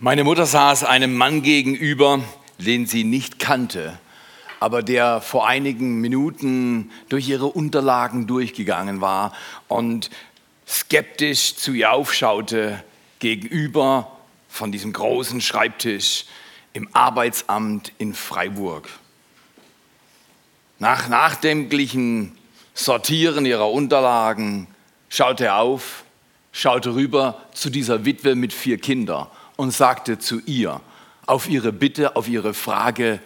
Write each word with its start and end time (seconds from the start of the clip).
Meine 0.00 0.24
Mutter 0.24 0.44
saß 0.44 0.82
einem 0.82 1.14
Mann 1.14 1.42
gegenüber, 1.42 2.20
den 2.58 2.84
sie 2.86 3.04
nicht 3.04 3.38
kannte, 3.38 3.96
aber 4.58 4.82
der 4.82 5.20
vor 5.20 5.46
einigen 5.46 6.00
Minuten 6.00 6.90
durch 7.08 7.28
ihre 7.28 7.46
Unterlagen 7.46 8.26
durchgegangen 8.26 9.00
war 9.00 9.32
und 9.68 10.10
skeptisch 10.66 11.54
zu 11.54 11.72
ihr 11.72 11.92
aufschaute 11.92 12.82
gegenüber 13.20 14.10
von 14.48 14.72
diesem 14.72 14.92
großen 14.92 15.40
Schreibtisch 15.40 16.24
im 16.72 16.88
Arbeitsamt 16.92 17.92
in 17.98 18.14
Freiburg. 18.14 18.88
Nach 20.80 21.08
nachdenklichen 21.08 22.36
Sortieren 22.74 23.46
ihrer 23.46 23.70
Unterlagen 23.70 24.66
schaute 25.08 25.44
er 25.44 25.58
auf, 25.58 26.02
schaute 26.50 26.96
rüber 26.96 27.40
zu 27.54 27.70
dieser 27.70 28.04
Witwe 28.04 28.34
mit 28.34 28.52
vier 28.52 28.78
Kindern 28.78 29.28
und 29.56 29.70
sagte 29.70 30.18
zu 30.18 30.40
ihr, 30.40 30.80
auf 31.26 31.48
ihre 31.48 31.72
Bitte, 31.72 32.16
auf 32.16 32.28
ihre 32.28 32.54
Frage, 32.54 33.20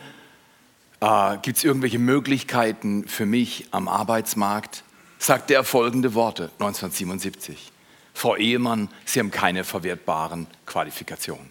äh, 1.00 1.36
gibt 1.42 1.58
es 1.58 1.64
irgendwelche 1.64 1.98
Möglichkeiten 1.98 3.06
für 3.06 3.26
mich 3.26 3.66
am 3.70 3.88
Arbeitsmarkt, 3.88 4.84
sagte 5.18 5.54
er 5.54 5.64
folgende 5.64 6.14
Worte 6.14 6.50
1977. 6.58 7.72
Frau 8.14 8.36
Ehemann, 8.36 8.88
Sie 9.04 9.20
haben 9.20 9.30
keine 9.30 9.64
verwertbaren 9.64 10.46
Qualifikationen. 10.66 11.50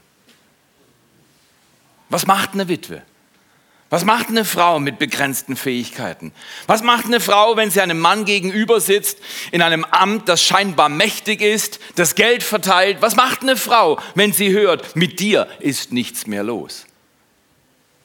Was 2.10 2.28
macht 2.28 2.54
eine 2.54 2.68
Witwe? 2.68 3.04
Was 3.90 4.04
macht 4.04 4.28
eine 4.28 4.44
Frau 4.44 4.80
mit 4.80 5.00
begrenzten 5.00 5.56
Fähigkeiten? 5.56 6.34
Was 6.66 6.84
macht 6.84 7.06
eine 7.06 7.22
Frau, 7.22 7.56
wenn 7.56 7.72
sie 7.72 7.80
einem 7.80 8.00
Mann 8.00 8.26
gegenüber 8.26 8.82
sitzt, 8.82 9.20
in 9.52 9.62
einem 9.62 9.86
Amt, 9.86 10.28
das 10.28 10.44
scheinbar 10.44 10.90
mächtig 10.90 11.42
ist, 11.42 11.80
das 11.96 12.16
Geld 12.16 12.44
verteilt? 12.44 12.98
Was 13.00 13.16
macht 13.16 13.44
eine 13.44 13.56
Frau, 13.56 13.98
wenn 14.16 14.34
sie 14.34 14.52
hört, 14.52 14.96
mit 14.98 15.22
dir 15.22 15.48
ist 15.60 15.94
nichts 15.94 16.28
mehr 16.28 16.44
los? 16.44 16.86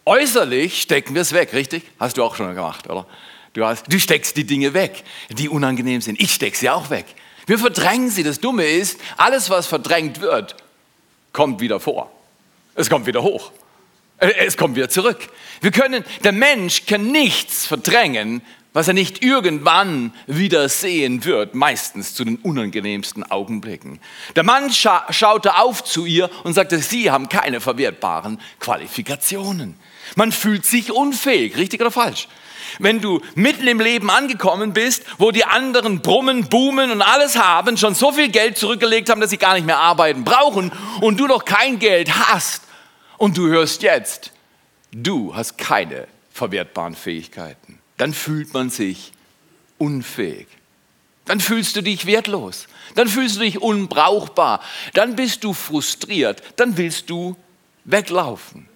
Äußerlich 0.04 0.82
stecken 0.82 1.14
wir 1.14 1.22
es 1.22 1.32
weg, 1.32 1.52
richtig? 1.52 1.82
Hast 1.98 2.16
du 2.16 2.22
auch 2.22 2.36
schon 2.36 2.54
gemacht, 2.54 2.88
oder? 2.88 3.06
Du, 3.52 3.64
hast, 3.64 3.92
du 3.92 3.98
steckst 3.98 4.36
die 4.36 4.44
Dinge 4.44 4.74
weg, 4.74 5.02
die 5.30 5.48
unangenehm 5.48 6.00
sind. 6.00 6.20
Ich 6.20 6.32
stecke 6.32 6.56
sie 6.56 6.70
auch 6.70 6.90
weg. 6.90 7.06
Wir 7.46 7.58
verdrängen 7.58 8.08
sie. 8.08 8.22
Das 8.22 8.40
Dumme 8.40 8.64
ist, 8.64 8.98
alles, 9.16 9.50
was 9.50 9.66
verdrängt 9.66 10.20
wird, 10.20 10.56
kommt 11.32 11.60
wieder 11.60 11.80
vor. 11.80 12.10
Es 12.74 12.88
kommt 12.88 13.06
wieder 13.06 13.22
hoch. 13.22 13.52
Äh, 14.22 14.46
es 14.46 14.56
kommt 14.56 14.76
wieder 14.76 14.88
zurück. 14.88 15.28
Wir 15.60 15.72
können, 15.72 16.04
der 16.24 16.32
Mensch 16.32 16.86
kann 16.86 17.10
nichts 17.10 17.66
verdrängen, 17.66 18.40
was 18.72 18.88
er 18.88 18.94
nicht 18.94 19.22
irgendwann 19.22 20.14
wieder 20.26 20.68
sehen 20.68 21.24
wird, 21.26 21.54
meistens 21.54 22.14
zu 22.14 22.24
den 22.24 22.36
unangenehmsten 22.36 23.22
Augenblicken. 23.30 24.00
Der 24.34 24.44
Mann 24.44 24.72
scha 24.72 25.04
schaute 25.10 25.56
auf 25.58 25.84
zu 25.84 26.06
ihr 26.06 26.30
und 26.44 26.54
sagte, 26.54 26.78
Sie 26.78 27.10
haben 27.10 27.28
keine 27.28 27.60
verwertbaren 27.60 28.40
Qualifikationen. 28.60 29.76
Man 30.16 30.32
fühlt 30.32 30.64
sich 30.64 30.90
unfähig, 30.90 31.56
richtig 31.56 31.80
oder 31.80 31.90
falsch? 31.90 32.28
Wenn 32.78 33.00
du 33.02 33.20
mitten 33.34 33.66
im 33.66 33.80
Leben 33.80 34.08
angekommen 34.08 34.72
bist, 34.72 35.04
wo 35.18 35.30
die 35.30 35.44
anderen 35.44 36.00
brummen, 36.00 36.48
boomen 36.48 36.90
und 36.90 37.02
alles 37.02 37.36
haben, 37.36 37.76
schon 37.76 37.94
so 37.94 38.12
viel 38.12 38.30
Geld 38.30 38.56
zurückgelegt 38.56 39.10
haben, 39.10 39.20
dass 39.20 39.30
sie 39.30 39.36
gar 39.36 39.54
nicht 39.54 39.66
mehr 39.66 39.78
arbeiten 39.78 40.24
brauchen 40.24 40.72
und 41.02 41.20
du 41.20 41.26
noch 41.26 41.44
kein 41.44 41.78
Geld 41.78 42.16
hast, 42.28 42.61
und 43.22 43.38
du 43.38 43.46
hörst 43.46 43.84
jetzt, 43.84 44.32
du 44.90 45.32
hast 45.32 45.56
keine 45.56 46.08
verwertbaren 46.32 46.96
Fähigkeiten, 46.96 47.78
dann 47.96 48.12
fühlt 48.12 48.52
man 48.52 48.68
sich 48.68 49.12
unfähig. 49.78 50.48
Dann 51.26 51.38
fühlst 51.38 51.76
du 51.76 51.82
dich 51.82 52.06
wertlos. 52.06 52.66
Dann 52.96 53.06
fühlst 53.06 53.36
du 53.36 53.40
dich 53.42 53.62
unbrauchbar. 53.62 54.60
Dann 54.94 55.14
bist 55.14 55.44
du 55.44 55.52
frustriert. 55.52 56.42
Dann 56.56 56.76
willst 56.76 57.10
du 57.10 57.36
weglaufen. 57.84 58.68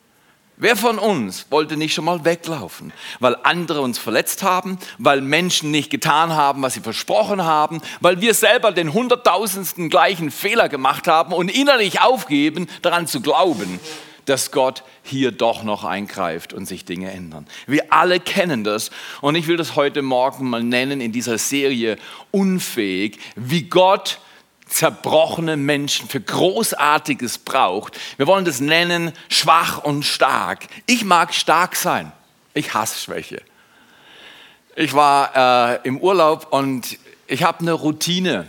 Wer 0.58 0.76
von 0.76 1.00
uns 1.00 1.46
wollte 1.50 1.76
nicht 1.76 1.92
schon 1.92 2.04
mal 2.04 2.24
weglaufen, 2.24 2.92
weil 3.18 3.36
andere 3.42 3.80
uns 3.80 3.98
verletzt 3.98 4.44
haben, 4.44 4.78
weil 4.98 5.22
Menschen 5.22 5.72
nicht 5.72 5.90
getan 5.90 6.32
haben, 6.32 6.62
was 6.62 6.74
sie 6.74 6.80
versprochen 6.80 7.42
haben, 7.42 7.82
weil 8.00 8.20
wir 8.20 8.32
selber 8.32 8.70
den 8.70 8.92
hunderttausendsten 8.92 9.90
gleichen 9.90 10.30
Fehler 10.30 10.68
gemacht 10.68 11.08
haben 11.08 11.32
und 11.32 11.48
innerlich 11.48 12.00
aufgeben, 12.00 12.68
daran 12.82 13.08
zu 13.08 13.20
glauben, 13.20 13.80
dass 14.26 14.50
Gott 14.50 14.82
hier 15.02 15.32
doch 15.32 15.62
noch 15.62 15.84
eingreift 15.84 16.52
und 16.52 16.66
sich 16.66 16.84
Dinge 16.84 17.10
ändern. 17.10 17.46
Wir 17.66 17.92
alle 17.92 18.20
kennen 18.20 18.64
das 18.64 18.90
und 19.20 19.34
ich 19.34 19.46
will 19.46 19.56
das 19.56 19.76
heute 19.76 20.02
Morgen 20.02 20.50
mal 20.50 20.62
nennen 20.62 21.00
in 21.00 21.12
dieser 21.12 21.38
Serie 21.38 21.96
Unfähig, 22.30 23.18
wie 23.34 23.62
Gott 23.62 24.20
zerbrochene 24.66 25.56
Menschen 25.56 26.08
für 26.08 26.20
Großartiges 26.20 27.38
braucht. 27.38 27.98
Wir 28.16 28.26
wollen 28.26 28.44
das 28.44 28.60
nennen 28.60 29.12
schwach 29.28 29.78
und 29.78 30.04
stark. 30.04 30.66
Ich 30.86 31.04
mag 31.04 31.32
stark 31.32 31.76
sein. 31.76 32.12
Ich 32.52 32.74
hasse 32.74 32.98
Schwäche. 32.98 33.42
Ich 34.74 34.92
war 34.92 35.76
äh, 35.76 35.88
im 35.88 35.98
Urlaub 35.98 36.48
und 36.50 36.98
ich 37.26 37.44
habe 37.44 37.60
eine 37.60 37.72
Routine. 37.72 38.46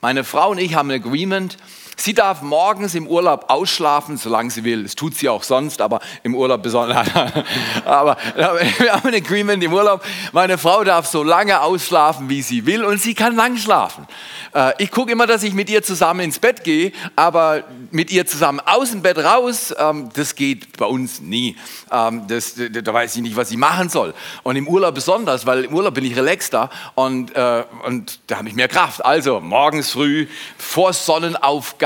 Meine 0.00 0.24
Frau 0.24 0.50
und 0.50 0.58
ich 0.58 0.74
haben 0.74 0.90
ein 0.90 1.02
Agreement. 1.04 1.56
Sie 1.96 2.14
darf 2.14 2.42
morgens 2.42 2.94
im 2.94 3.06
Urlaub 3.06 3.44
ausschlafen, 3.48 4.16
solange 4.16 4.50
sie 4.50 4.64
will. 4.64 4.82
Das 4.82 4.94
tut 4.94 5.14
sie 5.14 5.28
auch 5.28 5.42
sonst, 5.42 5.80
aber 5.80 6.00
im 6.22 6.34
Urlaub 6.34 6.62
besonders. 6.62 7.06
aber 7.84 8.16
wir 8.34 8.92
haben 8.92 9.08
ein 9.08 9.14
Agreement 9.14 9.62
im 9.62 9.72
Urlaub. 9.72 10.02
Meine 10.32 10.58
Frau 10.58 10.84
darf 10.84 11.06
so 11.06 11.22
lange 11.22 11.60
ausschlafen, 11.60 12.28
wie 12.28 12.42
sie 12.42 12.66
will 12.66 12.84
und 12.84 13.00
sie 13.00 13.14
kann 13.14 13.36
lang 13.36 13.56
schlafen. 13.56 14.06
Äh, 14.54 14.72
ich 14.78 14.90
gucke 14.90 15.12
immer, 15.12 15.26
dass 15.26 15.42
ich 15.42 15.52
mit 15.52 15.68
ihr 15.68 15.82
zusammen 15.82 16.20
ins 16.20 16.38
Bett 16.38 16.64
gehe, 16.64 16.92
aber 17.14 17.64
mit 17.90 18.10
ihr 18.10 18.26
zusammen 18.26 18.60
aus 18.64 18.90
dem 18.90 19.02
Bett 19.02 19.18
raus, 19.18 19.74
ähm, 19.78 20.08
das 20.14 20.34
geht 20.34 20.76
bei 20.78 20.86
uns 20.86 21.20
nie. 21.20 21.56
Ähm, 21.90 22.26
das, 22.26 22.54
da 22.56 22.94
weiß 22.94 23.16
ich 23.16 23.22
nicht, 23.22 23.36
was 23.36 23.50
ich 23.50 23.58
machen 23.58 23.90
soll. 23.90 24.14
Und 24.42 24.56
im 24.56 24.66
Urlaub 24.66 24.94
besonders, 24.94 25.46
weil 25.46 25.64
im 25.64 25.74
Urlaub 25.74 25.94
bin 25.94 26.04
ich 26.04 26.16
relaxter 26.16 26.70
und, 26.94 27.36
äh, 27.36 27.64
und 27.84 28.18
da 28.26 28.38
habe 28.38 28.48
ich 28.48 28.54
mehr 28.54 28.68
Kraft. 28.68 29.04
Also 29.04 29.40
morgens 29.40 29.90
früh 29.90 30.26
vor 30.56 30.92
Sonnenaufgang 30.92 31.81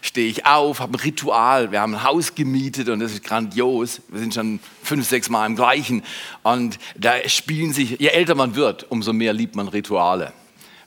stehe 0.00 0.28
ich 0.28 0.46
auf, 0.46 0.80
habe 0.80 0.92
ein 0.92 1.00
Ritual. 1.00 1.72
Wir 1.72 1.80
haben 1.80 1.94
ein 1.94 2.04
Haus 2.04 2.34
gemietet 2.34 2.88
und 2.88 3.00
das 3.00 3.12
ist 3.12 3.24
grandios. 3.24 4.02
Wir 4.08 4.20
sind 4.20 4.34
schon 4.34 4.60
fünf, 4.82 5.08
sechs 5.08 5.28
Mal 5.28 5.46
im 5.46 5.56
gleichen. 5.56 6.02
Und 6.42 6.78
da 6.96 7.28
spielen 7.28 7.72
sich, 7.72 7.98
je 7.98 8.08
älter 8.08 8.34
man 8.34 8.54
wird, 8.54 8.90
umso 8.90 9.12
mehr 9.12 9.32
liebt 9.32 9.56
man 9.56 9.68
Rituale. 9.68 10.32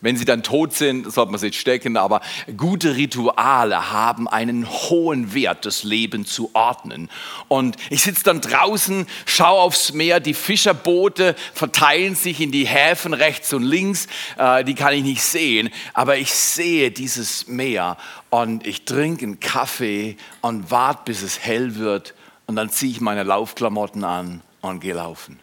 Wenn 0.03 0.17
sie 0.17 0.25
dann 0.25 0.43
tot 0.43 0.73
sind, 0.73 1.09
sollte 1.09 1.31
man 1.31 1.39
sie 1.39 1.53
stecken, 1.53 1.95
aber 1.95 2.19
gute 2.57 2.97
Rituale 2.97 3.89
haben 3.93 4.27
einen 4.27 4.69
hohen 4.69 5.33
Wert, 5.33 5.65
das 5.65 5.83
Leben 5.83 6.25
zu 6.25 6.49
ordnen. 6.51 7.09
Und 7.47 7.77
ich 7.89 8.03
sitze 8.03 8.25
dann 8.25 8.41
draußen, 8.41 9.07
schaue 9.25 9.61
aufs 9.61 9.93
Meer, 9.93 10.19
die 10.19 10.33
Fischerboote 10.33 11.37
verteilen 11.53 12.15
sich 12.15 12.41
in 12.41 12.51
die 12.51 12.67
Häfen 12.67 13.13
rechts 13.13 13.53
und 13.53 13.63
links, 13.63 14.07
äh, 14.37 14.65
die 14.65 14.75
kann 14.75 14.93
ich 14.93 15.03
nicht 15.03 15.23
sehen, 15.23 15.69
aber 15.93 16.17
ich 16.17 16.33
sehe 16.33 16.91
dieses 16.91 17.47
Meer 17.47 17.95
und 18.29 18.67
ich 18.67 18.83
trinke 18.83 19.23
einen 19.23 19.39
Kaffee 19.39 20.17
und 20.41 20.69
warte, 20.69 21.03
bis 21.05 21.21
es 21.21 21.39
hell 21.39 21.77
wird 21.77 22.13
und 22.45 22.57
dann 22.57 22.69
ziehe 22.69 22.91
ich 22.91 22.99
meine 22.99 23.23
Laufklamotten 23.23 24.03
an 24.03 24.41
und 24.59 24.81
gehe 24.81 24.95
laufen. 24.95 25.42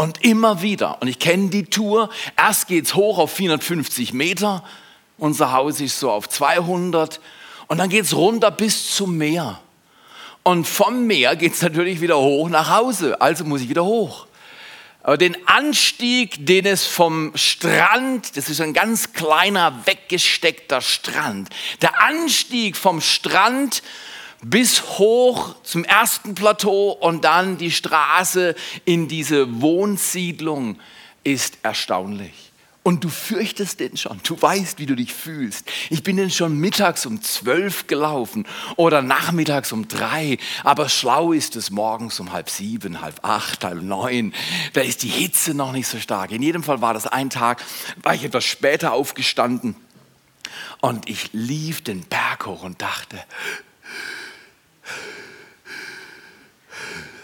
Und 0.00 0.24
immer 0.24 0.62
wieder. 0.62 0.96
Und 1.02 1.08
ich 1.08 1.18
kenne 1.18 1.50
die 1.50 1.64
Tour. 1.64 2.08
Erst 2.34 2.68
geht 2.68 2.86
es 2.86 2.94
hoch 2.94 3.18
auf 3.18 3.32
450 3.32 4.14
Meter. 4.14 4.64
Unser 5.18 5.52
Haus 5.52 5.78
ist 5.78 6.00
so 6.00 6.10
auf 6.10 6.26
200. 6.26 7.20
Und 7.66 7.76
dann 7.76 7.90
geht 7.90 8.04
es 8.04 8.16
runter 8.16 8.50
bis 8.50 8.94
zum 8.94 9.18
Meer. 9.18 9.60
Und 10.42 10.66
vom 10.66 11.06
Meer 11.06 11.36
geht 11.36 11.52
es 11.52 11.60
natürlich 11.60 12.00
wieder 12.00 12.16
hoch 12.16 12.48
nach 12.48 12.70
Hause. 12.70 13.20
Also 13.20 13.44
muss 13.44 13.60
ich 13.60 13.68
wieder 13.68 13.84
hoch. 13.84 14.26
Aber 15.02 15.18
den 15.18 15.36
Anstieg, 15.46 16.46
den 16.46 16.64
es 16.64 16.86
vom 16.86 17.32
Strand, 17.34 18.38
das 18.38 18.48
ist 18.48 18.62
ein 18.62 18.72
ganz 18.72 19.12
kleiner, 19.12 19.82
weggesteckter 19.84 20.80
Strand, 20.80 21.50
der 21.82 22.00
Anstieg 22.00 22.78
vom 22.78 23.02
Strand 23.02 23.82
bis 24.42 24.98
hoch 24.98 25.54
zum 25.62 25.84
ersten 25.84 26.34
Plateau 26.34 26.92
und 26.92 27.24
dann 27.24 27.58
die 27.58 27.70
Straße 27.70 28.54
in 28.84 29.08
diese 29.08 29.60
Wohnsiedlung 29.60 30.78
ist 31.24 31.58
erstaunlich. 31.62 32.50
Und 32.82 33.04
du 33.04 33.10
fürchtest 33.10 33.78
den 33.80 33.98
schon. 33.98 34.20
Du 34.22 34.40
weißt, 34.40 34.78
wie 34.78 34.86
du 34.86 34.96
dich 34.96 35.12
fühlst. 35.12 35.70
Ich 35.90 36.02
bin 36.02 36.16
den 36.16 36.30
schon 36.30 36.56
mittags 36.56 37.04
um 37.04 37.20
zwölf 37.20 37.86
gelaufen 37.88 38.46
oder 38.76 39.02
nachmittags 39.02 39.70
um 39.72 39.86
drei. 39.86 40.38
Aber 40.64 40.88
schlau 40.88 41.32
ist 41.32 41.56
es 41.56 41.70
morgens 41.70 42.18
um 42.20 42.32
halb 42.32 42.48
sieben, 42.48 43.02
halb 43.02 43.22
acht, 43.22 43.64
halb 43.64 43.82
neun. 43.82 44.32
Da 44.72 44.80
ist 44.80 45.02
die 45.02 45.08
Hitze 45.08 45.52
noch 45.52 45.72
nicht 45.72 45.88
so 45.88 45.98
stark. 45.98 46.32
In 46.32 46.40
jedem 46.40 46.62
Fall 46.62 46.80
war 46.80 46.94
das 46.94 47.06
ein 47.06 47.28
Tag, 47.28 47.62
war 48.02 48.14
ich 48.14 48.24
etwas 48.24 48.44
später 48.44 48.94
aufgestanden. 48.94 49.76
Und 50.80 51.06
ich 51.06 51.34
lief 51.34 51.82
den 51.82 52.00
Berg 52.04 52.46
hoch 52.46 52.62
und 52.62 52.80
dachte, 52.80 53.18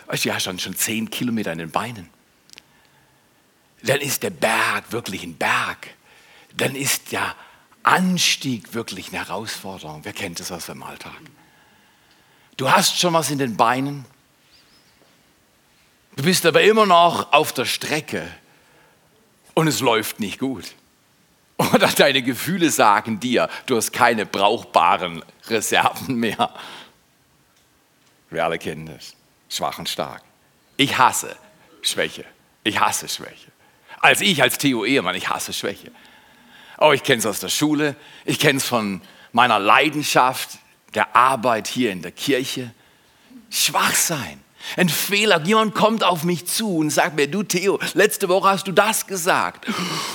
Weißt 0.07 0.25
du, 0.25 0.33
hast 0.33 0.45
schon, 0.45 0.59
schon 0.59 0.77
zehn 0.77 1.11
Kilometer 1.11 1.53
in 1.53 1.59
den 1.59 1.71
Beinen. 1.71 2.09
Dann 3.83 4.01
ist 4.01 4.23
der 4.23 4.31
Berg 4.31 4.93
wirklich 4.93 5.23
ein 5.23 5.37
Berg. 5.37 5.89
Dann 6.57 6.75
ist 6.75 7.13
der 7.13 7.35
Anstieg 7.83 8.75
wirklich 8.75 9.09
eine 9.09 9.19
Herausforderung. 9.19 10.01
Wer 10.05 10.13
kennt 10.13 10.41
das 10.41 10.51
aus 10.51 10.67
dem 10.67 10.83
Alltag? 10.83 11.21
Du 12.57 12.71
hast 12.71 12.99
schon 12.99 13.13
was 13.13 13.31
in 13.31 13.39
den 13.39 13.57
Beinen. 13.57 14.05
Du 16.17 16.25
bist 16.25 16.47
aber 16.47 16.63
immer 16.63 16.87
noch 16.87 17.33
auf 17.33 17.53
der 17.53 17.67
Strecke 17.67 18.27
und 19.55 19.69
es 19.69 19.81
läuft 19.81 20.19
nicht 20.19 20.39
gut. 20.39 20.75
Oder 21.59 21.89
deine 21.89 22.23
Gefühle 22.23 22.71
sagen 22.71 23.21
dir, 23.21 23.49
du 23.67 23.77
hast 23.77 23.93
keine 23.93 24.27
brauchbaren 24.27 25.23
Reserven 25.49 26.17
mehr. 26.17 26.53
Wir 28.31 28.45
alle 28.45 28.59
kennen 28.59 28.87
das. 28.87 29.15
Schwach 29.49 29.79
und 29.79 29.89
stark. 29.89 30.23
Ich 30.77 30.99
hasse 30.99 31.37
Schwäche. 31.83 32.25
Ich 32.65 32.81
hasse 32.81 33.09
Schwäche. 33.09 33.53
Als 34.01 34.21
ich, 34.21 34.43
als 34.43 34.59
Theo 34.59 34.85
Ehemann, 34.85 35.15
ich 35.15 35.29
hasse 35.29 35.53
Schwäche. 35.53 35.93
Oh, 36.79 36.93
ich 36.93 37.03
kenne 37.03 37.19
es 37.19 37.27
aus 37.27 37.41
der 37.41 37.49
Schule. 37.49 37.97
Ich 38.25 38.39
kenne 38.39 38.59
es 38.59 38.67
von 38.67 39.01
meiner 39.33 39.59
Leidenschaft, 39.59 40.59
der 40.95 41.15
Arbeit 41.15 41.69
hier 41.69 41.93
in 41.93 42.03
der 42.03 42.13
Kirche. 42.13 42.73
Schwach 43.51 43.95
sein. 43.95 44.43
Ein 44.77 44.89
Fehler. 44.89 45.41
Jemand 45.45 45.75
kommt 45.75 46.03
auf 46.03 46.25
mich 46.25 46.47
zu 46.47 46.79
und 46.79 46.91
sagt 46.91 47.15
mir, 47.15 47.29
du 47.29 47.45
Theo, 47.45 47.79
letzte 47.95 48.29
Woche 48.29 48.49
hast 48.49 48.67
du 48.67 48.73
das 48.73 49.07
gesagt. 49.07 49.67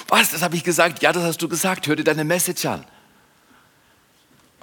Was, 0.09 0.31
das 0.31 0.41
habe 0.41 0.55
ich 0.55 0.63
gesagt? 0.63 1.01
Ja, 1.01 1.13
das 1.13 1.23
hast 1.23 1.41
du 1.41 1.47
gesagt. 1.47 1.87
Hör 1.87 1.95
dir 1.95 2.03
deine 2.03 2.25
Message 2.25 2.65
an. 2.65 2.85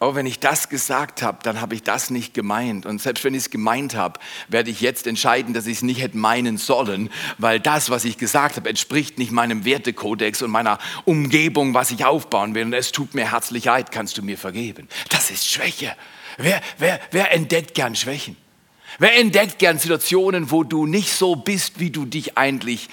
Oh, 0.00 0.14
wenn 0.14 0.26
ich 0.26 0.38
das 0.38 0.68
gesagt 0.68 1.22
habe, 1.22 1.38
dann 1.42 1.60
habe 1.60 1.74
ich 1.74 1.82
das 1.82 2.10
nicht 2.10 2.32
gemeint. 2.32 2.86
Und 2.86 3.02
selbst 3.02 3.24
wenn 3.24 3.34
ich 3.34 3.42
es 3.42 3.50
gemeint 3.50 3.96
habe, 3.96 4.20
werde 4.46 4.70
ich 4.70 4.80
jetzt 4.80 5.08
entscheiden, 5.08 5.54
dass 5.54 5.66
ich 5.66 5.78
es 5.78 5.82
nicht 5.82 6.00
hätte 6.00 6.16
meinen 6.16 6.56
sollen, 6.56 7.10
weil 7.38 7.58
das, 7.58 7.90
was 7.90 8.04
ich 8.04 8.16
gesagt 8.16 8.54
habe, 8.56 8.68
entspricht 8.68 9.18
nicht 9.18 9.32
meinem 9.32 9.64
Wertekodex 9.64 10.40
und 10.42 10.52
meiner 10.52 10.78
Umgebung, 11.04 11.74
was 11.74 11.90
ich 11.90 12.04
aufbauen 12.04 12.54
will. 12.54 12.66
Und 12.66 12.74
es 12.74 12.92
tut 12.92 13.14
mir 13.14 13.32
herzlich 13.32 13.64
leid, 13.64 13.90
kannst 13.90 14.16
du 14.16 14.22
mir 14.22 14.38
vergeben. 14.38 14.86
Das 15.08 15.32
ist 15.32 15.50
Schwäche. 15.50 15.96
Wer, 16.36 16.60
wer, 16.78 17.00
wer 17.10 17.32
entdeckt 17.32 17.74
gern 17.74 17.96
Schwächen? 17.96 18.36
Wer 19.00 19.16
entdeckt 19.18 19.58
gern 19.58 19.80
Situationen, 19.80 20.52
wo 20.52 20.62
du 20.62 20.86
nicht 20.86 21.12
so 21.12 21.34
bist, 21.34 21.80
wie 21.80 21.90
du 21.90 22.06
dich 22.06 22.38
eigentlich 22.38 22.88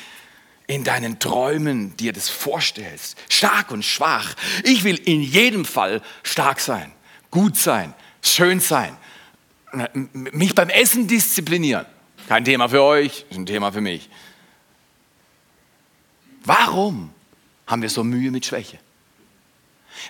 in 0.66 0.84
deinen 0.84 1.20
Träumen 1.20 1.96
dir 1.98 2.14
das 2.14 2.30
vorstellst? 2.30 3.16
Stark 3.30 3.70
und 3.70 3.86
schwach. 3.86 4.34
Ich 4.64 4.84
will 4.84 4.96
in 4.96 5.22
jedem 5.22 5.66
Fall 5.66 6.02
stark 6.24 6.60
sein 6.60 6.95
gut 7.36 7.58
sein, 7.58 7.94
schön 8.22 8.62
sein, 8.62 8.96
mich 10.14 10.56
beim 10.56 10.70
Essen 10.70 11.06
disziplinieren. 11.06 11.86
Kein 12.30 12.46
Thema 12.46 12.70
für 12.70 12.82
euch, 12.82 13.26
ist 13.30 13.38
ein 13.38 13.46
Thema 13.46 13.74
für 13.74 13.82
mich. 13.82 14.10
Warum 16.46 17.12
haben 17.68 17.82
wir 17.82 17.90
so 17.90 18.06
Mühe 18.06 18.32
mit 18.32 18.46
Schwäche? 18.46 18.80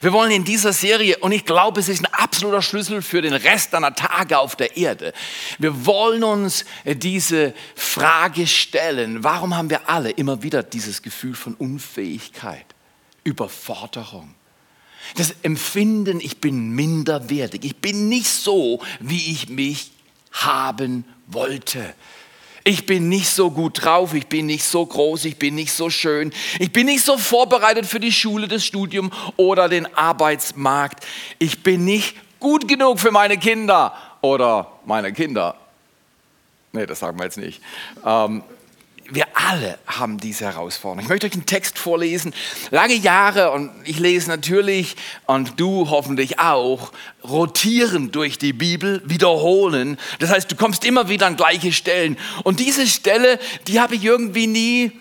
Wir 0.01 0.13
wollen 0.13 0.31
in 0.31 0.43
dieser 0.43 0.71
Serie, 0.71 1.17
und 1.17 1.31
ich 1.31 1.45
glaube, 1.45 1.79
es 1.79 1.89
ist 1.89 2.05
ein 2.05 2.13
absoluter 2.13 2.61
Schlüssel 2.61 3.01
für 3.01 3.23
den 3.23 3.33
Rest 3.33 3.73
deiner 3.73 3.95
Tage 3.95 4.37
auf 4.37 4.55
der 4.55 4.77
Erde, 4.77 5.11
wir 5.57 5.85
wollen 5.87 6.23
uns 6.23 6.63
diese 6.85 7.55
Frage 7.75 8.45
stellen, 8.45 9.23
warum 9.23 9.57
haben 9.57 9.71
wir 9.71 9.89
alle 9.89 10.11
immer 10.11 10.43
wieder 10.43 10.61
dieses 10.61 11.01
Gefühl 11.01 11.33
von 11.33 11.55
Unfähigkeit, 11.55 12.65
Überforderung? 13.23 14.35
Das 15.15 15.35
Empfinden, 15.43 16.19
ich 16.19 16.39
bin 16.39 16.71
minderwertig, 16.71 17.63
ich 17.63 17.75
bin 17.77 18.09
nicht 18.09 18.27
so, 18.27 18.81
wie 18.99 19.31
ich 19.31 19.49
mich 19.49 19.91
haben 20.31 21.05
wollte. 21.27 21.93
Ich 22.67 22.87
bin 22.87 23.09
nicht 23.09 23.29
so 23.29 23.51
gut 23.51 23.85
drauf, 23.85 24.15
ich 24.15 24.25
bin 24.25 24.47
nicht 24.47 24.63
so 24.63 24.83
groß, 24.83 25.25
ich 25.25 25.37
bin 25.37 25.53
nicht 25.53 25.71
so 25.71 25.91
schön, 25.91 26.33
ich 26.57 26.71
bin 26.71 26.87
nicht 26.87 27.05
so 27.05 27.15
vorbereitet 27.15 27.85
für 27.85 27.99
die 27.99 28.11
Schule, 28.11 28.47
das 28.47 28.65
Studium 28.65 29.11
oder 29.37 29.69
den 29.69 29.85
Arbeitsmarkt. 29.95 31.05
Ich 31.37 31.61
bin 31.61 31.85
nicht 31.85 32.15
gut 32.39 32.67
genug 32.67 32.99
für 32.99 33.11
meine 33.11 33.37
Kinder 33.37 33.93
oder 34.21 34.71
meine 34.85 35.13
Kinder. 35.13 35.55
Nee, 36.73 36.87
das 36.87 36.99
sagen 36.99 37.19
wir 37.19 37.25
jetzt 37.25 37.37
nicht. 37.37 37.61
Ähm, 38.03 38.43
wir 39.09 39.25
alle 39.33 39.77
haben 39.85 40.19
diese 40.19 40.45
Herausforderung. 40.45 41.03
Ich 41.03 41.09
möchte 41.09 41.27
euch 41.27 41.33
einen 41.33 41.45
Text 41.45 41.77
vorlesen. 41.77 42.33
Lange 42.71 42.95
Jahre, 42.95 43.51
und 43.51 43.71
ich 43.83 43.99
lese 43.99 44.29
natürlich, 44.29 44.95
und 45.27 45.59
du 45.59 45.89
hoffentlich 45.89 46.39
auch, 46.39 46.91
rotieren 47.23 48.11
durch 48.11 48.37
die 48.37 48.53
Bibel, 48.53 49.03
wiederholen. 49.05 49.99
Das 50.19 50.31
heißt, 50.31 50.51
du 50.51 50.55
kommst 50.55 50.85
immer 50.85 51.07
wieder 51.07 51.27
an 51.27 51.35
gleiche 51.35 51.71
Stellen. 51.71 52.17
Und 52.43 52.59
diese 52.59 52.87
Stelle, 52.87 53.39
die 53.67 53.79
habe 53.79 53.95
ich 53.95 54.03
irgendwie 54.03 54.47
nie, 54.47 54.91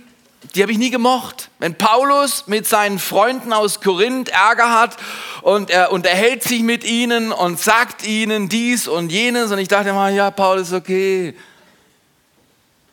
die 0.54 0.62
habe 0.62 0.72
ich 0.72 0.78
nie 0.78 0.90
gemocht. 0.90 1.48
Wenn 1.58 1.74
Paulus 1.74 2.46
mit 2.46 2.66
seinen 2.66 2.98
Freunden 2.98 3.54
aus 3.54 3.80
Korinth 3.80 4.28
Ärger 4.28 4.78
hat 4.78 4.98
und 5.40 5.70
er 5.70 5.92
unterhält 5.92 6.42
sich 6.42 6.62
mit 6.62 6.84
ihnen 6.84 7.32
und 7.32 7.58
sagt 7.58 8.06
ihnen 8.06 8.50
dies 8.50 8.86
und 8.86 9.10
jenes, 9.10 9.50
und 9.50 9.58
ich 9.58 9.68
dachte 9.68 9.88
immer, 9.88 10.10
ja, 10.10 10.30
Paulus, 10.30 10.74
okay. 10.74 11.34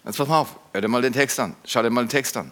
Jetzt 0.06 0.18
pass 0.18 0.28
mal 0.28 0.40
auf. 0.40 0.61
Hör 0.74 0.82
dir 0.82 0.88
mal 0.88 1.02
den 1.02 1.14
Text 1.14 1.40
an. 1.40 1.56
Schau 1.66 1.82
dir 1.82 1.90
mal 1.90 2.06
den 2.06 2.10
Text 2.10 2.38
an. 2.38 2.52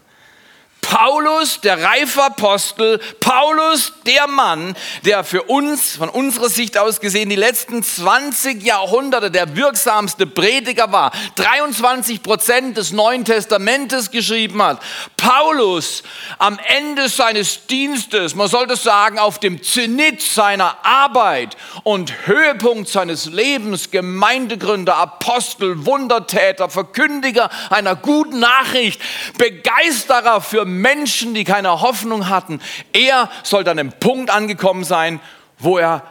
Paulus, 0.89 1.61
der 1.61 1.83
reife 1.83 2.23
Apostel, 2.23 2.97
Paulus, 3.19 3.93
der 4.07 4.25
Mann, 4.27 4.75
der 5.05 5.23
für 5.23 5.43
uns, 5.43 5.97
von 5.97 6.09
unserer 6.09 6.49
Sicht 6.49 6.79
aus 6.79 6.99
gesehen, 6.99 7.29
die 7.29 7.35
letzten 7.35 7.83
20 7.83 8.63
Jahrhunderte 8.63 9.29
der 9.29 9.55
wirksamste 9.55 10.25
Prediger 10.25 10.91
war, 10.91 11.11
23 11.35 12.23
Prozent 12.23 12.75
des 12.75 12.91
Neuen 12.91 13.23
Testamentes 13.23 14.09
geschrieben 14.09 14.63
hat. 14.63 14.81
Paulus 15.15 16.01
am 16.39 16.57
Ende 16.79 17.07
seines 17.07 17.67
Dienstes, 17.67 18.33
man 18.33 18.47
sollte 18.47 18.75
sagen, 18.75 19.19
auf 19.19 19.37
dem 19.37 19.61
Zenit 19.61 20.23
seiner 20.23 20.83
Arbeit 20.83 21.55
und 21.83 22.25
Höhepunkt 22.25 22.89
seines 22.89 23.25
Lebens, 23.25 23.91
Gemeindegründer, 23.91 24.95
Apostel, 24.95 25.85
Wundertäter, 25.85 26.67
Verkündiger 26.67 27.51
einer 27.69 27.95
guten 27.95 28.39
Nachricht, 28.39 28.99
Begeisterer 29.37 30.41
für 30.41 30.65
Menschen, 30.81 31.33
die 31.33 31.43
keine 31.43 31.81
Hoffnung 31.81 32.29
hatten. 32.29 32.61
Er 32.93 33.29
soll 33.43 33.61
an 33.67 33.79
einem 33.79 33.91
Punkt 33.91 34.29
angekommen 34.29 34.83
sein, 34.83 35.19
wo 35.57 35.77
er 35.77 36.03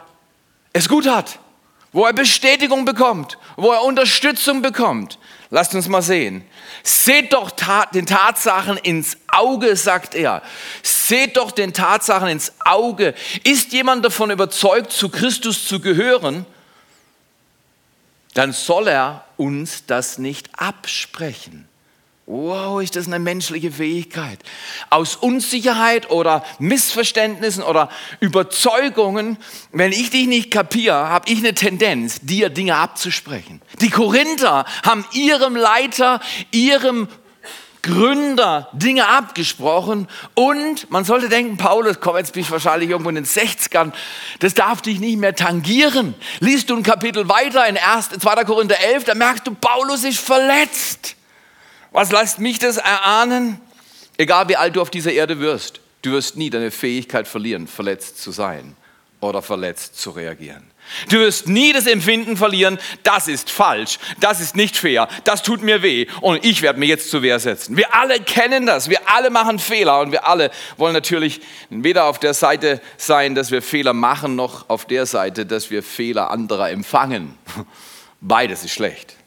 es 0.73 0.87
gut 0.87 1.07
hat, 1.07 1.39
wo 1.91 2.05
er 2.05 2.13
Bestätigung 2.13 2.85
bekommt, 2.85 3.37
wo 3.57 3.71
er 3.71 3.83
Unterstützung 3.83 4.61
bekommt. 4.61 5.17
Lasst 5.51 5.73
uns 5.73 5.87
mal 5.87 6.03
sehen. 6.03 6.43
Seht 6.83 7.33
doch 7.33 7.49
den 7.93 8.05
Tatsachen 8.05 8.77
ins 8.77 9.17
Auge, 9.27 9.75
sagt 9.75 10.13
er. 10.13 10.43
Seht 10.83 11.37
doch 11.37 11.51
den 11.51 11.73
Tatsachen 11.73 12.27
ins 12.27 12.53
Auge. 12.63 13.15
Ist 13.43 13.73
jemand 13.73 14.05
davon 14.05 14.29
überzeugt, 14.29 14.91
zu 14.91 15.09
Christus 15.09 15.67
zu 15.67 15.79
gehören, 15.79 16.45
dann 18.35 18.51
soll 18.51 18.87
er 18.87 19.25
uns 19.37 19.85
das 19.87 20.17
nicht 20.17 20.49
absprechen. 20.59 21.68
Wow, 22.31 22.79
ist 22.79 22.95
das 22.95 23.07
eine 23.07 23.17
menschliche 23.17 23.71
Fähigkeit? 23.71 24.37
Aus 24.91 25.15
Unsicherheit 25.15 26.11
oder 26.11 26.45
Missverständnissen 26.59 27.63
oder 27.63 27.89
Überzeugungen, 28.19 29.37
wenn 29.71 29.91
ich 29.91 30.11
dich 30.11 30.27
nicht 30.27 30.51
kapiere, 30.51 31.09
habe 31.09 31.27
ich 31.27 31.39
eine 31.39 31.55
Tendenz, 31.55 32.19
dir 32.21 32.51
Dinge 32.51 32.75
abzusprechen. 32.75 33.63
Die 33.81 33.89
Korinther 33.89 34.65
haben 34.85 35.05
ihrem 35.11 35.55
Leiter, 35.55 36.19
ihrem 36.51 37.07
Gründer 37.81 38.69
Dinge 38.73 39.07
abgesprochen 39.07 40.07
und 40.35 40.91
man 40.91 41.05
sollte 41.05 41.29
denken, 41.29 41.57
Paulus, 41.57 41.99
komm, 41.99 42.17
jetzt 42.17 42.33
bin 42.33 42.43
ich 42.43 42.51
wahrscheinlich 42.51 42.91
irgendwo 42.91 43.09
in 43.09 43.15
den 43.15 43.25
60ern, 43.25 43.91
das 44.37 44.53
darf 44.53 44.83
dich 44.83 44.99
nicht 44.99 45.17
mehr 45.17 45.33
tangieren. 45.33 46.13
Liest 46.41 46.69
du 46.69 46.75
ein 46.75 46.83
Kapitel 46.83 47.27
weiter 47.27 47.65
in 47.65 47.77
1, 47.77 48.09
2. 48.19 48.43
Korinther 48.43 48.79
11, 48.81 49.05
da 49.05 49.15
merkst 49.15 49.47
du, 49.47 49.55
Paulus 49.55 50.03
ist 50.03 50.19
verletzt. 50.19 51.15
Was 51.91 52.11
lässt 52.11 52.39
mich 52.39 52.59
das 52.59 52.77
erahnen? 52.77 53.59
Egal 54.17 54.49
wie 54.49 54.55
alt 54.55 54.75
du 54.75 54.81
auf 54.81 54.89
dieser 54.89 55.11
Erde 55.11 55.39
wirst, 55.39 55.79
du 56.01 56.11
wirst 56.11 56.35
nie 56.35 56.49
deine 56.49 56.71
Fähigkeit 56.71 57.27
verlieren, 57.27 57.67
verletzt 57.67 58.21
zu 58.21 58.31
sein 58.31 58.75
oder 59.21 59.41
verletzt 59.41 59.99
zu 59.99 60.11
reagieren. 60.11 60.69
Du 61.09 61.17
wirst 61.17 61.47
nie 61.47 61.71
das 61.71 61.85
Empfinden 61.85 62.35
verlieren, 62.35 62.79
das 63.03 63.27
ist 63.27 63.51
falsch, 63.51 63.99
das 64.19 64.39
ist 64.39 64.55
nicht 64.55 64.75
fair, 64.75 65.07
das 65.23 65.43
tut 65.43 65.61
mir 65.61 65.83
weh 65.83 66.07
und 66.21 66.43
ich 66.43 66.61
werde 66.61 66.79
mir 66.79 66.87
jetzt 66.87 67.11
zur 67.11 67.21
Wehr 67.21 67.39
setzen. 67.39 67.77
Wir 67.77 67.93
alle 67.93 68.19
kennen 68.19 68.65
das, 68.65 68.89
wir 68.89 68.99
alle 69.07 69.29
machen 69.29 69.59
Fehler 69.59 69.99
und 69.99 70.11
wir 70.11 70.27
alle 70.27 70.51
wollen 70.77 70.93
natürlich 70.93 71.41
weder 71.69 72.05
auf 72.05 72.19
der 72.19 72.33
Seite 72.33 72.81
sein, 72.97 73.35
dass 73.35 73.51
wir 73.51 73.61
Fehler 73.61 73.93
machen, 73.93 74.35
noch 74.35 74.69
auf 74.69 74.85
der 74.85 75.05
Seite, 75.05 75.45
dass 75.45 75.69
wir 75.69 75.83
Fehler 75.83 76.31
anderer 76.31 76.71
empfangen. 76.71 77.37
Beides 78.21 78.63
ist 78.63 78.73
schlecht. 78.73 79.18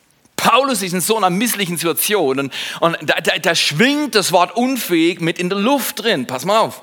Paulus 0.42 0.82
ist 0.82 0.92
in 0.92 1.00
so 1.00 1.16
einer 1.16 1.30
misslichen 1.30 1.76
Situation 1.76 2.40
und, 2.40 2.52
und 2.80 2.96
da, 3.02 3.20
da, 3.20 3.38
da 3.38 3.54
schwingt 3.54 4.16
das 4.16 4.32
Wort 4.32 4.56
unfähig 4.56 5.20
mit 5.20 5.38
in 5.38 5.48
der 5.48 5.58
Luft 5.58 6.02
drin. 6.02 6.26
Pass 6.26 6.44
mal 6.44 6.58
auf. 6.58 6.82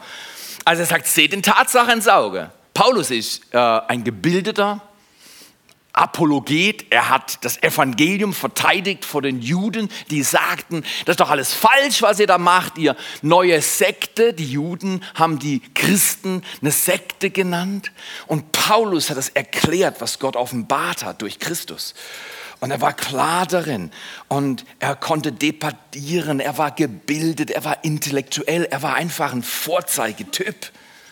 Also 0.64 0.84
er 0.84 0.86
sagt, 0.86 1.08
seht 1.08 1.34
den 1.34 1.44
Tatsache 1.44 1.92
ins 1.92 2.08
Auge. 2.08 2.52
Paulus 2.74 3.12
ist 3.12 3.54
äh, 3.54 3.58
ein 3.58 4.06
gebildeter, 4.06 4.82
Apologet, 5.92 6.86
er 6.92 7.10
hat 7.10 7.44
das 7.44 7.62
Evangelium 7.62 8.34
verteidigt 8.34 9.04
vor 9.04 9.22
den 9.22 9.42
Juden, 9.42 9.90
die 10.10 10.24
sagten, 10.24 10.84
das 11.04 11.14
ist 11.14 11.20
doch 11.20 11.30
alles 11.30 11.54
falsch, 11.54 12.02
was 12.02 12.22
ihr 12.22 12.28
da 12.28 12.38
macht, 12.38 12.78
ihr 12.78 12.96
neue 13.22 13.62
Sekte. 13.62 14.34
Die 14.34 14.50
Juden 14.50 15.04
haben 15.16 15.40
die 15.40 15.62
Christen 15.74 16.44
eine 16.62 16.72
Sekte 16.72 17.32
genannt. 17.32 17.92
Und 18.28 18.54
Paulus 18.54 19.10
hat 19.10 19.18
das 19.18 19.28
erklärt, 19.28 20.00
was 20.00 20.20
Gott 20.20 20.38
offenbart 20.38 21.04
hat 21.04 21.22
durch 21.22 21.40
Christus. 21.40 21.96
Und 22.60 22.72
er 22.72 22.82
war 22.82 22.94
klar 22.94 23.46
darin 23.46 23.90
und 24.28 24.66
er 24.80 24.96
konnte 24.96 25.32
debattieren, 25.32 26.42
er 26.42 26.58
war 26.58 26.72
gebildet, 26.72 27.52
er 27.52 27.64
war 27.64 27.84
intellektuell, 27.86 28.66
er 28.66 28.82
war 28.82 28.96
einfach 28.96 29.32
ein 29.32 29.44
Vorzeigetyp. 29.44 30.72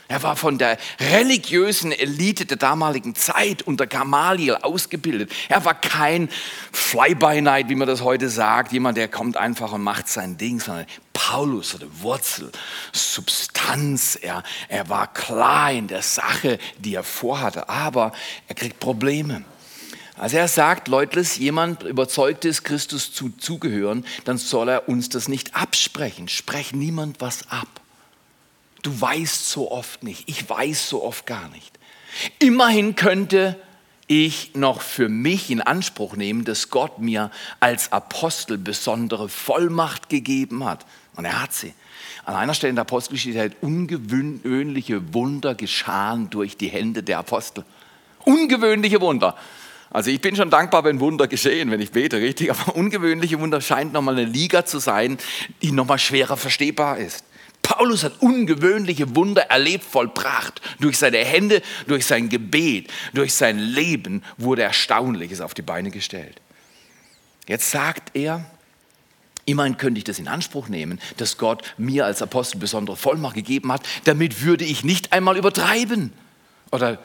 Er 0.10 0.24
war 0.24 0.38
von 0.38 0.58
der 0.58 0.78
religiösen 1.00 1.92
Elite 1.92 2.46
der 2.46 2.56
damaligen 2.56 3.14
Zeit 3.14 3.62
unter 3.64 3.88
Gamaliel 3.88 4.56
ausgebildet. 4.56 5.32
Er 5.50 5.66
war 5.66 5.74
kein 5.74 6.30
Fly-by-Night, 6.72 7.68
wie 7.68 7.76
man 7.76 7.90
das 7.90 8.02
heute 8.02 8.30
sagt, 8.30 8.72
jemand, 8.72 8.98
der 8.98 9.10
kommt 9.10 9.36
einfach 9.36 9.74
und 9.74 9.84
macht 9.84 10.08
sein 10.08 10.38
Ding, 10.38 10.62
sondern 10.62 10.86
Paulus 11.12 11.74
hatte 11.74 11.90
Wurzel, 12.02 12.52
Substanz. 12.94 14.16
Er, 14.16 14.44
er 14.70 14.88
war 14.88 15.12
klar 15.14 15.74
in 15.74 15.88
der 15.88 16.02
Sache, 16.02 16.58
die 16.78 16.96
er 16.96 17.04
vorhatte, 17.04 17.68
aber 17.68 18.14
er 18.48 18.56
kriegt 18.56 18.80
Probleme. 18.80 19.44
Also 20.18 20.38
er 20.38 20.48
sagt, 20.48 20.88
Leute, 20.88 21.22
jemand 21.38 21.84
überzeugt 21.84 22.44
ist, 22.44 22.64
Christus 22.64 23.14
zuzugehören, 23.14 24.06
dann 24.26 24.38
soll 24.38 24.70
er 24.70 24.90
uns 24.90 25.10
das 25.10 25.28
nicht 25.28 25.56
absprechen. 25.56 26.28
Sprech 26.28 26.74
niemand 26.74 27.22
was 27.22 27.50
ab. 27.50 27.68
Du 28.82 29.00
weißt 29.00 29.50
so 29.50 29.72
oft 29.72 30.04
nicht, 30.04 30.28
ich 30.28 30.50
weiß 30.50 30.90
so 30.90 31.04
oft 31.04 31.26
gar 31.26 31.50
nicht. 31.50 31.78
Immerhin 32.40 32.96
könnte 32.96 33.60
ich 34.08 34.56
noch 34.56 34.82
für 34.82 35.10
mich 35.10 35.52
in 35.52 35.62
Anspruch 35.62 36.16
nehmen, 36.16 36.46
dass 36.46 36.70
Gott 36.70 37.00
mir 37.00 37.30
als 37.60 37.92
Apostel 37.92 38.58
besondere 38.58 39.30
Vollmacht 39.30 40.10
gegeben 40.10 40.64
hat. 40.66 40.86
Und 41.16 41.26
er 41.26 41.42
hat 41.42 41.54
sie. 41.54 41.74
An 42.24 42.36
einer 42.36 42.54
Stelle 42.54 42.70
in 42.70 42.76
der 42.76 42.84
Apostelgeschichte 42.84 43.42
hat 43.42 43.52
ungewöhnliche 43.62 45.14
Wunder 45.14 45.56
geschahen 45.56 46.30
durch 46.30 46.58
die 46.58 46.70
Hände 46.70 47.04
der 47.04 47.20
Apostel. 47.20 47.66
Ungewöhnliche 48.24 49.02
Wunder. 49.02 49.36
Also 49.90 50.12
ich 50.12 50.20
bin 50.20 50.36
schon 50.36 50.50
dankbar, 50.50 50.84
wenn 50.84 51.00
Wunder 51.00 51.28
geschehen, 51.28 51.72
wenn 51.72 51.82
ich 51.82 51.92
bete, 51.92 52.18
richtig. 52.18 52.52
Aber 52.52 52.76
ungewöhnliche 52.76 53.40
Wunder 53.40 53.62
scheint 53.62 53.94
nochmal 53.94 54.18
eine 54.18 54.26
Liga 54.26 54.66
zu 54.66 54.80
sein, 54.80 55.18
die 55.62 55.72
nochmal 55.72 56.00
schwerer 56.00 56.38
verstehbar 56.38 56.98
ist. 56.98 57.24
Paulus 57.62 58.04
hat 58.04 58.22
ungewöhnliche 58.22 59.16
Wunder 59.16 59.44
erlebt, 59.44 59.84
vollbracht. 59.84 60.62
Durch 60.80 60.98
seine 60.98 61.18
Hände, 61.18 61.62
durch 61.86 62.06
sein 62.06 62.30
Gebet, 62.30 62.90
durch 63.14 63.34
sein 63.34 63.60
Leben 63.60 64.24
wurde 64.38 64.64
Erstaunliches 64.64 65.42
auf 65.42 65.54
die 65.54 65.62
Beine 65.64 65.92
gestellt. 65.92 66.40
Jetzt 67.46 67.72
sagt 67.72 68.12
er, 68.14 68.46
immerhin 69.46 69.78
könnte 69.78 69.98
ich 69.98 70.04
das 70.04 70.20
in 70.20 70.28
Anspruch 70.28 70.70
nehmen, 70.70 71.00
dass 71.18 71.38
Gott 71.38 71.64
mir 71.78 72.06
als 72.06 72.22
Apostel 72.22 72.58
besondere 72.58 72.96
Vollmacht 72.96 73.36
gegeben 73.36 73.72
hat, 73.72 73.82
damit 74.06 74.44
würde 74.44 74.64
ich 74.64 74.84
nicht 74.84 75.12
einmal 75.12 75.38
übertreiben. 75.38 76.14
Oder 76.72 77.00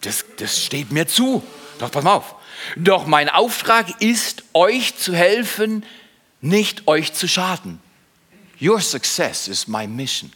das, 0.00 0.24
das 0.38 0.62
steht 0.62 0.92
mir 0.92 1.06
zu. 1.06 1.42
Doch 1.78 1.90
pass 1.90 2.04
mal 2.04 2.14
auf. 2.14 2.34
Doch 2.76 3.06
mein 3.06 3.28
Auftrag 3.28 4.00
ist, 4.00 4.44
euch 4.52 4.96
zu 4.96 5.14
helfen, 5.14 5.84
nicht 6.40 6.86
euch 6.86 7.12
zu 7.12 7.26
schaden. 7.28 7.80
Your 8.60 8.80
success 8.80 9.48
is 9.48 9.66
my 9.66 9.86
mission, 9.86 10.32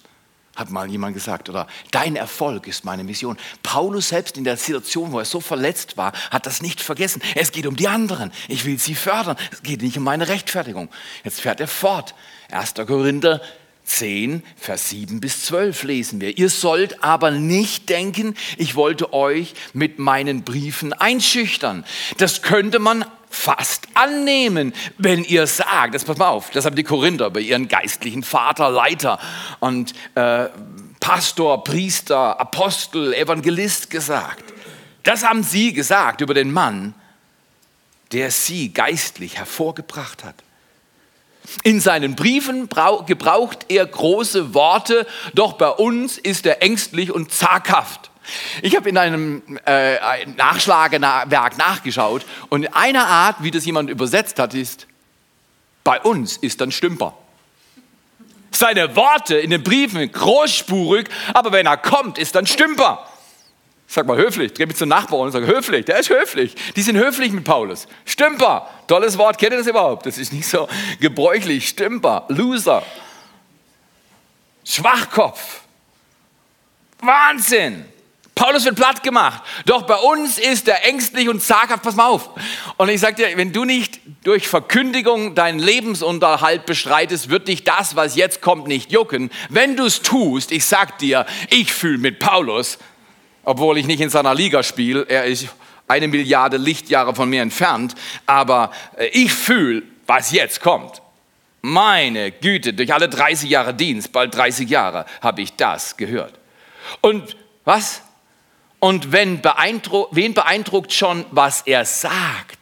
hat 0.57 0.71
mal 0.71 0.91
jemand 0.91 1.15
gesagt. 1.15 1.49
Oder 1.49 1.67
dein 1.91 2.17
Erfolg 2.17 2.67
ist 2.67 2.85
meine 2.85 3.05
Mission. 3.05 3.39
Paulus 3.63 4.09
selbst 4.09 4.37
in 4.37 4.45
der 4.45 4.57
Situation, 4.57 5.13
wo 5.13 5.21
er 5.21 5.25
so 5.25 5.41
verletzt 5.41 5.97
war, 5.97 6.13
hat 6.31 6.47
das 6.47 6.61
nicht 6.61 6.81
vergessen. 6.81 7.23
Es 7.35 7.53
geht 7.53 7.67
um 7.67 7.77
die 7.77 7.89
anderen. 7.89 8.33
Ich 8.49 8.65
will 8.65 8.79
sie 8.79 8.95
fördern. 8.95 9.37
Es 9.53 9.63
geht 9.63 9.83
nicht 9.83 9.97
um 9.97 10.03
meine 10.03 10.29
Rechtfertigung. 10.29 10.89
Jetzt 11.25 11.41
fährt 11.41 11.61
er 11.61 11.69
fort. 11.69 12.15
1. 12.51 12.75
Korinther 12.87 13.41
10, 13.89 14.43
Vers 14.57 14.91
7 14.91 15.21
bis 15.21 15.45
12 15.47 15.83
lesen 15.83 16.21
wir. 16.21 16.39
Ihr 16.39 16.51
sollt 16.51 17.03
aber 17.03 17.31
nicht 17.31 17.89
denken, 17.89 18.35
ich 18.57 18.75
wollte 18.77 19.13
euch 19.13 19.55
mit 19.73 19.99
meinen 19.99 20.45
Briefen 20.45 20.93
einschüchtern. 20.93 21.85
Das 22.19 22.43
könnte 22.43 22.79
man 22.79 23.05
fast 23.31 23.89
annehmen, 23.95 24.73
wenn 24.97 25.25
ihr 25.25 25.47
sagt, 25.47 25.95
das 25.95 26.05
pass 26.05 26.17
mal 26.17 26.29
auf, 26.29 26.51
das 26.51 26.65
haben 26.65 26.77
die 26.77 26.85
Korinther 26.85 27.31
bei 27.31 27.41
ihren 27.41 27.69
geistlichen 27.69 28.23
Vater, 28.23 28.71
Leiter 28.71 29.19
und 29.61 29.93
äh, 30.15 30.47
Pastor, 31.01 31.65
Priester, 31.65 32.41
Apostel, 32.41 33.15
Evangelist 33.15 33.91
gesagt. 33.91 34.45
Das 35.03 35.25
haben 35.25 35.43
sie 35.43 35.73
gesagt 35.73 36.21
über 36.21 36.35
den 36.35 36.53
Mann, 36.53 36.95
der 38.13 38.31
sie 38.31 38.73
geistlich 38.73 39.37
hervorgebracht 39.37 40.25
hat. 40.25 40.35
In 41.63 41.81
seinen 41.81 42.15
Briefen 42.15 42.69
gebraucht 43.07 43.67
er 43.69 43.87
große 43.87 44.55
Worte, 44.55 45.07
doch 45.35 45.55
bei 45.55 45.71
uns 45.71 46.19
ist 46.19 46.47
er 46.47 46.63
ängstlich 46.63 47.13
und 47.13 47.33
zaghaft. 47.33 48.11
Ich 48.63 48.77
habe 48.77 48.89
in 48.89 48.99
einem 48.99 49.43
äh, 49.65 50.27
Nachschlagewerk 50.37 51.57
nachgeschaut 51.57 52.27
und 52.51 52.75
eine 52.77 53.07
Art, 53.07 53.37
wie 53.41 53.51
das 53.51 53.65
jemand 53.65 53.89
übersetzt 53.89 54.39
hat, 54.39 54.55
ist, 54.55 54.87
bei 55.85 56.01
uns 56.01 56.37
ist 56.37 56.61
dann 56.61 56.71
Stümper. 56.71 57.15
Seine 58.51 58.95
Worte 58.97 59.39
in 59.39 59.51
den 59.51 59.63
Briefen 59.63 60.11
großspurig, 60.11 61.09
aber 61.33 61.53
wenn 61.53 61.67
er 61.67 61.77
kommt, 61.77 62.19
ist 62.19 62.35
dann 62.35 62.47
Stümper. 62.47 63.08
Sag 63.91 64.07
mal 64.07 64.19
höflich, 64.19 64.53
dreh 64.53 64.67
mich 64.67 64.77
zum 64.77 64.91
Nachbarn 64.91 65.23
und 65.23 65.33
sage 65.33 65.47
höflich, 65.47 65.87
der 65.87 65.99
ist 65.99 66.11
höflich. 66.11 66.55
Die 66.77 66.83
sind 66.83 66.99
höflich 66.99 67.33
mit 67.33 67.45
Paulus. 67.45 67.89
Stümper, 68.05 68.69
tolles 68.87 69.17
Wort, 69.17 69.39
kennt 69.39 69.53
ihr 69.53 69.59
das 69.59 69.67
überhaupt? 69.67 70.05
Das 70.05 70.19
ist 70.19 70.31
nicht 70.31 70.47
so 70.47 70.69
gebräuchlich. 71.01 71.69
Stümper, 71.69 72.27
Loser, 72.29 72.83
Schwachkopf, 74.63 75.63
Wahnsinn. 77.01 77.87
Paulus 78.35 78.67
wird 78.67 78.77
platt 78.77 79.03
gemacht. 79.03 79.43
Doch 79.65 79.83
bei 79.83 79.97
uns 79.97 80.39
ist 80.39 80.69
er 80.69 80.85
ängstlich 80.85 81.29
und 81.31 81.43
zaghaft. 81.43 81.83
Pass 81.83 81.97
mal 81.97 82.07
auf. 82.07 82.29
Und 82.77 82.91
ich 82.91 83.01
sage 83.01 83.17
dir, 83.17 83.37
wenn 83.39 83.53
du 83.53 83.65
nicht 83.65 84.01
durch 84.23 84.49
Verkündigung 84.49 85.35
deinen 85.35 85.59
Lebensunterhalt 85.59 86.67
bestreitest, 86.67 87.31
wird 87.31 87.49
dich 87.49 87.65
das, 87.65 87.97
was 87.97 88.17
jetzt 88.17 88.43
kommt, 88.43 88.69
nicht 88.69 88.93
jucken. 88.93 89.31
Wenn 89.49 89.77
du 89.77 89.87
es 89.87 90.03
tust, 90.03 90.53
ich 90.53 90.67
sag 90.67 90.99
dir, 90.99 91.27
ich 91.51 91.73
fühle 91.73 91.99
mit 91.99 92.21
Paulus, 92.21 92.79
obwohl 93.49 93.79
ich 93.79 93.87
nicht 93.87 94.03
in 94.03 94.11
seiner 94.11 94.35
Liga 94.35 94.63
spiele, 94.63 95.07
er 95.09 95.25
ist 95.25 95.49
eine 95.87 96.07
Milliarde 96.07 96.59
Lichtjahre 96.59 97.15
von 97.15 97.31
mir 97.31 97.41
entfernt, 97.41 97.95
aber 98.27 98.71
äh, 98.99 99.07
ich 99.07 99.33
fühle, 99.33 99.85
was 100.07 100.33
jetzt 100.33 100.61
kommt. 100.61 101.01
Meine 101.63 102.31
Güte, 102.31 102.75
durch 102.75 102.93
alle 102.93 103.09
30 103.09 103.49
Jahre 103.49 103.73
Dienst, 103.73 104.13
bald 104.13 104.35
30 104.35 104.69
Jahre, 104.69 105.07
habe 105.23 105.41
ich 105.41 105.57
das 105.57 105.97
gehört. 105.97 106.35
Und 107.01 107.37
was? 107.65 108.03
Und 108.81 109.13
wenn 109.13 109.41
beeindruck, 109.41 110.11
wen 110.13 110.35
beeindruckt 110.35 110.93
schon, 110.93 111.25
was 111.31 111.63
er 111.63 111.87
sagt? 111.87 112.59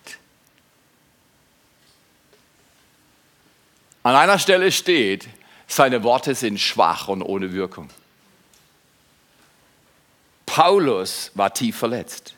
An 4.05 4.15
einer 4.15 4.39
Stelle 4.39 4.71
steht, 4.71 5.27
seine 5.67 6.05
Worte 6.05 6.37
sind 6.37 6.61
schwach 6.61 7.09
und 7.09 7.23
ohne 7.23 7.53
Wirkung. 7.53 7.91
Paulus 10.57 11.33
war 11.35 11.53
tief 11.53 11.77
verletzt. 11.77 12.33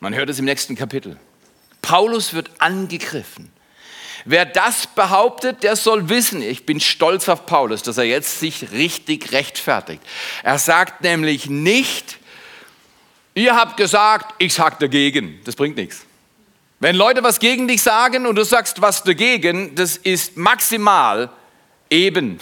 Man 0.00 0.12
hört 0.12 0.28
es 0.28 0.40
im 0.40 0.44
nächsten 0.44 0.74
Kapitel. 0.74 1.16
Paulus 1.82 2.34
wird 2.34 2.50
angegriffen. 2.58 3.52
Wer 4.24 4.44
das 4.44 4.88
behauptet, 4.88 5.62
der 5.62 5.76
soll 5.76 6.08
wissen, 6.08 6.42
ich 6.42 6.66
bin 6.66 6.80
stolz 6.80 7.28
auf 7.28 7.46
Paulus, 7.46 7.84
dass 7.84 7.96
er 7.96 8.06
jetzt 8.06 8.40
sich 8.40 8.72
richtig 8.72 9.30
rechtfertigt. 9.30 10.02
Er 10.42 10.58
sagt 10.58 11.02
nämlich 11.02 11.48
nicht, 11.48 12.18
Ihr 13.34 13.54
habt 13.54 13.76
gesagt, 13.76 14.34
ich 14.38 14.52
sag 14.52 14.80
dagegen. 14.80 15.38
Das 15.44 15.54
bringt 15.54 15.76
nichts. 15.76 16.04
Wenn 16.80 16.96
Leute 16.96 17.22
was 17.22 17.38
gegen 17.38 17.68
dich 17.68 17.82
sagen 17.82 18.26
und 18.26 18.34
du 18.34 18.44
sagst 18.44 18.82
was 18.82 19.04
dagegen, 19.04 19.76
das 19.76 19.96
ist 19.96 20.36
maximal 20.36 21.30
eben 21.88 22.40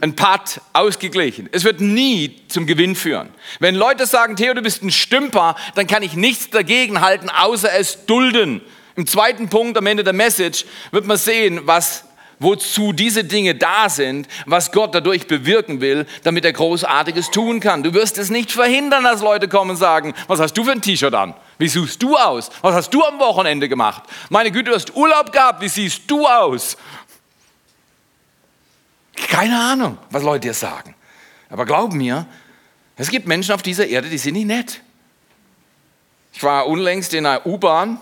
ein 0.00 0.16
Part 0.16 0.60
ausgeglichen. 0.72 1.48
Es 1.52 1.64
wird 1.64 1.80
nie 1.80 2.40
zum 2.48 2.66
Gewinn 2.66 2.94
führen. 2.94 3.30
Wenn 3.58 3.74
Leute 3.74 4.06
sagen, 4.06 4.36
Theo, 4.36 4.54
du 4.54 4.62
bist 4.62 4.82
ein 4.82 4.90
Stümper, 4.90 5.56
dann 5.74 5.86
kann 5.86 6.02
ich 6.02 6.14
nichts 6.14 6.50
dagegen 6.50 7.00
halten, 7.00 7.28
außer 7.30 7.72
es 7.72 8.06
dulden. 8.06 8.60
Im 8.96 9.06
zweiten 9.06 9.48
Punkt 9.48 9.78
am 9.78 9.86
Ende 9.86 10.04
der 10.04 10.12
Message 10.12 10.64
wird 10.90 11.06
man 11.06 11.16
sehen, 11.16 11.60
was 11.64 12.04
wozu 12.40 12.92
diese 12.92 13.24
Dinge 13.24 13.54
da 13.54 13.88
sind, 13.88 14.28
was 14.46 14.72
Gott 14.72 14.94
dadurch 14.94 15.26
bewirken 15.26 15.80
will, 15.80 16.06
damit 16.22 16.44
er 16.44 16.52
Großartiges 16.52 17.30
tun 17.30 17.60
kann. 17.60 17.82
Du 17.82 17.94
wirst 17.94 18.18
es 18.18 18.30
nicht 18.30 18.52
verhindern, 18.52 19.04
dass 19.04 19.22
Leute 19.22 19.48
kommen 19.48 19.72
und 19.72 19.76
sagen, 19.76 20.14
was 20.26 20.40
hast 20.40 20.54
du 20.54 20.64
für 20.64 20.72
ein 20.72 20.82
T-Shirt 20.82 21.14
an? 21.14 21.34
Wie 21.58 21.68
suchst 21.68 22.02
du 22.02 22.16
aus? 22.16 22.50
Was 22.62 22.74
hast 22.74 22.90
du 22.90 23.02
am 23.04 23.18
Wochenende 23.18 23.68
gemacht? 23.68 24.04
Meine 24.30 24.52
Güte, 24.52 24.70
du 24.70 24.76
hast 24.76 24.94
Urlaub 24.94 25.32
gehabt, 25.32 25.60
wie 25.60 25.68
siehst 25.68 26.02
du 26.06 26.26
aus? 26.26 26.76
Keine 29.26 29.58
Ahnung, 29.58 29.98
was 30.10 30.22
Leute 30.22 30.48
dir 30.48 30.54
sagen. 30.54 30.94
Aber 31.50 31.64
glaub 31.64 31.92
mir, 31.92 32.26
es 32.96 33.10
gibt 33.10 33.26
Menschen 33.26 33.52
auf 33.52 33.62
dieser 33.62 33.86
Erde, 33.86 34.08
die 34.08 34.18
sind 34.18 34.34
nicht 34.34 34.46
nett. 34.46 34.80
Ich 36.32 36.42
war 36.42 36.66
unlängst 36.66 37.14
in 37.14 37.26
einer 37.26 37.46
U-Bahn 37.46 38.00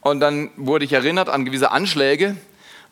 und 0.00 0.20
dann 0.20 0.50
wurde 0.56 0.84
ich 0.84 0.92
erinnert 0.92 1.28
an 1.28 1.44
gewisse 1.44 1.70
Anschläge 1.70 2.36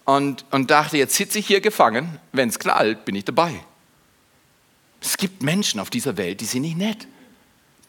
und, 0.04 0.44
und 0.50 0.70
dachte, 0.70 0.96
jetzt 0.96 1.14
sitze 1.14 1.38
ich 1.38 1.46
hier 1.46 1.60
gefangen, 1.60 2.18
wenn 2.32 2.48
es 2.48 2.58
knallt, 2.58 3.04
bin 3.04 3.14
ich 3.14 3.24
dabei. 3.24 3.52
Es 5.00 5.16
gibt 5.16 5.42
Menschen 5.42 5.80
auf 5.80 5.90
dieser 5.90 6.16
Welt, 6.16 6.40
die 6.40 6.44
sind 6.44 6.62
nicht 6.62 6.76
nett. 6.76 7.06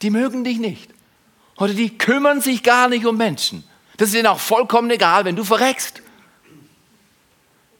Die 0.02 0.10
mögen 0.10 0.44
dich 0.44 0.58
nicht. 0.58 0.90
Oder 1.56 1.74
die 1.74 1.96
kümmern 1.96 2.40
sich 2.40 2.62
gar 2.62 2.88
nicht 2.88 3.04
um 3.06 3.16
Menschen. 3.16 3.64
Das 3.96 4.08
ist 4.08 4.14
ihnen 4.14 4.26
auch 4.26 4.40
vollkommen 4.40 4.90
egal, 4.90 5.24
wenn 5.24 5.36
du 5.36 5.44
verreckst. 5.44 6.02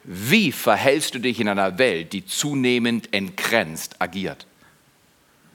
Wie 0.05 0.53
verhältst 0.53 1.15
du 1.15 1.19
dich 1.19 1.41
in 1.41 1.49
einer 1.49 1.79
Welt, 1.79 2.13
die 2.13 2.25
zunehmend 2.25 3.13
entgrenzt 3.13 3.97
agiert? 3.99 4.47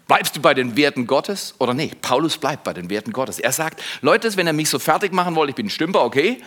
Bleibst 0.08 0.36
du 0.36 0.42
bei 0.42 0.54
den 0.54 0.78
Werten 0.78 1.08
Gottes 1.08 1.56
oder 1.58 1.74
nicht? 1.74 2.02
Paulus 2.02 2.38
bleibt 2.38 2.64
bei 2.64 2.74
den 2.74 2.90
Werten 2.92 3.12
Gottes. 3.12 3.40
Er 3.40 3.52
sagt, 3.52 3.82
Leute, 4.02 4.36
wenn 4.38 4.48
ihr 4.48 4.54
mich 4.54 4.70
so 4.70 4.78
fertig 4.78 5.12
machen 5.14 5.36
wollt, 5.36 5.50
ich 5.50 5.56
bin 5.56 5.66
ein 5.66 5.72
Stümper, 5.72 6.04
okay, 6.04 6.42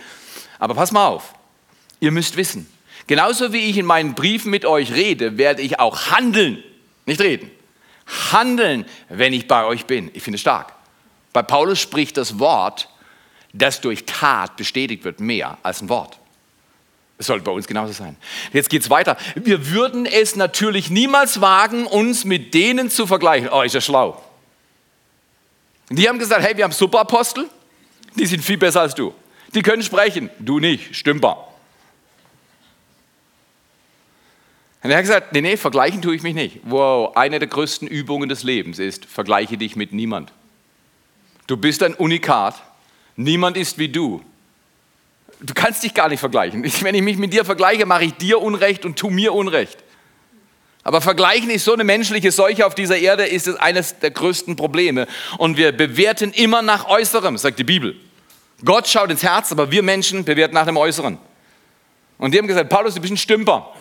aber 0.59 0.75
pass 0.75 0.91
mal 0.91 1.07
auf, 1.07 1.33
ihr 1.99 2.11
müsst 2.11 2.37
wissen, 2.37 2.71
genauso 3.07 3.51
wie 3.51 3.69
ich 3.69 3.77
in 3.77 3.85
meinen 3.85 4.13
Briefen 4.13 4.49
mit 4.49 4.65
euch 4.65 4.93
rede, 4.93 5.37
werde 5.37 5.61
ich 5.61 5.77
auch 5.79 6.11
handeln, 6.11 6.63
nicht 7.05 7.19
reden, 7.19 7.51
handeln, 8.31 8.85
wenn 9.09 9.33
ich 9.33 9.47
bei 9.47 9.65
euch 9.65 9.85
bin. 9.85 10.09
Ich 10.13 10.23
finde 10.23 10.35
es 10.35 10.41
stark. 10.41 10.73
Bei 11.33 11.43
Paulus 11.43 11.79
spricht 11.79 12.15
das 12.15 12.39
Wort, 12.39 12.87
das 13.51 13.81
durch 13.81 14.05
Tat 14.05 14.55
bestätigt 14.55 15.03
wird, 15.03 15.19
mehr 15.19 15.57
als 15.63 15.81
ein 15.81 15.89
Wort. 15.89 16.17
Es 17.19 17.27
sollte 17.27 17.43
bei 17.43 17.51
uns 17.51 17.67
genauso 17.67 17.91
sein. 17.91 18.15
Jetzt 18.53 18.69
geht 18.69 18.81
es 18.81 18.89
weiter. 18.89 19.17
Wir 19.35 19.71
würden 19.71 20.05
es 20.05 20.37
natürlich 20.37 20.89
niemals 20.89 21.41
wagen, 21.41 21.85
uns 21.85 22.23
mit 22.23 22.53
denen 22.53 22.89
zu 22.89 23.05
vergleichen. 23.05 23.49
Oh, 23.51 23.61
ist 23.61 23.75
ja 23.75 23.81
schlau. 23.81 24.23
Die 25.89 26.07
haben 26.07 26.17
gesagt, 26.17 26.41
hey, 26.43 26.55
wir 26.55 26.63
haben 26.63 26.71
Superapostel, 26.71 27.49
die 28.15 28.25
sind 28.25 28.41
viel 28.41 28.57
besser 28.57 28.81
als 28.81 28.95
du. 28.95 29.13
Die 29.53 29.61
können 29.61 29.83
sprechen, 29.83 30.29
du 30.39 30.59
nicht, 30.59 30.95
Stümper. 30.95 31.45
Und 34.81 34.91
er 34.91 34.97
hat 34.97 35.03
gesagt, 35.03 35.33
nee, 35.33 35.41
nee, 35.41 35.57
vergleichen 35.57 36.01
tue 36.01 36.15
ich 36.15 36.23
mich 36.23 36.35
nicht. 36.35 36.59
Wow, 36.63 37.17
eine 37.17 37.39
der 37.39 37.49
größten 37.49 37.85
Übungen 37.85 38.29
des 38.29 38.43
Lebens 38.43 38.79
ist, 38.79 39.03
vergleiche 39.05 39.57
dich 39.57 39.75
mit 39.75 39.91
niemand. 39.91 40.31
Du 41.47 41.57
bist 41.57 41.83
ein 41.83 41.95
Unikat. 41.95 42.55
Niemand 43.17 43.57
ist 43.57 43.77
wie 43.77 43.89
du. 43.89 44.23
Du 45.39 45.53
kannst 45.53 45.83
dich 45.83 45.93
gar 45.93 46.09
nicht 46.09 46.19
vergleichen. 46.19 46.63
Wenn 46.81 46.95
ich 46.95 47.01
mich 47.01 47.17
mit 47.17 47.33
dir 47.33 47.45
vergleiche, 47.45 47.85
mache 47.85 48.03
ich 48.03 48.13
dir 48.15 48.41
Unrecht 48.41 48.85
und 48.85 48.97
tu 48.97 49.09
mir 49.09 49.33
Unrecht. 49.33 49.77
Aber 50.83 51.01
vergleichen 51.01 51.49
ist 51.49 51.65
so 51.65 51.73
eine 51.73 51.83
menschliche 51.83 52.31
Seuche 52.31 52.65
auf 52.65 52.75
dieser 52.75 52.97
Erde, 52.97 53.25
ist 53.25 53.47
es 53.47 53.55
eines 53.55 53.99
der 53.99 54.11
größten 54.11 54.55
Probleme. 54.55 55.07
Und 55.37 55.57
wir 55.57 55.71
bewerten 55.71 56.31
immer 56.31 56.61
nach 56.61 56.87
Äußerem, 56.87 57.37
sagt 57.37 57.59
die 57.59 57.63
Bibel. 57.63 57.95
Gott 58.63 58.87
schaut 58.87 59.11
ins 59.11 59.23
Herz, 59.23 59.51
aber 59.51 59.71
wir 59.71 59.83
Menschen 59.83 60.25
bewerten 60.25 60.53
nach 60.53 60.65
dem 60.65 60.77
Äußeren. 60.77 61.17
Und 62.17 62.33
die 62.33 62.37
haben 62.37 62.47
gesagt, 62.47 62.69
Paulus, 62.69 62.95
du 62.95 63.01
bist 63.01 63.13
ein 63.13 63.17
Stümper. 63.17 63.73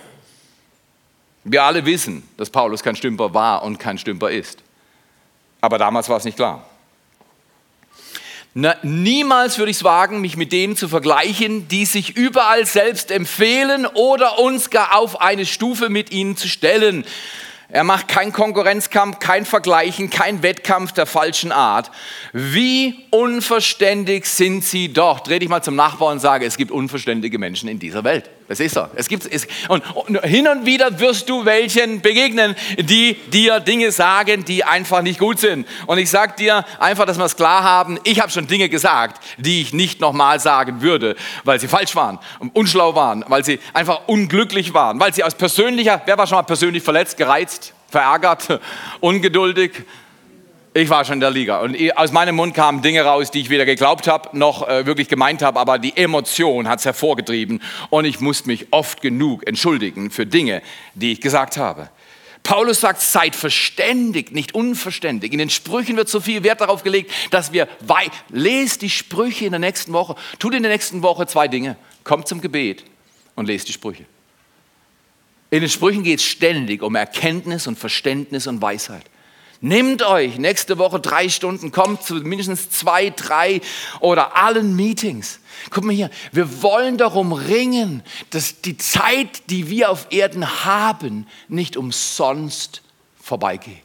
Wir 1.45 1.63
alle 1.63 1.85
wissen, 1.85 2.29
dass 2.37 2.51
Paulus 2.51 2.83
kein 2.83 2.95
Stümper 2.95 3.33
war 3.35 3.63
und 3.63 3.79
kein 3.79 3.99
Stümper 3.99 4.31
ist. 4.31 4.63
Aber 5.61 5.79
damals 5.79 6.09
war 6.09 6.19
es 6.19 6.25
nicht 6.25 6.37
klar. 6.37 6.67
Na, 8.61 8.75
niemals 8.83 9.57
würde 9.59 9.71
ich 9.71 9.77
es 9.77 9.85
wagen, 9.85 10.21
mich 10.21 10.37
mit 10.37 10.51
denen 10.51 10.75
zu 10.75 10.89
vergleichen, 10.89 11.69
die 11.69 11.85
sich 11.85 12.17
überall 12.17 12.67
selbst 12.67 13.13
empfehlen 13.13 13.87
oder 13.87 14.41
uns 14.41 14.71
gar 14.71 14.97
auf 14.97 15.21
eine 15.21 15.47
Stufe 15.47 15.91
mit 15.91 16.11
ihnen 16.11 16.37
zu 16.37 16.49
stellen. 16.49 17.05
Er 17.69 17.85
macht 17.85 18.09
keinen 18.09 18.33
Konkurrenzkampf, 18.33 19.21
kein 19.21 19.45
Vergleichen, 19.45 20.11
kein 20.11 20.43
Wettkampf 20.43 20.91
der 20.91 21.07
falschen 21.07 21.53
Art. 21.53 21.93
Wie 22.33 23.07
unverständig 23.11 24.27
sind 24.27 24.65
sie 24.65 24.93
doch? 24.93 25.21
Dreh 25.21 25.39
dich 25.39 25.49
mal 25.49 25.63
zum 25.63 25.77
Nachbarn 25.77 26.15
und 26.15 26.19
sage, 26.19 26.45
es 26.45 26.57
gibt 26.57 26.73
unverständige 26.73 27.39
Menschen 27.39 27.69
in 27.69 27.79
dieser 27.79 28.03
Welt. 28.03 28.29
Das 28.49 28.61
ist 28.61 28.75
so. 28.75 28.87
Es 28.95 29.09
gibt, 29.09 29.27
es, 29.27 29.47
und, 29.69 29.85
und 29.95 30.25
hin 30.25 30.49
und 30.49 30.65
wieder 30.65 30.99
wirst 31.01 31.29
du 31.29 31.45
welchen 31.45 32.01
begegnen, 32.01 32.57
die 32.79 33.13
dir 33.31 33.61
Dinge 33.61 33.93
sagen, 33.93 34.43
die 34.47 34.65
einfach 34.65 35.03
nicht 35.03 35.19
gut 35.19 35.39
sind. 35.39 35.69
Und 35.87 35.99
ich 35.99 36.09
sage 36.09 36.33
dir 36.39 36.65
einfach, 36.79 37.05
dass 37.05 37.19
wir 37.19 37.27
es 37.27 37.37
klar 37.37 37.63
haben, 37.63 38.01
ich 38.05 38.21
habe 38.21 38.33
schon 38.33 38.47
Dinge 38.47 38.71
gesagt, 38.71 39.23
die 39.37 39.61
ich 39.61 39.75
nicht 39.75 40.01
nochmal 40.01 40.41
sagen 40.41 40.81
würde, 40.81 41.15
weil 41.45 41.61
sie 41.61 41.69
falsch 41.69 41.95
waren, 41.95 42.19
unschlau 42.55 42.95
waren, 42.95 43.23
weil 43.29 43.45
sie 43.45 43.61
einfach 43.75 44.09
unglücklich 44.09 44.73
waren, 44.73 44.99
weil 44.99 45.13
sie 45.13 45.25
aus 45.25 45.35
persönlicher, 45.35 46.01
wer 46.07 46.17
war 46.17 46.27
schon 46.27 46.37
mal 46.39 46.43
persönlich 46.43 46.83
verletzt, 46.83 47.19
gereizt, 47.19 47.75
verärgert, 47.91 48.61
ungeduldig, 49.01 49.85
ich 50.79 50.91
war 50.91 51.05
schon 51.05 51.15
in 51.15 51.21
der 51.21 51.31
Liga 51.31 51.61
und 51.61 51.77
aus 51.97 52.13
meinem 52.13 52.37
Mund 52.37 52.55
kamen 52.55 52.83
Dinge 52.83 53.03
raus, 53.03 53.31
die 53.31 53.41
ich 53.41 53.51
weder 53.51 53.65
geglaubt 53.65 54.07
habe 54.07 54.37
noch 54.37 54.67
äh, 54.69 54.87
wirklich 54.87 55.09
gemeint 55.09 55.43
habe, 55.43 55.59
aber 55.59 55.79
die 55.79 55.97
Emotion 55.97 56.69
hat 56.69 56.81
es 56.81 56.85
hervorgetrieben 56.85 57.63
und 57.91 58.05
ich 58.05 58.21
musste 58.21 58.49
mich 58.49 58.67
oft 58.71 59.01
genug 59.01 59.47
entschuldigen 59.47 60.11
für 60.11 60.27
Dinge, 60.27 60.63
die 60.95 61.13
ich 61.13 61.21
gesagt 61.21 61.57
habe. 61.57 61.91
Paulus 62.43 62.81
sagt, 62.81 63.01
seid 63.01 63.37
verständig, 63.37 64.33
nicht 64.33 64.55
unverständig. 64.55 65.33
In 65.33 65.39
den 65.39 65.51
Sprüchen 65.51 65.97
wird 65.97 66.09
so 66.09 66.21
viel 66.21 66.45
Wert 66.45 66.61
darauf 66.61 66.83
gelegt, 66.83 67.13
dass 67.31 67.53
wir. 67.53 67.69
Lest 68.31 68.81
die 68.81 68.89
Sprüche 68.91 69.45
in 69.45 69.51
der 69.51 69.59
nächsten 69.59 69.93
Woche. 69.93 70.15
Tut 70.39 70.55
in 70.55 70.63
der 70.63 70.73
nächsten 70.73 71.03
Woche 71.03 71.27
zwei 71.27 71.49
Dinge. 71.49 71.77
Kommt 72.05 72.27
zum 72.27 72.41
Gebet 72.41 72.85
und 73.35 73.47
lest 73.47 73.69
die 73.69 73.73
Sprüche. 73.73 74.05
In 75.51 75.61
den 75.61 75.69
Sprüchen 75.69 76.03
geht 76.03 76.21
es 76.21 76.25
ständig 76.25 76.83
um 76.83 76.95
Erkenntnis 76.95 77.67
und 77.67 77.79
Verständnis 77.79 78.47
und 78.47 78.63
Weisheit. 78.63 79.05
Nehmt 79.61 80.03
euch 80.03 80.39
nächste 80.39 80.79
Woche 80.79 81.01
drei 81.01 81.29
Stunden, 81.29 81.73
kommt 81.73 82.05
zu 82.05 82.15
mindestens 82.15 82.71
zwei, 82.71 83.11
drei 83.11 83.61
oder 83.99 84.37
allen 84.37 84.77
Meetings. 84.77 85.41
Guck 85.71 85.83
mal 85.83 85.95
hier, 85.95 86.11
wir 86.31 86.63
wollen 86.63 86.97
darum 86.97 87.33
ringen, 87.33 88.05
dass 88.31 88.61
die 88.61 88.77
Zeit, 88.77 89.51
die 89.51 89.69
wir 89.69 89.91
auf 89.91 90.07
Erden 90.11 90.65
haben, 90.65 91.27
nicht 91.49 91.77
umsonst 91.77 92.83
vorbeigeht. 93.21 93.83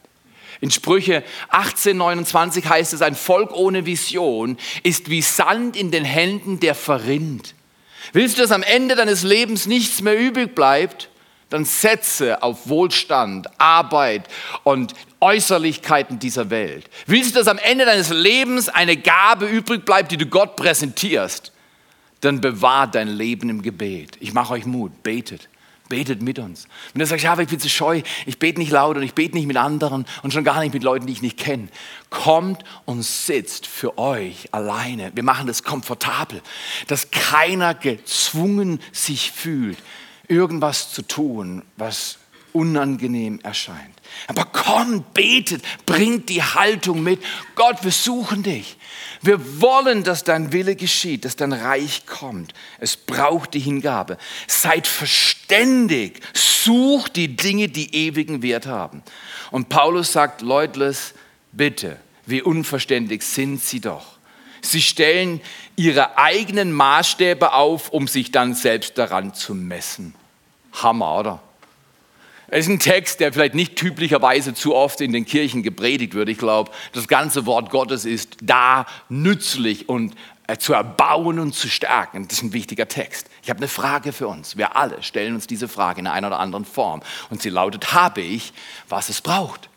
In 0.60 0.70
Sprüche 0.70 1.24
18, 1.48 1.96
29 1.96 2.68
heißt 2.68 2.92
es, 2.92 3.02
ein 3.02 3.16
Volk 3.16 3.52
ohne 3.52 3.84
Vision 3.84 4.56
ist 4.84 5.10
wie 5.10 5.22
Sand 5.22 5.74
in 5.76 5.90
den 5.90 6.04
Händen, 6.04 6.60
der 6.60 6.76
verrinnt. 6.76 7.56
Willst 8.12 8.38
du, 8.38 8.42
dass 8.42 8.52
am 8.52 8.62
Ende 8.62 8.94
deines 8.94 9.24
Lebens 9.24 9.66
nichts 9.66 10.00
mehr 10.02 10.16
übrig 10.16 10.54
bleibt? 10.54 11.08
dann 11.54 11.64
setze 11.64 12.42
auf 12.42 12.68
Wohlstand, 12.68 13.48
Arbeit 13.60 14.24
und 14.64 14.92
Äußerlichkeiten 15.24 16.18
dieser 16.18 16.50
Welt. 16.50 16.90
Willst 17.06 17.34
du, 17.34 17.38
dass 17.38 17.48
am 17.48 17.56
Ende 17.56 17.86
deines 17.86 18.10
Lebens 18.10 18.68
eine 18.68 18.98
Gabe 18.98 19.46
übrig 19.46 19.86
bleibt, 19.86 20.12
die 20.12 20.18
du 20.18 20.26
Gott 20.26 20.54
präsentierst, 20.54 21.50
dann 22.20 22.42
bewahr 22.42 22.86
dein 22.86 23.08
Leben 23.08 23.48
im 23.48 23.62
Gebet. 23.62 24.18
Ich 24.20 24.34
mache 24.34 24.52
euch 24.52 24.66
Mut, 24.66 25.02
betet. 25.02 25.48
Betet 25.88 26.22
mit 26.22 26.38
uns. 26.38 26.66
Wenn 26.92 27.00
du 27.00 27.06
sagst, 27.06 27.24
ja, 27.24 27.38
ich 27.38 27.48
bin 27.48 27.58
zu 27.58 27.70
scheu, 27.70 28.02
ich 28.26 28.38
bete 28.38 28.58
nicht 28.58 28.70
laut 28.70 28.96
und 28.96 29.02
ich 29.02 29.14
bete 29.14 29.34
nicht 29.34 29.46
mit 29.46 29.56
anderen 29.56 30.04
und 30.22 30.32
schon 30.32 30.44
gar 30.44 30.60
nicht 30.60 30.74
mit 30.74 30.82
Leuten, 30.82 31.06
die 31.06 31.12
ich 31.14 31.22
nicht 31.22 31.38
kenne. 31.38 31.68
Kommt 32.10 32.62
und 32.84 33.02
sitzt 33.02 33.66
für 33.66 33.96
euch 33.96 34.48
alleine. 34.52 35.12
Wir 35.14 35.22
machen 35.22 35.46
das 35.46 35.62
komfortabel, 35.62 36.42
dass 36.86 37.10
keiner 37.10 37.74
gezwungen 37.74 38.80
sich 38.92 39.30
fühlt, 39.30 39.78
irgendwas 40.28 40.92
zu 40.92 41.02
tun, 41.02 41.62
was 41.76 42.18
unangenehm 42.52 43.40
erscheint. 43.42 43.93
Aber 44.26 44.44
kommt, 44.44 45.12
betet, 45.14 45.62
bringt 45.86 46.28
die 46.28 46.42
Haltung 46.42 47.02
mit. 47.02 47.22
Gott, 47.54 47.82
wir 47.82 47.90
suchen 47.90 48.42
dich. 48.42 48.76
Wir 49.22 49.60
wollen, 49.60 50.04
dass 50.04 50.24
dein 50.24 50.52
Wille 50.52 50.76
geschieht, 50.76 51.24
dass 51.24 51.36
dein 51.36 51.52
Reich 51.52 52.06
kommt. 52.06 52.52
Es 52.78 52.96
braucht 52.96 53.54
die 53.54 53.60
Hingabe. 53.60 54.18
Seid 54.46 54.86
verständig. 54.86 56.20
Sucht 56.34 57.16
die 57.16 57.36
Dinge, 57.36 57.68
die 57.68 57.94
ewigen 57.94 58.42
Wert 58.42 58.66
haben. 58.66 59.02
Und 59.50 59.68
Paulus 59.68 60.12
sagt, 60.12 60.40
Leutles, 60.40 61.14
bitte, 61.52 61.98
wie 62.26 62.42
unverständig 62.42 63.22
sind 63.22 63.62
sie 63.62 63.80
doch. 63.80 64.14
Sie 64.60 64.80
stellen 64.80 65.40
ihre 65.76 66.16
eigenen 66.16 66.72
Maßstäbe 66.72 67.52
auf, 67.52 67.90
um 67.90 68.08
sich 68.08 68.30
dann 68.30 68.54
selbst 68.54 68.96
daran 68.96 69.34
zu 69.34 69.54
messen. 69.54 70.14
Hammer, 70.72 71.18
oder? 71.18 71.42
Es 72.48 72.66
ist 72.66 72.72
ein 72.72 72.78
Text, 72.78 73.20
der 73.20 73.32
vielleicht 73.32 73.54
nicht 73.54 73.76
typischerweise 73.76 74.54
zu 74.54 74.74
oft 74.74 75.00
in 75.00 75.12
den 75.12 75.24
Kirchen 75.24 75.62
gepredigt 75.62 76.14
wird. 76.14 76.28
Ich 76.28 76.38
glaube, 76.38 76.70
das 76.92 77.08
ganze 77.08 77.46
Wort 77.46 77.70
Gottes 77.70 78.04
ist 78.04 78.36
da 78.42 78.86
nützlich 79.08 79.88
und 79.88 80.14
äh, 80.46 80.58
zu 80.58 80.74
erbauen 80.74 81.38
und 81.38 81.54
zu 81.54 81.68
stärken. 81.68 82.28
Das 82.28 82.38
ist 82.38 82.44
ein 82.44 82.52
wichtiger 82.52 82.86
Text. 82.86 83.28
Ich 83.42 83.48
habe 83.48 83.58
eine 83.58 83.68
Frage 83.68 84.12
für 84.12 84.28
uns. 84.28 84.58
Wir 84.58 84.76
alle 84.76 85.02
stellen 85.02 85.34
uns 85.34 85.46
diese 85.46 85.68
Frage 85.68 86.00
in 86.00 86.06
einer 86.06 86.26
oder 86.26 86.38
anderen 86.38 86.66
Form. 86.66 87.00
Und 87.30 87.40
sie 87.40 87.48
lautet, 87.48 87.94
habe 87.94 88.20
ich, 88.20 88.52
was 88.88 89.08
es 89.08 89.22
braucht? 89.22 89.70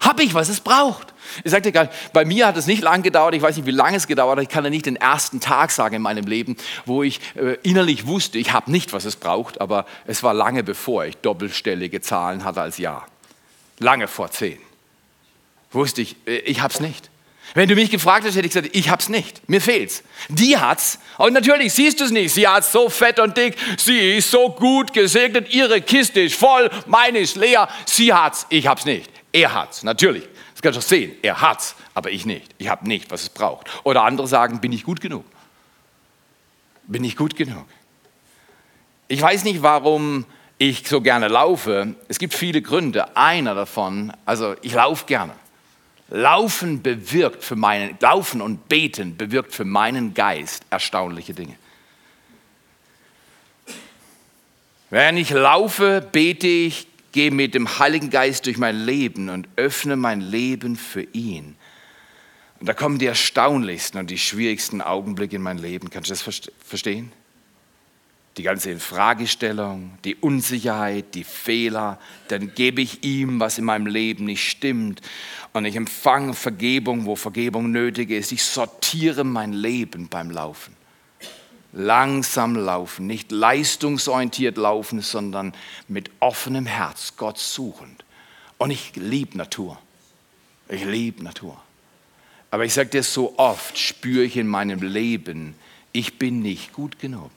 Habe 0.00 0.22
ich, 0.22 0.34
was 0.34 0.48
es 0.48 0.60
braucht? 0.60 1.14
Ich 1.42 1.50
sagte 1.50 1.72
gerade, 1.72 1.90
bei 2.12 2.24
mir 2.24 2.46
hat 2.46 2.56
es 2.56 2.66
nicht 2.66 2.82
lange 2.82 3.02
gedauert, 3.02 3.34
ich 3.34 3.42
weiß 3.42 3.56
nicht, 3.56 3.66
wie 3.66 3.70
lange 3.70 3.96
es 3.96 4.06
gedauert 4.06 4.38
hat, 4.38 4.42
ich 4.42 4.48
kann 4.48 4.64
ja 4.64 4.70
nicht 4.70 4.86
den 4.86 4.96
ersten 4.96 5.40
Tag 5.40 5.70
sagen 5.70 5.96
in 5.96 6.02
meinem 6.02 6.26
Leben, 6.26 6.56
wo 6.84 7.02
ich 7.02 7.20
äh, 7.34 7.56
innerlich 7.62 8.06
wusste, 8.06 8.38
ich 8.38 8.52
habe 8.52 8.70
nicht, 8.70 8.92
was 8.92 9.04
es 9.04 9.16
braucht, 9.16 9.60
aber 9.60 9.86
es 10.06 10.22
war 10.22 10.34
lange 10.34 10.62
bevor 10.62 11.06
ich 11.06 11.16
doppelstellige 11.16 12.00
Zahlen 12.00 12.44
hatte 12.44 12.60
als 12.60 12.78
Jahr. 12.78 13.06
Lange 13.78 14.06
vor 14.06 14.30
zehn. 14.30 14.58
Wusste 15.72 16.02
ich, 16.02 16.16
äh, 16.26 16.38
ich 16.38 16.62
es 16.62 16.80
nicht. 16.80 17.10
Wenn 17.52 17.68
du 17.68 17.74
mich 17.74 17.90
gefragt 17.90 18.24
hättest, 18.24 18.36
hätte 18.36 18.46
ich 18.46 18.54
gesagt, 18.54 18.76
ich 18.76 18.88
hab's 18.88 19.08
nicht, 19.08 19.48
mir 19.48 19.60
fehlt's. 19.60 20.02
Die 20.28 20.56
hat's. 20.58 20.98
Und 21.18 21.34
natürlich 21.34 21.72
siehst 21.72 22.00
du 22.00 22.04
es 22.04 22.10
nicht. 22.10 22.32
Sie 22.32 22.48
hat's 22.48 22.72
so 22.72 22.88
fett 22.88 23.20
und 23.20 23.36
dick, 23.36 23.56
sie 23.76 24.16
ist 24.16 24.30
so 24.30 24.50
gut 24.50 24.92
gesegnet, 24.92 25.52
ihre 25.52 25.80
Kiste 25.80 26.20
ist 26.20 26.34
voll, 26.34 26.70
meine 26.86 27.18
ist 27.18 27.36
leer. 27.36 27.68
Sie 27.84 28.12
hat's, 28.12 28.46
ich 28.48 28.66
hab's 28.66 28.84
nicht. 28.84 29.10
Er 29.34 29.52
hat's, 29.52 29.82
natürlich. 29.82 30.22
Das 30.52 30.62
kannst 30.62 30.76
du 30.76 30.80
sehen. 30.80 31.16
Er 31.20 31.40
hat's, 31.40 31.74
aber 31.92 32.12
ich 32.12 32.24
nicht. 32.24 32.54
Ich 32.56 32.68
hab 32.68 32.84
nicht, 32.84 33.10
was 33.10 33.22
es 33.22 33.28
braucht. 33.28 33.68
Oder 33.82 34.04
andere 34.04 34.28
sagen, 34.28 34.60
bin 34.60 34.70
ich 34.70 34.84
gut 34.84 35.00
genug? 35.00 35.24
Bin 36.84 37.02
ich 37.02 37.16
gut 37.16 37.34
genug? 37.34 37.66
Ich 39.08 39.20
weiß 39.20 39.42
nicht, 39.42 39.60
warum 39.60 40.24
ich 40.56 40.86
so 40.86 41.00
gerne 41.00 41.26
laufe. 41.26 41.96
Es 42.06 42.20
gibt 42.20 42.32
viele 42.32 42.62
Gründe. 42.62 43.16
Einer 43.16 43.56
davon, 43.56 44.12
also 44.24 44.54
ich 44.62 44.74
laufe 44.74 45.04
gerne. 45.06 45.34
Laufen 46.10 46.80
bewirkt 46.80 47.42
für 47.42 47.56
meinen, 47.56 47.98
Laufen 47.98 48.40
und 48.40 48.68
Beten 48.68 49.16
bewirkt 49.16 49.52
für 49.52 49.64
meinen 49.64 50.14
Geist 50.14 50.64
erstaunliche 50.70 51.34
Dinge. 51.34 51.56
Wenn 54.90 55.16
ich 55.16 55.30
laufe, 55.30 56.08
bete 56.12 56.46
ich, 56.46 56.86
gehe 57.14 57.30
mit 57.30 57.54
dem 57.54 57.78
Heiligen 57.78 58.10
Geist 58.10 58.44
durch 58.46 58.58
mein 58.58 58.76
Leben 58.76 59.30
und 59.30 59.48
öffne 59.56 59.96
mein 59.96 60.20
Leben 60.20 60.76
für 60.76 61.02
ihn. 61.12 61.56
Und 62.60 62.68
da 62.68 62.74
kommen 62.74 62.98
die 62.98 63.06
erstaunlichsten 63.06 64.00
und 64.00 64.10
die 64.10 64.18
schwierigsten 64.18 64.82
Augenblicke 64.82 65.36
in 65.36 65.42
mein 65.42 65.58
Leben. 65.58 65.90
Kannst 65.90 66.10
du 66.10 66.14
das 66.14 66.50
verstehen? 66.58 67.12
die 68.36 68.42
ganze 68.42 68.70
Infragestellung, 68.70 69.96
die 70.04 70.16
Unsicherheit, 70.16 71.14
die 71.14 71.24
Fehler, 71.24 72.00
dann 72.28 72.52
gebe 72.54 72.82
ich 72.82 73.04
ihm, 73.04 73.38
was 73.38 73.58
in 73.58 73.64
meinem 73.64 73.86
Leben 73.86 74.24
nicht 74.24 74.48
stimmt. 74.48 75.00
Und 75.52 75.66
ich 75.66 75.76
empfange 75.76 76.34
Vergebung, 76.34 77.06
wo 77.06 77.14
Vergebung 77.14 77.70
nötig 77.70 78.10
ist. 78.10 78.32
Ich 78.32 78.42
sortiere 78.42 79.22
mein 79.22 79.52
Leben 79.52 80.08
beim 80.08 80.30
Laufen. 80.30 80.73
Langsam 81.76 82.54
laufen, 82.54 83.08
nicht 83.08 83.32
leistungsorientiert 83.32 84.56
laufen, 84.56 85.00
sondern 85.00 85.52
mit 85.88 86.10
offenem 86.20 86.66
Herz 86.66 87.14
Gott 87.16 87.38
suchend. 87.38 88.04
Und 88.58 88.70
ich 88.70 88.92
liebe 88.94 89.36
Natur. 89.36 89.78
Ich 90.68 90.84
liebe 90.84 91.24
Natur. 91.24 91.60
Aber 92.52 92.64
ich 92.64 92.72
sage 92.72 92.90
dir 92.90 93.02
so 93.02 93.34
oft, 93.38 93.76
spüre 93.76 94.22
ich 94.22 94.36
in 94.36 94.46
meinem 94.46 94.80
Leben, 94.80 95.56
ich 95.90 96.18
bin 96.18 96.40
nicht 96.40 96.72
gut 96.72 97.00
genug. 97.00 97.30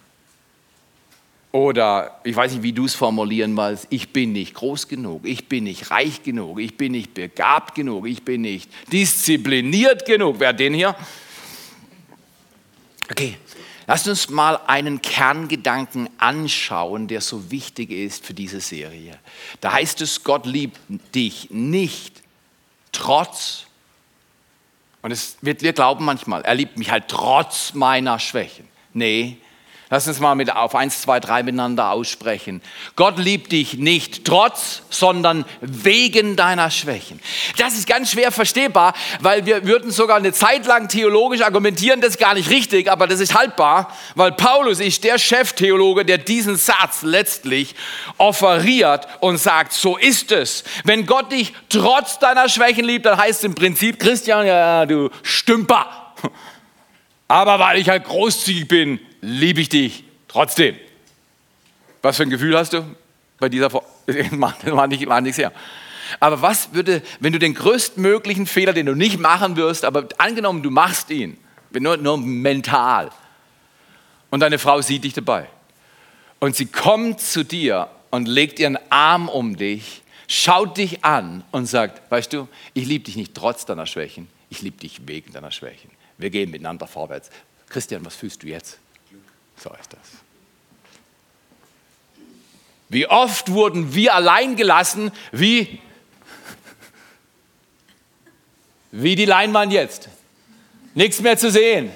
Oder 1.51 2.19
ich 2.23 2.35
weiß 2.35 2.53
nicht, 2.53 2.63
wie 2.63 2.73
du 2.73 2.85
es 2.85 2.93
formulieren 2.93 3.57
willst, 3.57 3.87
ich 3.89 4.13
bin 4.13 4.33
nicht 4.33 4.53
groß 4.53 4.87
genug, 4.87 5.25
ich 5.25 5.47
bin 5.47 5.63
nicht 5.63 5.89
reich 5.89 6.21
genug, 6.21 6.59
ich 6.59 6.77
bin 6.77 6.91
nicht 6.91 7.15
begabt 7.15 7.73
genug, 7.73 8.05
ich 8.05 8.23
bin 8.23 8.41
nicht 8.41 8.69
diszipliniert 8.91 10.05
genug. 10.05 10.35
Wer 10.39 10.53
den 10.53 10.75
hier? 10.75 10.95
Okay, 13.09 13.37
lasst 13.87 14.07
uns 14.07 14.29
mal 14.29 14.59
einen 14.67 15.01
Kerngedanken 15.01 16.09
anschauen, 16.19 17.07
der 17.07 17.21
so 17.21 17.49
wichtig 17.49 17.89
ist 17.89 18.25
für 18.25 18.33
diese 18.33 18.59
Serie. 18.59 19.17
Da 19.61 19.73
heißt 19.73 20.01
es, 20.01 20.23
Gott 20.23 20.45
liebt 20.45 20.79
dich 21.15 21.49
nicht 21.49 22.21
trotz, 22.91 23.63
und 25.01 25.11
es 25.11 25.37
wird, 25.41 25.61
wir 25.61 25.73
glauben 25.73 26.03
manchmal, 26.03 26.41
er 26.41 26.55
liebt 26.55 26.77
mich 26.77 26.91
halt 26.91 27.05
trotz 27.07 27.73
meiner 27.73 28.19
Schwächen. 28.19 28.67
Nee, 28.93 29.37
Lass 29.89 30.05
uns 30.05 30.19
mal 30.19 30.35
mit 30.35 30.53
auf 30.53 30.75
eins, 30.75 31.01
zwei, 31.01 31.21
drei 31.21 31.43
miteinander 31.43 31.91
aussprechen. 31.91 32.61
Gott 32.97 33.17
liebt 33.17 33.53
dich 33.53 33.75
nicht 33.75 34.25
trotz, 34.25 34.81
sondern 34.89 35.45
wegen 35.61 36.35
deiner 36.35 36.69
Schwächen. 36.71 37.21
Das 37.57 37.73
ist 37.73 37.87
ganz 37.87 38.11
schwer 38.11 38.33
verstehbar, 38.33 38.93
weil 39.21 39.45
wir 39.45 39.65
würden 39.65 39.91
sogar 39.91 40.17
eine 40.17 40.33
Zeit 40.33 40.65
lang 40.65 40.89
theologisch 40.89 41.41
argumentieren, 41.41 42.01
das 42.01 42.11
ist 42.11 42.19
gar 42.19 42.33
nicht 42.33 42.49
richtig, 42.49 42.91
aber 42.91 43.07
das 43.07 43.21
ist 43.21 43.33
haltbar, 43.33 43.93
weil 44.15 44.33
Paulus 44.33 44.81
ist 44.81 45.05
der 45.05 45.17
Cheftheologe, 45.17 46.03
der 46.03 46.17
diesen 46.17 46.57
Satz 46.57 47.03
letztlich 47.03 47.73
offeriert 48.17 49.07
und 49.21 49.37
sagt, 49.37 49.71
so 49.71 49.95
ist 49.95 50.33
es. 50.33 50.65
Wenn 50.83 51.05
Gott 51.05 51.31
dich 51.31 51.53
trotz 51.69 52.19
deiner 52.19 52.49
Schwächen 52.49 52.83
liebt, 52.83 53.05
dann 53.05 53.17
heißt 53.17 53.39
es 53.39 53.43
im 53.45 53.55
Prinzip, 53.55 53.99
Christian, 53.99 54.45
ja, 54.45 54.85
du 54.85 55.09
Stümper. 55.23 56.13
Aber 57.29 57.59
weil 57.59 57.79
ich 57.79 57.89
halt 57.89 58.05
großzügig 58.05 58.67
bin, 58.67 58.99
liebe 59.21 59.61
ich 59.61 59.69
dich 59.69 60.03
trotzdem. 60.27 60.75
Was 62.01 62.17
für 62.17 62.23
ein 62.23 62.29
Gefühl 62.29 62.57
hast 62.57 62.73
du 62.73 62.83
bei 63.39 63.49
dieser 63.49 63.69
Vor 63.69 63.85
war 64.31 64.87
nicht, 64.87 65.07
war 65.07 65.21
nichts 65.21 65.37
her. 65.37 65.51
Aber 66.19 66.41
was 66.41 66.73
würde, 66.73 67.01
wenn 67.19 67.33
du 67.33 67.39
den 67.39 67.53
größtmöglichen 67.53 68.45
Fehler, 68.45 68.73
den 68.73 68.85
du 68.85 68.95
nicht 68.95 69.19
machen 69.19 69.55
wirst, 69.57 69.83
aber 69.83 70.07
angenommen, 70.17 70.63
du 70.63 70.69
machst 70.69 71.09
ihn, 71.09 71.37
nur, 71.71 71.97
nur 71.97 72.17
mental, 72.17 73.11
und 74.29 74.39
deine 74.39 74.59
Frau 74.59 74.81
sieht 74.81 75.03
dich 75.03 75.13
dabei, 75.13 75.47
und 76.39 76.55
sie 76.55 76.67
kommt 76.67 77.19
zu 77.19 77.43
dir 77.43 77.89
und 78.09 78.27
legt 78.27 78.59
ihren 78.59 78.77
Arm 78.89 79.27
um 79.27 79.57
dich, 79.57 80.01
schaut 80.27 80.77
dich 80.77 81.03
an 81.03 81.43
und 81.51 81.65
sagt, 81.65 82.09
weißt 82.11 82.31
du, 82.33 82.47
ich 82.73 82.85
liebe 82.85 83.05
dich 83.05 83.15
nicht 83.15 83.33
trotz 83.33 83.65
deiner 83.65 83.85
Schwächen, 83.85 84.27
ich 84.49 84.61
liebe 84.61 84.77
dich 84.77 85.07
wegen 85.07 85.33
deiner 85.33 85.51
Schwächen. 85.51 85.91
Wir 86.17 86.29
gehen 86.29 86.49
miteinander 86.49 86.87
vorwärts. 86.87 87.29
Christian, 87.69 88.05
was 88.05 88.15
fühlst 88.15 88.43
du 88.43 88.47
jetzt? 88.47 88.79
So 89.61 89.71
ist 89.79 89.93
das. 89.93 89.99
Wie 92.89 93.07
oft 93.07 93.51
wurden 93.51 93.93
wir 93.93 94.13
allein 94.15 94.55
gelassen, 94.55 95.11
wie, 95.31 95.79
wie 98.91 99.15
die 99.15 99.25
Leinwand 99.25 99.73
jetzt. 99.73 100.09
Nichts 100.93 101.21
mehr 101.21 101.37
zu 101.37 101.51
sehen. 101.51 101.91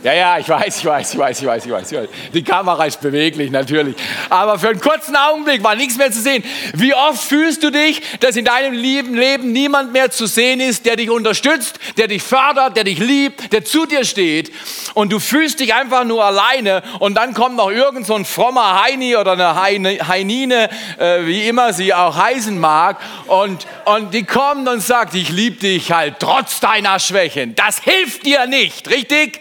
Ja, 0.00 0.12
ja, 0.12 0.38
ich 0.38 0.48
weiß, 0.48 0.78
ich 0.78 0.84
weiß, 0.84 1.12
ich 1.12 1.18
weiß, 1.18 1.40
ich 1.40 1.46
weiß, 1.46 1.64
ich 1.64 1.72
weiß. 1.72 2.08
Die 2.32 2.44
Kamera 2.44 2.84
ist 2.84 3.00
beweglich, 3.00 3.50
natürlich. 3.50 3.96
Aber 4.30 4.56
für 4.56 4.68
einen 4.68 4.80
kurzen 4.80 5.16
Augenblick 5.16 5.64
war 5.64 5.74
nichts 5.74 5.98
mehr 5.98 6.12
zu 6.12 6.20
sehen. 6.20 6.44
Wie 6.74 6.94
oft 6.94 7.20
fühlst 7.20 7.64
du 7.64 7.72
dich, 7.72 8.00
dass 8.20 8.36
in 8.36 8.44
deinem 8.44 8.74
lieben 8.74 9.14
Leben 9.14 9.50
niemand 9.50 9.92
mehr 9.92 10.12
zu 10.12 10.26
sehen 10.26 10.60
ist, 10.60 10.86
der 10.86 10.94
dich 10.94 11.10
unterstützt, 11.10 11.80
der 11.96 12.06
dich 12.06 12.22
fördert, 12.22 12.76
der 12.76 12.84
dich 12.84 13.00
liebt, 13.00 13.52
der 13.52 13.64
zu 13.64 13.86
dir 13.86 14.04
steht 14.04 14.52
und 14.94 15.12
du 15.12 15.18
fühlst 15.18 15.58
dich 15.58 15.74
einfach 15.74 16.04
nur 16.04 16.24
alleine 16.24 16.84
und 17.00 17.16
dann 17.16 17.34
kommt 17.34 17.56
noch 17.56 17.70
irgend 17.70 18.06
so 18.06 18.14
ein 18.14 18.24
frommer 18.24 18.80
Heini 18.80 19.16
oder 19.16 19.32
eine 19.32 20.06
Heinine, 20.06 20.70
äh, 20.98 21.26
wie 21.26 21.48
immer 21.48 21.72
sie 21.72 21.92
auch 21.92 22.16
heißen 22.16 22.56
mag 22.56 22.98
und, 23.26 23.66
und 23.84 24.14
die 24.14 24.24
kommt 24.24 24.68
und 24.68 24.80
sagt, 24.80 25.16
ich 25.16 25.30
liebe 25.30 25.56
dich 25.56 25.90
halt 25.90 26.16
trotz 26.20 26.60
deiner 26.60 27.00
Schwächen. 27.00 27.56
Das 27.56 27.80
hilft 27.80 28.24
dir 28.26 28.46
nicht, 28.46 28.88
richtig? 28.88 29.40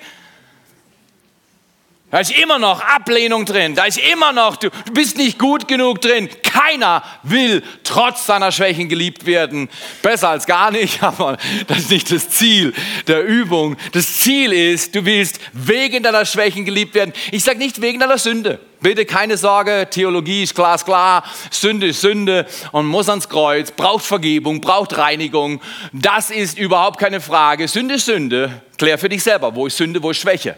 Da 2.09 2.19
ist 2.19 2.31
immer 2.31 2.57
noch 2.57 2.79
Ablehnung 2.79 3.45
drin. 3.45 3.75
Da 3.75 3.83
ist 3.83 3.99
immer 3.99 4.31
noch, 4.31 4.55
du, 4.55 4.69
bist 4.93 5.17
nicht 5.17 5.37
gut 5.37 5.67
genug 5.67 5.99
drin. 5.99 6.29
Keiner 6.41 7.03
will 7.23 7.61
trotz 7.83 8.25
seiner 8.25 8.53
Schwächen 8.53 8.87
geliebt 8.87 9.25
werden. 9.25 9.67
Besser 10.01 10.29
als 10.29 10.45
gar 10.45 10.71
nicht, 10.71 11.03
aber 11.03 11.37
das 11.67 11.79
ist 11.79 11.91
nicht 11.91 12.09
das 12.09 12.29
Ziel 12.29 12.73
der 13.07 13.25
Übung. 13.25 13.75
Das 13.91 14.19
Ziel 14.19 14.53
ist, 14.53 14.95
du 14.95 15.03
willst 15.03 15.41
wegen 15.51 16.01
deiner 16.01 16.23
Schwächen 16.25 16.63
geliebt 16.63 16.95
werden. 16.95 17.11
Ich 17.31 17.43
sage 17.43 17.57
nicht 17.57 17.81
wegen 17.81 17.99
deiner 17.99 18.17
Sünde. 18.17 18.61
Bitte 18.79 19.05
keine 19.05 19.35
Sorge, 19.35 19.87
Theologie 19.91 20.43
ist 20.43 20.55
glasklar. 20.55 21.25
Sünde 21.51 21.87
ist 21.87 21.99
Sünde 21.99 22.45
und 22.71 22.85
muss 22.85 23.09
ans 23.09 23.27
Kreuz, 23.27 23.71
braucht 23.71 24.05
Vergebung, 24.05 24.61
braucht 24.61 24.97
Reinigung. 24.97 25.59
Das 25.91 26.29
ist 26.29 26.57
überhaupt 26.57 27.01
keine 27.01 27.19
Frage. 27.19 27.67
Sünde 27.67 27.95
ist 27.95 28.05
Sünde. 28.05 28.61
Klär 28.77 28.97
für 28.97 29.09
dich 29.09 29.23
selber, 29.23 29.53
wo 29.53 29.67
ist 29.67 29.75
Sünde, 29.75 30.01
wo 30.01 30.11
ist 30.11 30.21
Schwäche. 30.21 30.55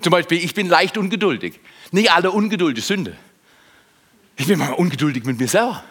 Zum 0.00 0.10
Beispiel, 0.10 0.42
ich 0.42 0.54
bin 0.54 0.68
leicht 0.68 0.98
ungeduldig. 0.98 1.60
Nicht 1.90 2.12
alle 2.12 2.30
Ungeduld 2.30 2.78
ist 2.78 2.88
Sünde. 2.88 3.16
Ich 4.36 4.46
bin 4.46 4.58
mal 4.58 4.72
ungeduldig 4.72 5.24
mit 5.24 5.38
mir 5.38 5.48
selber. 5.48 5.84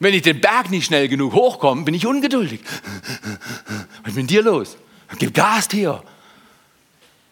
Wenn 0.00 0.14
ich 0.14 0.22
den 0.22 0.40
Berg 0.40 0.70
nicht 0.70 0.86
schnell 0.86 1.08
genug 1.08 1.32
hochkomme, 1.32 1.82
bin 1.82 1.94
ich 1.94 2.06
ungeduldig. 2.06 2.60
Was 4.02 4.12
ist 4.12 4.16
mit 4.16 4.30
dir 4.30 4.42
los? 4.42 4.76
Gib 5.18 5.34
Gas, 5.34 5.68
Theo. 5.68 6.02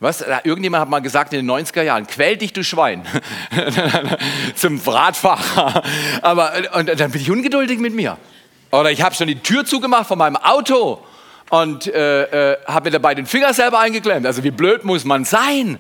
Was? 0.01 0.23
Irgendjemand 0.45 0.83
hat 0.83 0.91
mal 0.91 1.01
gesagt 1.01 1.33
in 1.33 1.47
den 1.47 1.51
90er 1.51 1.83
Jahren, 1.83 2.07
quäl 2.07 2.37
dich, 2.37 2.53
du 2.53 2.63
Schwein. 2.63 3.07
Zum 4.55 4.79
Radfahrer. 4.79 5.83
Aber 6.23 6.53
und 6.75 7.01
dann 7.01 7.11
bin 7.11 7.23
ich 7.23 7.31
ungeduldig 7.31 7.79
mit 7.79 7.95
mir. 7.95 8.19
Oder 8.73 8.91
ich 8.91 9.01
habe 9.01 9.15
schon 9.15 9.29
die 9.29 9.39
Tür 9.39 9.65
zugemacht 9.65 10.07
von 10.07 10.19
meinem 10.19 10.37
Auto 10.37 11.03
und 11.51 11.87
äh, 11.87 12.53
äh, 12.53 12.57
habe 12.67 12.87
mir 12.87 12.93
dabei 12.93 13.15
den 13.15 13.27
Finger 13.27 13.55
selber 13.55 13.79
eingeklemmt. 13.79 14.27
Also 14.27 14.43
wie 14.45 14.51
blöd 14.51 14.85
muss 14.85 15.05
man 15.05 15.25
sein? 15.25 15.79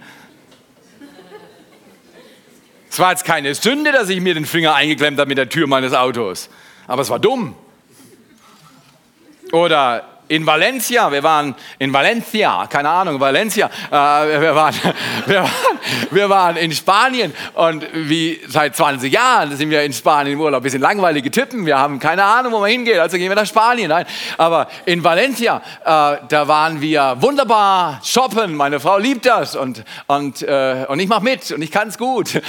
Es 2.90 2.98
war 2.98 3.11
jetzt 3.11 3.24
keine 3.24 3.55
Sünde, 3.55 3.92
dass 3.92 4.09
ich 4.09 4.20
mir 4.20 4.35
den 4.35 4.46
Finger 4.46 4.74
eingeklemmt 4.74 5.18
habe 5.18 5.29
mit 5.29 5.38
der 5.38 5.48
Tür 5.48 5.66
meines 5.66 5.92
Autos, 5.92 6.48
aber 6.87 7.02
es 7.02 7.11
war 7.11 7.18
dumm. 7.18 7.55
Oder 9.52 10.15
in 10.29 10.47
Valencia, 10.47 11.11
wir 11.11 11.23
waren 11.23 11.55
in 11.79 11.93
Valencia, 11.93 12.67
keine 12.69 12.89
Ahnung, 12.89 13.21
Valencia, 13.21 13.67
äh, 13.67 13.93
wir, 14.41 14.55
waren, 14.55 14.75
wir, 15.27 15.43
waren, 15.43 15.51
wir 16.11 16.29
waren 16.29 16.57
in 16.57 16.73
Spanien 16.73 17.33
und 17.55 17.87
wie 17.93 18.41
seit 18.49 18.77
20 18.77 19.12
Jahren 19.12 19.57
sind 19.57 19.71
wir 19.71 19.83
in 19.83 19.93
Spanien 19.93 20.35
im 20.35 20.41
Urlaub. 20.41 20.62
Wir 20.62 20.71
sind 20.71 20.81
langweilige 20.81 21.31
Typen, 21.31 21.67
wir 21.67 21.79
haben 21.79 21.99
keine 21.99 22.25
Ahnung, 22.25 22.53
wo 22.53 22.61
man 22.61 22.71
hingeht, 22.71 22.99
also 22.99 23.17
gehen 23.17 23.29
wir 23.29 23.37
nach 23.37 23.47
Spanien. 23.47 23.89
Nein, 23.89 24.07
aber 24.39 24.69
in 24.85 25.03
Valencia, 25.03 25.62
äh, 25.85 26.19
da 26.29 26.49
waren 26.49 26.81
wir 26.81 27.17
wunderbar 27.21 28.01
shoppen, 28.05 28.55
meine 28.55 28.81
Frau 28.81 28.99
liebt 28.99 29.27
das 29.27 29.57
und, 29.57 29.85
und, 30.07 30.43
äh, 30.43 30.87
und 30.89 31.01
ich 31.01 31.09
mache 31.09 31.25
mit 31.25 31.51
und 31.53 31.62
ich 31.62 31.71
kann 31.71 31.89
es 31.89 31.99
gut. 31.99 32.41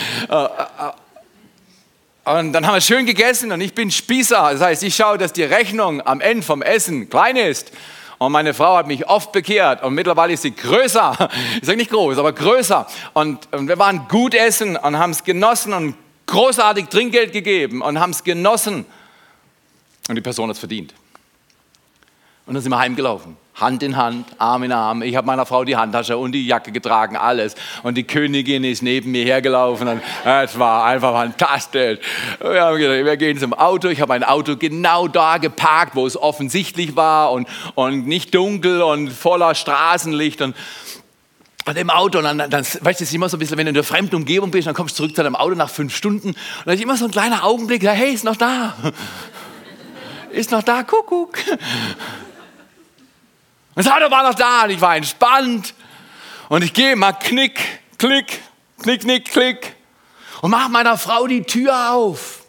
Und 2.28 2.52
dann 2.52 2.68
haben 2.68 2.74
wir 2.74 2.82
schön 2.82 3.06
gegessen 3.06 3.54
und 3.54 3.62
ich 3.62 3.74
bin 3.74 3.90
Spießer. 3.90 4.50
Das 4.52 4.60
heißt, 4.60 4.84
ich 4.84 4.94
schaue, 4.94 5.18
dass 5.18 5.32
die 5.32 5.44
Rechnung 5.44 6.06
am 6.06 6.20
Ende 6.20 6.44
vom 6.44 6.62
Essen 6.62 7.10
klein 7.10 7.38
ist. 7.38 7.72
Und 8.18 8.34
meine 8.34 8.54
Frau 8.54 8.76
hat 8.76 8.86
mich 8.86 9.08
oft 9.08 9.32
bekehrt 9.32 9.82
und 9.82 9.94
mittlerweile 9.94 10.34
ist 10.34 10.42
sie 10.42 10.54
größer. 10.54 11.30
Ich 11.62 11.66
sage 11.66 11.78
nicht 11.78 11.90
groß, 11.90 12.18
aber 12.18 12.34
größer. 12.34 12.86
Und, 13.14 13.48
und 13.54 13.70
wir 13.70 13.80
waren 13.80 14.10
gut 14.10 14.34
essen 14.34 14.76
und 14.76 15.00
haben 15.00 15.12
es 15.12 15.24
genossen 15.24 15.72
und 15.72 15.96
großartig 16.26 16.88
Trinkgeld 16.88 17.32
gegeben 17.32 17.82
und 17.82 17.98
haben 17.98 18.10
es 18.10 18.26
genossen. 18.26 18.86
Und 20.10 20.16
die 20.16 20.22
Person 20.22 20.50
hat 20.50 20.56
es 20.56 20.60
verdient. 20.60 20.94
Und 22.46 22.56
dann 22.56 22.62
sind 22.62 22.74
wir 22.74 22.80
heimgelaufen. 22.80 23.38
Hand 23.60 23.82
in 23.82 23.98
Hand, 23.98 24.28
Arm 24.38 24.62
in 24.62 24.72
Arm. 24.72 25.02
Ich 25.02 25.16
habe 25.16 25.26
meiner 25.26 25.48
Frau 25.48 25.64
die 25.64 25.76
Handtasche 25.76 26.16
und 26.16 26.32
die 26.34 26.46
Jacke 26.46 26.72
getragen, 26.72 27.18
alles. 27.18 27.56
Und 27.82 27.96
die 27.96 28.04
Königin 28.04 28.64
ist 28.64 28.84
neben 28.84 29.12
mir 29.12 29.26
hergelaufen. 29.26 29.88
Und 29.88 30.02
es 30.26 30.60
war 30.60 30.86
einfach 30.86 31.14
fantastisch. 31.14 31.98
Wir 32.40 32.62
haben 32.62 32.78
gesagt, 32.78 33.04
wir 33.04 33.18
gehen 33.18 33.40
zum 33.40 33.56
Auto. 33.56 33.88
Ich 33.88 34.00
habe 34.00 34.10
mein 34.10 34.24
Auto 34.24 34.58
genau 34.58 35.08
da 35.08 35.40
geparkt, 35.40 35.96
wo 35.96 36.06
es 36.06 36.16
offensichtlich 36.16 36.96
war 36.96 37.32
und, 37.32 37.48
und 37.74 38.06
nicht 38.06 38.36
dunkel 38.36 38.84
und 38.84 39.10
voller 39.10 39.56
Straßenlicht. 39.56 40.40
Und, 40.44 40.56
und 41.66 41.78
im 41.80 41.90
Auto, 41.90 42.20
und 42.20 42.26
dann, 42.26 42.38
dann 42.38 42.64
weißt 42.64 42.84
du, 42.84 42.90
es 42.90 43.02
ist 43.02 43.14
immer 43.16 43.28
so 43.28 43.38
ein 43.38 43.40
bisschen, 43.40 43.58
wenn 43.58 43.66
du 43.66 43.70
in 43.70 43.76
der 43.76 43.84
fremden 43.84 44.18
Umgebung 44.18 44.52
bist, 44.52 44.68
dann 44.68 44.76
kommst 44.76 44.94
du 44.94 45.04
zurück 45.04 45.16
zu 45.16 45.24
deinem 45.24 45.36
Auto 45.36 45.56
nach 45.56 45.72
fünf 45.72 45.96
Stunden. 45.96 46.30
Und 46.30 46.38
dann 46.66 46.76
ist 46.76 46.84
immer 46.84 46.96
so 46.96 47.06
ein 47.06 47.12
kleiner 47.12 47.44
Augenblick, 47.44 47.82
hey, 47.84 48.14
ist 48.14 48.24
noch 48.24 48.38
da. 48.38 48.76
Ist 50.30 50.52
noch 50.52 50.62
da, 50.62 50.84
Kuckuck. 50.84 51.40
Und 53.78 53.88
Auto 53.88 54.10
war 54.10 54.24
noch 54.24 54.34
da 54.34 54.64
und 54.64 54.72
ich 54.72 54.82
war 54.82 54.96
entspannt. 54.96 55.76
Und 56.50 56.64
ich 56.64 56.74
gehe 56.74 56.96
mal 56.96 57.14
knick, 57.14 57.60
klick, 58.00 58.42
knick, 58.82 59.02
knick, 59.02 59.26
klick 59.26 59.76
und 60.42 60.50
mache 60.50 60.68
meiner 60.68 60.98
Frau 60.98 61.28
die 61.28 61.44
Tür 61.44 61.92
auf. 61.92 62.44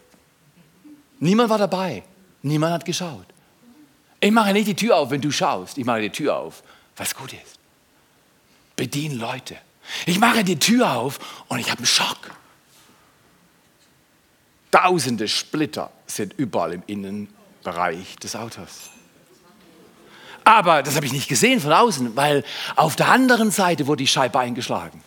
Niemand 1.19 1.51
war 1.51 1.59
dabei. 1.59 2.03
Niemand 2.41 2.73
hat 2.73 2.85
geschaut. 2.87 3.27
Ich 4.21 4.31
mache 4.31 4.55
nicht 4.55 4.69
die 4.69 4.75
Tür 4.75 4.97
auf, 4.97 5.11
wenn 5.11 5.21
du 5.21 5.31
schaust. 5.31 5.77
Ich 5.77 5.85
mache 5.85 6.01
die 6.01 6.11
Tür 6.11 6.35
auf, 6.35 6.63
was 6.97 7.15
gut 7.15 7.35
ist. 7.35 7.59
Bedien 8.75 9.19
Leute. 9.19 9.59
Ich 10.07 10.19
mache 10.19 10.45
die 10.45 10.59
Tür 10.59 10.93
auf 10.93 11.19
und 11.49 11.59
ich 11.59 11.71
habe 11.71 11.81
einen 11.81 11.87
Schock. 11.87 12.31
Tausende 14.71 15.29
Splitter 15.29 15.91
sind 16.07 16.33
überall 16.39 16.73
im 16.73 16.83
Innenbereich 16.87 18.17
des 18.17 18.35
Autos. 18.35 18.91
Aber 20.49 20.83
das 20.83 20.97
habe 20.97 21.05
ich 21.05 21.13
nicht 21.13 21.29
gesehen 21.29 21.61
von 21.61 21.75
außen, 21.75 22.17
weil 22.17 22.43
auf 22.75 22.97
der 22.97 23.09
anderen 23.09 23.51
Seite 23.51 23.87
wurde 23.87 24.03
die 24.03 24.07
Scheibe 24.07 24.39
eingeschlagen. 24.39 25.03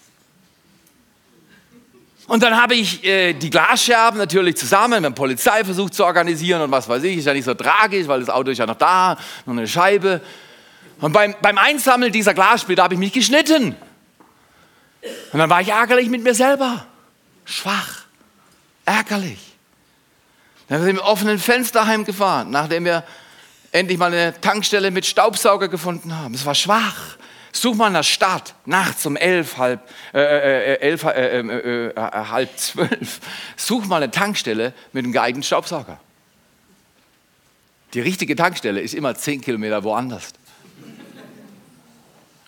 Und 2.28 2.44
dann 2.44 2.62
habe 2.62 2.76
ich 2.76 3.04
äh, 3.04 3.34
die 3.34 3.50
Glasscherben 3.50 4.20
natürlich 4.20 4.56
zusammen 4.56 5.02
mit 5.02 5.06
der 5.06 5.16
Polizei 5.16 5.64
versucht 5.64 5.96
zu 5.96 6.06
organisieren 6.06 6.62
und 6.62 6.70
was 6.70 6.88
weiß 6.88 7.02
ich, 7.02 7.18
ist 7.18 7.26
ja 7.26 7.34
nicht 7.34 7.46
so 7.46 7.56
tragisch, 7.56 8.08
weil 8.08 8.20
das 8.20 8.30
Auto 8.30 8.52
ist 8.52 8.60
ja 8.60 8.68
noch 8.68 8.78
da, 8.78 9.18
noch 9.48 9.54
eine 9.54 9.68
Scheibe. 9.68 10.22
Und 11.00 11.12
beim, 11.12 11.34
beim 11.42 11.58
Einsammeln 11.58 12.12
dieser 12.12 12.36
Glassplitter 12.36 12.84
habe 12.84 12.94
ich 12.94 13.00
mich 13.00 13.12
geschnitten. 13.12 13.76
Und 15.32 15.40
dann 15.40 15.50
war 15.50 15.62
ich 15.62 15.70
ärgerlich 15.70 16.10
mit 16.10 16.24
mir 16.24 16.36
selber. 16.36 16.86
Schwach, 17.46 18.04
ärgerlich. 18.86 19.40
Dann 20.68 20.78
sind 20.78 20.86
wir 20.86 20.94
mit 20.94 21.04
offenen 21.04 21.40
Fenster 21.40 21.88
heimgefahren, 21.88 22.52
nachdem 22.52 22.86
wir 22.86 23.04
endlich 23.72 23.98
mal 23.98 24.12
eine 24.12 24.40
Tankstelle 24.40 24.92
mit 24.92 25.06
Staubsauger 25.06 25.68
gefunden 25.68 26.16
haben. 26.16 26.34
Es 26.34 26.46
war 26.46 26.56
schwach. 26.56 27.18
Such 27.54 27.76
mal 27.76 27.88
in 27.88 27.94
der 27.94 28.04
Stadt, 28.04 28.56
nachts 28.66 29.06
um 29.06 29.18
elf, 29.18 29.58
halb, 29.58 29.82
äh, 30.14 30.20
äh, 30.20 30.74
äh 30.74 30.80
elf, 30.80 31.04
äh, 31.04 31.40
äh, 31.40 31.88
äh, 31.88 31.94
halb 31.96 32.58
zwölf. 32.58 33.20
Such 33.58 33.86
mal 33.88 33.98
eine 33.98 34.10
Tankstelle 34.10 34.74
mit 34.94 35.04
einem 35.04 35.12
geeigneten 35.12 35.44
Staubsauger. 35.44 36.00
Die 37.94 38.00
richtige 38.00 38.38
Tankstelle 38.38 38.80
ist 38.80 38.94
immer 38.94 39.16
zehn 39.16 39.42
Kilometer 39.42 39.84
woanders. 39.84 40.30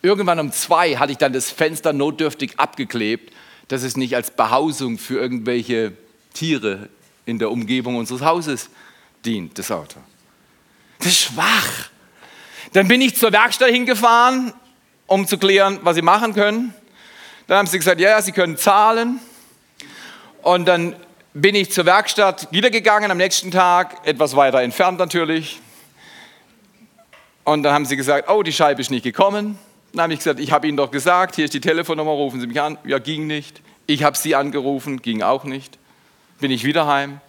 Irgendwann 0.02 0.40
um 0.40 0.52
zwei 0.54 0.96
hatte 0.96 1.12
ich 1.12 1.18
dann 1.18 1.34
das 1.34 1.52
Fenster 1.52 1.92
notdürftig 1.92 2.60
abgeklebt, 2.60 3.34
dass 3.68 3.84
es 3.84 3.98
nicht 3.98 4.16
als 4.16 4.32
Behausung 4.32 4.98
für 4.98 5.20
irgendwelche 5.20 5.94
Tiere 6.34 6.90
in 7.26 7.40
der 7.40 7.52
Umgebung 7.52 7.98
unseres 7.98 8.22
Hauses 8.22 8.70
dient, 9.26 9.58
das 9.60 9.70
Auto. 9.72 10.00
Das 11.04 11.12
ist 11.12 11.20
schwach. 11.20 11.89
Dann 12.72 12.88
bin 12.88 13.02
ich 13.02 13.18
zur 13.18 13.34
Werkstatt 13.34 13.70
hingefahren, 13.70 14.54
um 15.06 15.28
zu 15.28 15.38
klären, 15.38 15.80
was 15.82 15.96
sie 15.96 16.02
machen 16.02 16.34
können. 16.34 16.74
Dann 17.48 17.58
haben 17.58 17.68
sie 17.68 17.78
gesagt, 17.78 18.00
ja, 18.00 18.12
ja, 18.12 18.22
sie 18.22 18.32
können 18.32 18.56
zahlen. 18.56 19.20
Und 20.44 20.66
dann 20.66 20.96
bin 21.34 21.56
ich 21.56 21.74
zur 21.74 21.86
Werkstatt 21.86 22.48
wiedergegangen 22.52 23.12
am 23.12 23.18
nächsten 23.18 23.52
Tag, 23.52 24.08
etwas 24.08 24.38
weiter 24.38 24.62
entfernt 24.62 24.98
natürlich. 24.98 25.60
Und 27.44 27.63
dann 27.63 27.74
haben 27.74 27.86
sie 27.86 27.98
gesagt, 27.98 28.30
oh, 28.30 28.42
die 28.42 28.54
Scheibe 28.54 28.80
ist 28.80 28.89
nicht 28.89 29.04
gekommen. 29.04 29.60
Dann 29.92 30.04
habe 30.04 30.13
ich 30.13 30.20
gesagt, 30.20 30.39
ich 30.39 30.54
habe 30.54 30.68
Ihnen 30.68 30.78
doch 30.78 30.89
gesagt, 30.89 31.36
hier 31.36 31.44
ist 31.44 31.54
die 31.54 31.60
Telefonnummer, 31.60 32.12
rufen 32.12 32.39
Sie 32.39 32.48
mich 32.48 32.62
an. 32.62 32.78
Ja, 32.86 33.00
ging 33.00 33.28
nicht. 33.28 33.62
Ich 33.88 34.06
habe 34.06 34.16
Sie 34.16 34.36
angerufen, 34.36 35.02
ging 35.02 35.22
auch 35.22 35.44
nicht. 35.44 35.78
Bin 36.39 36.50
ich 36.50 36.63
wieder 36.63 36.88
heim. 36.88 37.20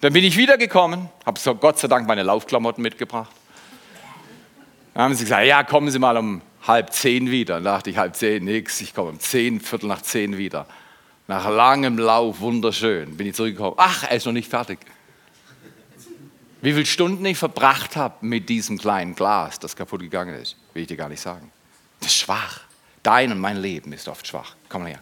Dann 0.00 0.12
bin 0.12 0.22
ich 0.22 0.36
wiedergekommen, 0.36 1.08
habe 1.26 1.40
so 1.40 1.54
Gott 1.54 1.78
sei 1.78 1.88
Dank 1.88 2.06
meine 2.06 2.22
Laufklamotten 2.22 2.82
mitgebracht. 2.82 3.32
Dann 4.94 5.04
haben 5.04 5.14
sie 5.14 5.24
gesagt, 5.24 5.46
ja, 5.46 5.64
kommen 5.64 5.90
Sie 5.90 5.98
mal 5.98 6.16
um 6.16 6.40
halb 6.66 6.92
zehn 6.92 7.30
wieder. 7.30 7.54
Dann 7.54 7.64
dachte 7.64 7.90
ich, 7.90 7.98
halb 7.98 8.14
zehn, 8.14 8.44
nix, 8.44 8.80
ich 8.80 8.94
komme 8.94 9.10
um 9.10 9.18
zehn, 9.18 9.60
Viertel 9.60 9.88
nach 9.88 10.02
zehn 10.02 10.38
wieder. 10.38 10.66
Nach 11.26 11.48
langem 11.48 11.98
Lauf, 11.98 12.40
wunderschön, 12.40 13.16
bin 13.16 13.26
ich 13.26 13.34
zurückgekommen. 13.34 13.74
Ach, 13.76 14.04
er 14.04 14.16
ist 14.16 14.26
noch 14.26 14.32
nicht 14.32 14.48
fertig. 14.48 14.78
Wie 16.60 16.72
viele 16.72 16.86
Stunden 16.86 17.24
ich 17.24 17.38
verbracht 17.38 17.96
habe 17.96 18.14
mit 18.24 18.48
diesem 18.48 18.78
kleinen 18.78 19.14
Glas, 19.14 19.58
das 19.58 19.76
kaputt 19.76 20.00
gegangen 20.00 20.34
ist, 20.34 20.56
will 20.74 20.82
ich 20.82 20.88
dir 20.88 20.96
gar 20.96 21.08
nicht 21.08 21.20
sagen. 21.20 21.52
Das 22.00 22.08
ist 22.08 22.18
schwach. 22.18 22.67
Dein 23.02 23.32
und 23.32 23.38
mein 23.38 23.56
Leben 23.56 23.92
ist 23.92 24.08
oft 24.08 24.26
schwach. 24.26 24.54
Komm 24.68 24.82
mal 24.82 24.90
her 24.90 25.00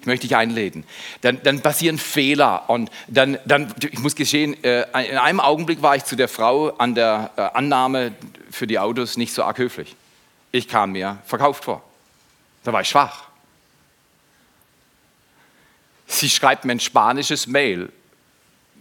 ich 0.00 0.06
möchte 0.06 0.26
dich 0.26 0.36
einladen. 0.36 0.84
Dann, 1.20 1.40
dann 1.42 1.60
passieren 1.60 1.98
Fehler 1.98 2.68
und 2.68 2.90
dann, 3.08 3.38
dann, 3.44 3.74
ich 3.90 3.98
muss 3.98 4.14
geschehen, 4.14 4.62
äh, 4.64 4.82
in 5.10 5.18
einem 5.18 5.40
Augenblick 5.40 5.82
war 5.82 5.96
ich 5.96 6.04
zu 6.04 6.16
der 6.16 6.28
Frau 6.28 6.70
an 6.70 6.94
der 6.94 7.30
äh, 7.36 7.40
Annahme 7.56 8.12
für 8.50 8.66
die 8.66 8.78
Autos 8.78 9.16
nicht 9.16 9.32
so 9.32 9.42
arg 9.42 9.58
höflich. 9.58 9.96
Ich 10.52 10.68
kam 10.68 10.92
mir 10.92 11.18
verkauft 11.24 11.64
vor. 11.64 11.82
Da 12.64 12.72
war 12.72 12.80
ich 12.80 12.88
schwach. 12.88 13.24
Sie 16.06 16.30
schreibt 16.30 16.64
mir 16.64 16.72
ein 16.72 16.80
spanisches 16.80 17.46
Mail 17.46 17.92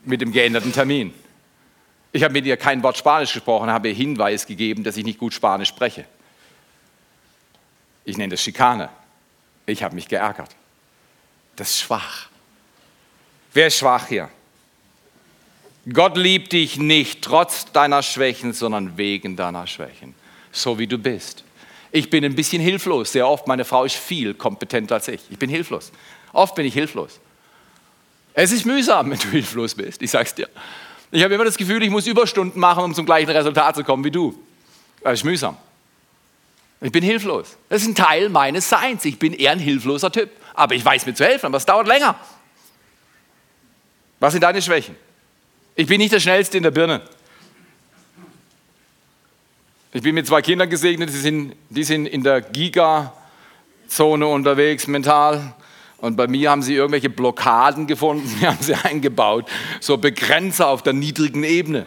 mit 0.05 0.21
dem 0.21 0.31
geänderten 0.31 0.71
Termin. 0.71 1.13
Ich 2.13 2.23
habe 2.23 2.33
mit 2.33 2.45
ihr 2.45 2.55
kein 2.55 2.81
Wort 2.83 2.97
Spanisch 2.97 3.33
gesprochen, 3.33 3.69
habe 3.69 3.89
ihr 3.89 3.93
Hinweis 3.93 4.45
gegeben, 4.45 4.83
dass 4.83 4.95
ich 4.95 5.03
nicht 5.03 5.19
gut 5.19 5.33
Spanisch 5.33 5.69
spreche. 5.69 6.05
Ich 8.07 8.17
nenne 8.17 8.31
das 8.31 8.41
Schikane. 8.41 8.87
Ich 9.65 9.83
habe 9.83 9.93
mich 9.93 10.07
geärgert. 10.07 10.55
Das 11.57 11.71
ist 11.71 11.79
schwach. 11.81 12.29
Wer 13.53 13.67
ist 13.67 13.79
schwach 13.79 14.07
hier? 14.07 14.29
Gott 15.91 16.15
liebt 16.15 16.53
dich 16.53 16.77
nicht 16.77 17.21
trotz 17.21 17.69
deiner 17.73 18.01
Schwächen, 18.01 18.53
sondern 18.53 18.97
wegen 18.97 19.35
deiner 19.35 19.67
Schwächen. 19.67 20.15
So 20.53 20.79
wie 20.79 20.87
du 20.87 20.97
bist. 20.97 21.43
Ich 21.91 22.09
bin 22.09 22.23
ein 22.23 22.33
bisschen 22.33 22.61
hilflos. 22.61 23.11
Sehr 23.11 23.27
oft, 23.27 23.45
meine 23.45 23.65
Frau 23.65 23.83
ist 23.83 23.95
viel 23.95 24.33
kompetenter 24.33 24.95
als 24.95 25.09
ich. 25.09 25.19
Ich 25.29 25.37
bin 25.37 25.49
hilflos. 25.49 25.91
Oft 26.31 26.55
bin 26.55 26.65
ich 26.65 26.73
hilflos. 26.73 27.19
Es 28.33 28.53
ist 28.53 28.65
mühsam, 28.65 29.11
wenn 29.11 29.19
du 29.19 29.27
hilflos 29.31 29.75
bist. 29.75 30.01
Ich 30.01 30.11
sag's 30.11 30.33
dir. 30.33 30.47
Ich 31.11 31.21
habe 31.25 31.33
immer 31.33 31.45
das 31.45 31.57
Gefühl, 31.57 31.83
ich 31.83 31.89
muss 31.89 32.07
Überstunden 32.07 32.57
machen, 32.57 32.85
um 32.85 32.95
zum 32.95 33.05
gleichen 33.05 33.31
Resultat 33.31 33.75
zu 33.75 33.83
kommen 33.83 34.05
wie 34.05 34.11
du. 34.11 34.41
Das 35.03 35.19
ist 35.19 35.25
mühsam. 35.25 35.57
Ich 36.81 36.91
bin 36.91 37.03
hilflos. 37.03 37.57
Das 37.69 37.81
ist 37.81 37.87
ein 37.87 37.95
Teil 37.95 38.29
meines 38.29 38.69
Seins. 38.69 39.03
Ich 39.05 39.17
bin 39.17 39.33
eher 39.33 39.51
ein 39.51 39.59
hilfloser 39.59 40.11
Typ 40.11 40.29
aber 40.57 40.73
ich 40.73 40.83
weiß 40.83 41.05
mir 41.05 41.13
zu 41.13 41.23
helfen, 41.23 41.45
aber 41.45 41.57
es 41.57 41.65
dauert 41.65 41.87
länger. 41.87 42.15
Was 44.19 44.33
sind 44.33 44.41
deine 44.41 44.61
Schwächen? 44.61 44.95
Ich 45.75 45.85
bin 45.85 45.99
nicht 45.99 46.11
der 46.11 46.19
Schnellste 46.19 46.57
in 46.57 46.63
der 46.63 46.71
Birne. 46.71 47.01
Ich 49.93 50.01
bin 50.01 50.15
mit 50.15 50.25
zwei 50.25 50.41
Kindern 50.41 50.67
gesegnet, 50.67 51.09
die 51.09 51.17
sind, 51.17 51.55
die 51.69 51.83
sind 51.83 52.07
in 52.07 52.23
der 52.23 52.41
Giga-Zone 52.41 54.25
unterwegs, 54.25 54.87
mental. 54.87 55.53
Und 55.97 56.15
bei 56.15 56.27
mir 56.27 56.49
haben 56.49 56.63
sie 56.63 56.73
irgendwelche 56.73 57.11
Blockaden 57.11 57.85
gefunden, 57.85 58.27
wir 58.39 58.49
haben 58.49 58.61
sie 58.61 58.73
eingebaut, 58.73 59.47
so 59.79 59.97
Begrenzer 59.97 60.69
auf 60.69 60.81
der 60.81 60.93
niedrigen 60.93 61.43
Ebene. 61.43 61.85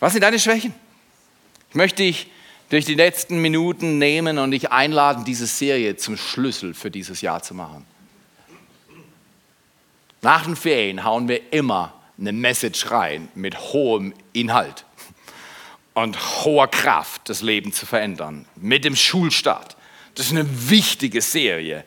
Was 0.00 0.12
sind 0.12 0.22
deine 0.22 0.40
Schwächen? 0.40 0.74
Ich 1.72 1.76
möchte 1.76 2.02
dich 2.02 2.26
durch 2.68 2.84
die 2.84 2.94
letzten 2.94 3.40
Minuten 3.40 3.96
nehmen 3.96 4.36
und 4.36 4.50
dich 4.50 4.70
einladen, 4.72 5.24
diese 5.24 5.46
Serie 5.46 5.96
zum 5.96 6.18
Schlüssel 6.18 6.74
für 6.74 6.90
dieses 6.90 7.22
Jahr 7.22 7.42
zu 7.42 7.54
machen. 7.54 7.86
Nach 10.20 10.44
den 10.44 10.54
Ferien 10.54 11.02
hauen 11.02 11.28
wir 11.28 11.50
immer 11.50 11.94
eine 12.18 12.32
Message 12.32 12.90
rein 12.90 13.28
mit 13.34 13.58
hohem 13.58 14.12
Inhalt 14.34 14.84
und 15.94 16.44
hoher 16.44 16.68
Kraft, 16.68 17.30
das 17.30 17.40
Leben 17.40 17.72
zu 17.72 17.86
verändern. 17.86 18.44
Mit 18.56 18.84
dem 18.84 18.94
Schulstart. 18.94 19.74
Das 20.14 20.26
ist 20.26 20.32
eine 20.32 20.68
wichtige 20.68 21.22
Serie, 21.22 21.86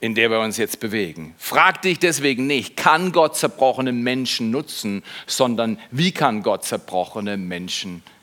in 0.00 0.14
der 0.14 0.30
wir 0.30 0.40
uns 0.40 0.56
jetzt 0.56 0.80
bewegen. 0.80 1.34
Frag 1.36 1.82
dich 1.82 1.98
deswegen 1.98 2.46
nicht, 2.46 2.74
kann 2.74 3.12
Gott 3.12 3.36
zerbrochene 3.36 3.92
Menschen 3.92 4.50
nutzen, 4.50 5.04
sondern 5.26 5.78
wie 5.90 6.12
kann 6.12 6.42
Gott 6.42 6.64
zerbrochene 6.64 7.36
Menschen 7.36 7.96
nutzen? 7.96 8.15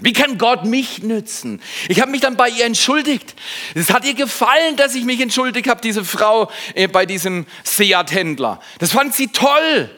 Wie 0.00 0.12
kann 0.12 0.36
Gott 0.36 0.64
mich 0.64 1.02
nützen? 1.02 1.62
Ich 1.88 2.00
habe 2.00 2.10
mich 2.10 2.20
dann 2.20 2.36
bei 2.36 2.50
ihr 2.50 2.66
entschuldigt. 2.66 3.34
Es 3.74 3.90
hat 3.90 4.04
ihr 4.04 4.14
gefallen, 4.14 4.76
dass 4.76 4.94
ich 4.94 5.04
mich 5.04 5.20
entschuldigt 5.20 5.68
habe, 5.68 5.80
diese 5.80 6.04
Frau 6.04 6.50
äh, 6.74 6.88
bei 6.88 7.06
diesem 7.06 7.46
Seat-Händler. 7.64 8.60
Das 8.80 8.92
fand 8.92 9.14
sie 9.14 9.28
toll. 9.28 9.90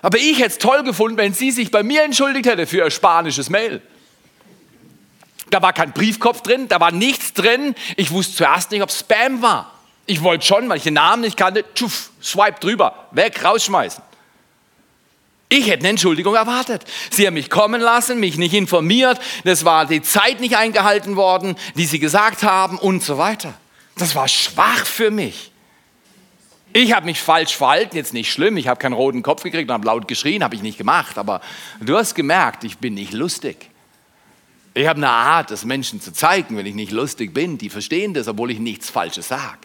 Aber 0.00 0.18
ich 0.18 0.38
hätte 0.38 0.48
es 0.48 0.58
toll 0.58 0.82
gefunden, 0.82 1.18
wenn 1.18 1.34
sie 1.34 1.50
sich 1.50 1.70
bei 1.70 1.82
mir 1.82 2.04
entschuldigt 2.04 2.46
hätte 2.46 2.66
für 2.66 2.78
ihr 2.78 2.90
spanisches 2.90 3.50
Mail. 3.50 3.82
Da 5.50 5.60
war 5.60 5.72
kein 5.72 5.92
Briefkopf 5.92 6.40
drin, 6.40 6.68
da 6.68 6.80
war 6.80 6.90
nichts 6.90 7.34
drin. 7.34 7.74
Ich 7.96 8.10
wusste 8.10 8.36
zuerst 8.36 8.70
nicht, 8.70 8.82
ob 8.82 8.90
Spam 8.90 9.42
war. 9.42 9.72
Ich 10.06 10.22
wollte 10.22 10.46
schon, 10.46 10.68
weil 10.68 10.78
ich 10.78 10.84
den 10.84 10.94
Namen 10.94 11.22
nicht 11.22 11.36
kannte, 11.36 11.64
tschuf, 11.74 12.10
swipe 12.22 12.60
drüber, 12.60 13.08
weg, 13.10 13.44
rausschmeißen. 13.44 14.02
Ich 15.48 15.66
hätte 15.68 15.80
eine 15.80 15.90
Entschuldigung 15.90 16.34
erwartet. 16.34 16.84
Sie 17.10 17.26
haben 17.26 17.34
mich 17.34 17.50
kommen 17.50 17.80
lassen, 17.80 18.18
mich 18.18 18.38
nicht 18.38 18.54
informiert, 18.54 19.20
das 19.44 19.64
war 19.64 19.86
die 19.86 20.02
Zeit 20.02 20.40
nicht 20.40 20.56
eingehalten 20.56 21.16
worden, 21.16 21.56
die 21.76 21.86
sie 21.86 21.98
gesagt 21.98 22.42
haben 22.42 22.78
und 22.78 23.02
so 23.02 23.18
weiter. 23.18 23.54
Das 23.96 24.14
war 24.14 24.26
schwach 24.26 24.84
für 24.86 25.10
mich. 25.10 25.52
Ich 26.72 26.92
habe 26.92 27.06
mich 27.06 27.20
falsch 27.20 27.56
verhalten, 27.56 27.96
jetzt 27.96 28.12
nicht 28.12 28.32
schlimm, 28.32 28.56
ich 28.56 28.66
habe 28.66 28.80
keinen 28.80 28.94
roten 28.94 29.22
Kopf 29.22 29.44
gekriegt 29.44 29.70
und 29.70 29.74
habe 29.74 29.86
laut 29.86 30.08
geschrien, 30.08 30.42
habe 30.42 30.56
ich 30.56 30.62
nicht 30.62 30.76
gemacht, 30.76 31.18
aber 31.18 31.40
du 31.80 31.96
hast 31.96 32.16
gemerkt, 32.16 32.64
ich 32.64 32.78
bin 32.78 32.94
nicht 32.94 33.12
lustig. 33.12 33.70
Ich 34.76 34.88
habe 34.88 34.96
eine 34.96 35.08
Art, 35.08 35.52
das 35.52 35.64
Menschen 35.64 36.00
zu 36.00 36.12
zeigen, 36.12 36.56
wenn 36.56 36.66
ich 36.66 36.74
nicht 36.74 36.90
lustig 36.90 37.32
bin. 37.32 37.58
Die 37.58 37.70
verstehen 37.70 38.12
das, 38.12 38.26
obwohl 38.26 38.50
ich 38.50 38.58
nichts 38.58 38.90
Falsches 38.90 39.28
sage. 39.28 39.58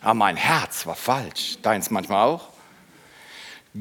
Aber 0.00 0.14
mein 0.14 0.36
Herz 0.36 0.86
war 0.86 0.96
falsch. 0.96 1.58
Deins 1.60 1.90
manchmal 1.90 2.26
auch. 2.26 2.48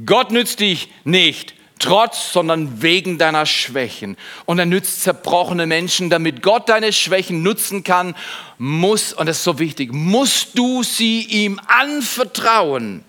Gott 0.05 0.31
nützt 0.31 0.59
dich 0.59 0.89
nicht 1.03 1.55
trotz, 1.79 2.33
sondern 2.33 2.81
wegen 2.81 3.17
deiner 3.17 3.45
Schwächen. 3.45 4.17
Und 4.45 4.59
er 4.59 4.65
nützt 4.65 5.01
zerbrochene 5.01 5.65
Menschen, 5.65 6.09
damit 6.09 6.43
Gott 6.43 6.69
deine 6.69 6.93
Schwächen 6.93 7.41
nutzen 7.41 7.83
kann, 7.83 8.15
muss, 8.57 9.13
und 9.13 9.27
das 9.27 9.37
ist 9.37 9.43
so 9.45 9.59
wichtig, 9.59 9.93
musst 9.93 10.57
du 10.57 10.83
sie 10.83 11.21
ihm 11.21 11.59
anvertrauen 11.67 13.03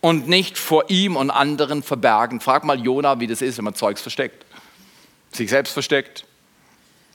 und 0.00 0.26
nicht 0.26 0.58
vor 0.58 0.88
ihm 0.88 1.16
und 1.16 1.30
anderen 1.30 1.82
verbergen. 1.82 2.40
Frag 2.40 2.64
mal 2.64 2.80
Jona, 2.80 3.20
wie 3.20 3.26
das 3.26 3.42
ist, 3.42 3.58
wenn 3.58 3.66
man 3.66 3.74
Zeugs 3.74 4.00
versteckt. 4.00 4.46
Sich 5.32 5.50
selbst 5.50 5.72
versteckt, 5.72 6.24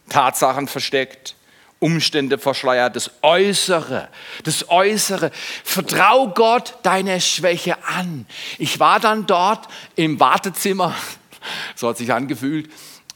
Tatsachen 0.10 0.68
versteckt, 0.68 1.36
Umstände 1.80 2.38
verschleiert, 2.38 2.96
das 2.96 3.12
Äußere, 3.22 4.08
das 4.44 4.70
Äußere. 4.70 5.32
Vertrau 5.64 6.30
Gott 6.30 6.78
deine 6.84 7.20
Schwäche 7.22 7.78
an. 7.86 8.26
Ich 8.58 8.80
war 8.80 9.00
dann 9.00 9.26
dort 9.26 9.68
im 9.96 10.20
Wartezimmer, 10.20 10.96
so 11.76 11.90
hat 11.90 11.98
sich 11.98 12.12
angefühlt, 12.14 12.70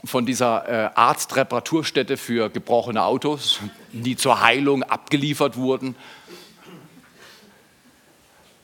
von 0.04 0.26
dieser 0.26 0.68
äh, 0.68 0.90
Arztreparaturstätte 0.96 2.18
für 2.18 2.50
gebrochene 2.50 3.04
Autos, 3.04 3.60
die 3.92 4.16
zur 4.16 4.42
Heilung 4.42 4.84
abgeliefert 4.84 5.58
wurden. 5.58 5.96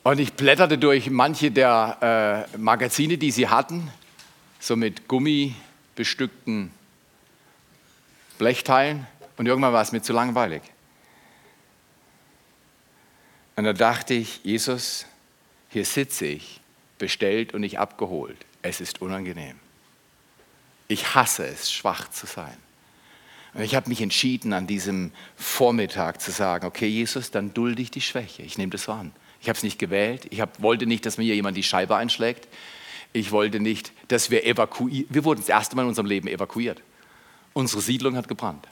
Und 0.02 0.20
ich 0.20 0.34
blätterte 0.34 0.78
durch 0.78 1.10
manche 1.10 1.50
der 1.50 2.46
äh, 2.54 2.58
Magazine, 2.58 3.18
die 3.18 3.32
sie 3.32 3.48
hatten, 3.48 3.90
so 4.60 4.76
mit 4.76 5.08
Gummi 5.08 5.54
bestückten 5.96 6.70
Blechteilen. 8.38 9.06
Und 9.36 9.46
irgendwann 9.46 9.72
war 9.72 9.82
es 9.82 9.92
mir 9.92 10.02
zu 10.02 10.12
langweilig. 10.12 10.62
Und 13.56 13.64
da 13.64 13.72
dachte 13.72 14.14
ich, 14.14 14.40
Jesus, 14.44 15.06
hier 15.70 15.84
sitze 15.84 16.26
ich, 16.26 16.60
bestellt 16.98 17.54
und 17.54 17.62
nicht 17.62 17.78
abgeholt. 17.78 18.36
Es 18.62 18.80
ist 18.80 19.00
unangenehm. 19.02 19.58
Ich 20.88 21.14
hasse 21.14 21.46
es, 21.46 21.72
schwach 21.72 22.10
zu 22.10 22.26
sein. 22.26 22.56
Und 23.54 23.62
ich 23.62 23.74
habe 23.74 23.88
mich 23.88 24.02
entschieden, 24.02 24.52
an 24.52 24.66
diesem 24.66 25.12
Vormittag 25.36 26.20
zu 26.20 26.30
sagen, 26.30 26.66
okay, 26.66 26.86
Jesus, 26.86 27.30
dann 27.30 27.54
dulde 27.54 27.80
ich 27.80 27.90
die 27.90 28.02
Schwäche. 28.02 28.42
Ich 28.42 28.58
nehme 28.58 28.70
das 28.70 28.84
so 28.84 28.92
an. 28.92 29.12
Ich 29.40 29.48
habe 29.48 29.56
es 29.56 29.62
nicht 29.62 29.78
gewählt. 29.78 30.26
Ich 30.30 30.40
hab, 30.40 30.60
wollte 30.60 30.86
nicht, 30.86 31.06
dass 31.06 31.16
mir 31.16 31.34
jemand 31.34 31.56
die 31.56 31.62
Scheibe 31.62 31.96
einschlägt. 31.96 32.48
Ich 33.12 33.32
wollte 33.32 33.60
nicht, 33.60 33.92
dass 34.08 34.30
wir 34.30 34.44
evakuieren. 34.44 35.06
Wir 35.08 35.24
wurden 35.24 35.40
das 35.40 35.48
erste 35.48 35.74
Mal 35.74 35.82
in 35.82 35.88
unserem 35.88 36.06
Leben 36.06 36.28
evakuiert. 36.28 36.82
Unsere 37.54 37.80
Siedlung 37.80 38.16
hat 38.16 38.28
gebrannt. 38.28 38.68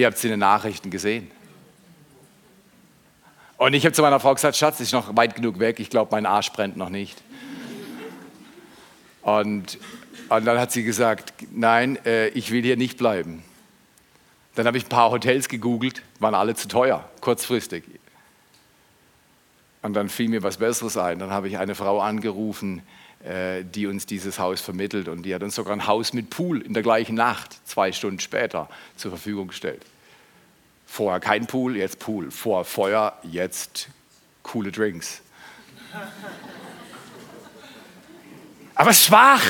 Ihr 0.00 0.06
habt 0.06 0.16
es 0.16 0.24
in 0.24 0.30
den 0.30 0.40
Nachrichten 0.40 0.88
gesehen. 0.88 1.30
Und 3.58 3.74
ich 3.74 3.84
habe 3.84 3.92
zu 3.92 4.00
meiner 4.00 4.18
Frau 4.18 4.32
gesagt, 4.32 4.56
Schatz, 4.56 4.80
ist 4.80 4.94
noch 4.94 5.14
weit 5.14 5.34
genug 5.34 5.58
weg, 5.58 5.78
ich 5.78 5.90
glaube, 5.90 6.08
mein 6.12 6.24
Arsch 6.24 6.50
brennt 6.52 6.78
noch 6.78 6.88
nicht. 6.88 7.22
Und, 9.20 9.78
und 10.30 10.44
dann 10.46 10.58
hat 10.58 10.72
sie 10.72 10.84
gesagt, 10.84 11.34
nein, 11.50 11.98
äh, 12.06 12.28
ich 12.28 12.50
will 12.50 12.62
hier 12.62 12.78
nicht 12.78 12.96
bleiben. 12.96 13.42
Dann 14.54 14.66
habe 14.66 14.78
ich 14.78 14.86
ein 14.86 14.88
paar 14.88 15.10
Hotels 15.10 15.50
gegoogelt, 15.50 16.00
waren 16.18 16.34
alle 16.34 16.54
zu 16.54 16.66
teuer, 16.66 17.06
kurzfristig. 17.20 17.84
Und 19.82 19.92
dann 19.92 20.08
fiel 20.08 20.30
mir 20.30 20.42
was 20.42 20.56
Besseres 20.56 20.96
ein. 20.96 21.18
Dann 21.18 21.30
habe 21.30 21.46
ich 21.48 21.58
eine 21.58 21.74
Frau 21.74 22.00
angerufen, 22.00 22.80
die 23.22 23.86
uns 23.86 24.06
dieses 24.06 24.38
Haus 24.38 24.60
vermittelt. 24.60 25.08
Und 25.08 25.24
die 25.24 25.34
hat 25.34 25.42
uns 25.42 25.54
sogar 25.54 25.74
ein 25.74 25.86
Haus 25.86 26.12
mit 26.12 26.30
Pool 26.30 26.62
in 26.62 26.72
der 26.72 26.82
gleichen 26.82 27.14
Nacht, 27.14 27.58
zwei 27.66 27.92
Stunden 27.92 28.20
später, 28.20 28.68
zur 28.96 29.10
Verfügung 29.10 29.48
gestellt. 29.48 29.82
Vorher 30.86 31.20
kein 31.20 31.46
Pool, 31.46 31.76
jetzt 31.76 31.98
Pool. 31.98 32.30
Vor 32.30 32.64
Feuer, 32.64 33.18
jetzt 33.22 33.88
coole 34.42 34.72
Drinks. 34.72 35.20
Aber 38.74 38.94
schwach. 38.94 39.42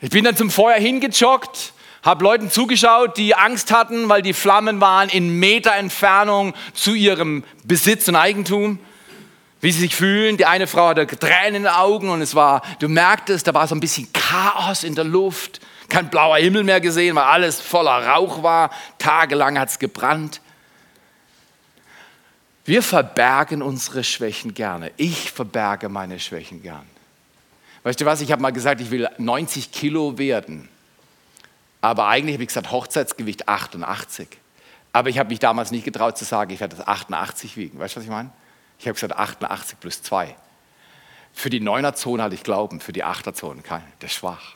Ich 0.00 0.10
bin 0.10 0.22
dann 0.24 0.36
zum 0.36 0.48
Feuer 0.48 0.78
hingejoggt, 0.78 1.72
habe 2.04 2.22
Leuten 2.22 2.52
zugeschaut, 2.52 3.16
die 3.16 3.34
Angst 3.34 3.72
hatten, 3.72 4.08
weil 4.08 4.22
die 4.22 4.32
Flammen 4.32 4.80
waren 4.80 5.08
in 5.08 5.40
Meter 5.40 5.74
Entfernung 5.74 6.54
zu 6.72 6.94
ihrem 6.94 7.42
Besitz 7.64 8.06
und 8.06 8.14
Eigentum 8.14 8.78
wie 9.60 9.72
sie 9.72 9.80
sich 9.80 9.96
fühlen. 9.96 10.36
Die 10.36 10.46
eine 10.46 10.66
Frau 10.66 10.88
hatte 10.88 11.06
Tränen 11.06 11.56
in 11.56 11.62
den 11.64 11.72
Augen 11.72 12.10
und 12.10 12.20
es 12.20 12.34
war, 12.34 12.62
du 12.78 12.88
merktest, 12.88 13.46
da 13.46 13.54
war 13.54 13.66
so 13.66 13.74
ein 13.74 13.80
bisschen 13.80 14.12
Chaos 14.12 14.84
in 14.84 14.94
der 14.94 15.04
Luft. 15.04 15.60
Kein 15.88 16.10
blauer 16.10 16.36
Himmel 16.36 16.64
mehr 16.64 16.80
gesehen, 16.80 17.16
weil 17.16 17.24
alles 17.24 17.60
voller 17.60 18.06
Rauch 18.06 18.42
war. 18.42 18.70
Tagelang 18.98 19.58
hat 19.58 19.70
es 19.70 19.78
gebrannt. 19.78 20.40
Wir 22.64 22.82
verbergen 22.82 23.62
unsere 23.62 24.04
Schwächen 24.04 24.52
gerne. 24.52 24.92
Ich 24.98 25.32
verberge 25.32 25.88
meine 25.88 26.20
Schwächen 26.20 26.62
gern. 26.62 26.84
Weißt 27.82 28.00
du 28.00 28.04
was, 28.04 28.20
ich 28.20 28.30
habe 28.30 28.42
mal 28.42 28.50
gesagt, 28.50 28.82
ich 28.82 28.90
will 28.90 29.08
90 29.16 29.72
Kilo 29.72 30.18
werden. 30.18 30.68
Aber 31.80 32.08
eigentlich 32.08 32.34
habe 32.34 32.42
ich 32.42 32.48
gesagt, 32.48 32.70
Hochzeitsgewicht 32.70 33.48
88. 33.48 34.28
Aber 34.92 35.08
ich 35.08 35.18
habe 35.18 35.30
mich 35.30 35.38
damals 35.38 35.70
nicht 35.70 35.84
getraut 35.84 36.18
zu 36.18 36.26
sagen, 36.26 36.50
ich 36.52 36.60
werde 36.60 36.76
das 36.76 36.86
88 36.86 37.56
wiegen. 37.56 37.78
Weißt 37.78 37.94
du, 37.94 38.00
was 38.00 38.04
ich 38.04 38.10
meine? 38.10 38.30
Ich 38.78 38.86
habe 38.86 38.94
gesagt 38.94 39.16
88 39.16 39.80
plus 39.80 40.02
2. 40.02 40.34
Für 41.32 41.50
die 41.50 41.60
9er 41.60 41.94
Zone 41.94 42.22
hatte 42.22 42.34
ich 42.34 42.42
Glauben, 42.42 42.80
für 42.80 42.92
die 42.92 43.04
8er 43.04 43.34
Zone 43.34 43.62
kein. 43.62 43.84
Das 44.00 44.10
ist 44.10 44.16
schwach. 44.16 44.54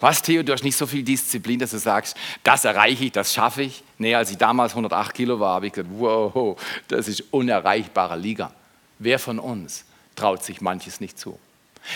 Was, 0.00 0.20
Theo, 0.20 0.42
du 0.42 0.52
hast 0.52 0.64
nicht 0.64 0.76
so 0.76 0.86
viel 0.86 1.04
Disziplin, 1.04 1.60
dass 1.60 1.70
du 1.70 1.78
sagst, 1.78 2.16
das 2.42 2.64
erreiche 2.64 3.04
ich, 3.04 3.12
das 3.12 3.32
schaffe 3.32 3.62
ich. 3.62 3.84
Nee, 3.98 4.16
als 4.16 4.32
ich 4.32 4.36
damals 4.36 4.72
108 4.72 5.14
Kilo 5.14 5.38
war, 5.38 5.54
habe 5.54 5.68
ich 5.68 5.72
gesagt, 5.72 5.90
wow, 5.96 6.60
das 6.88 7.06
ist 7.06 7.22
unerreichbare 7.30 8.16
Liga. 8.16 8.52
Wer 8.98 9.20
von 9.20 9.38
uns 9.38 9.84
traut 10.16 10.42
sich 10.42 10.60
manches 10.60 11.00
nicht 11.00 11.18
zu? 11.18 11.38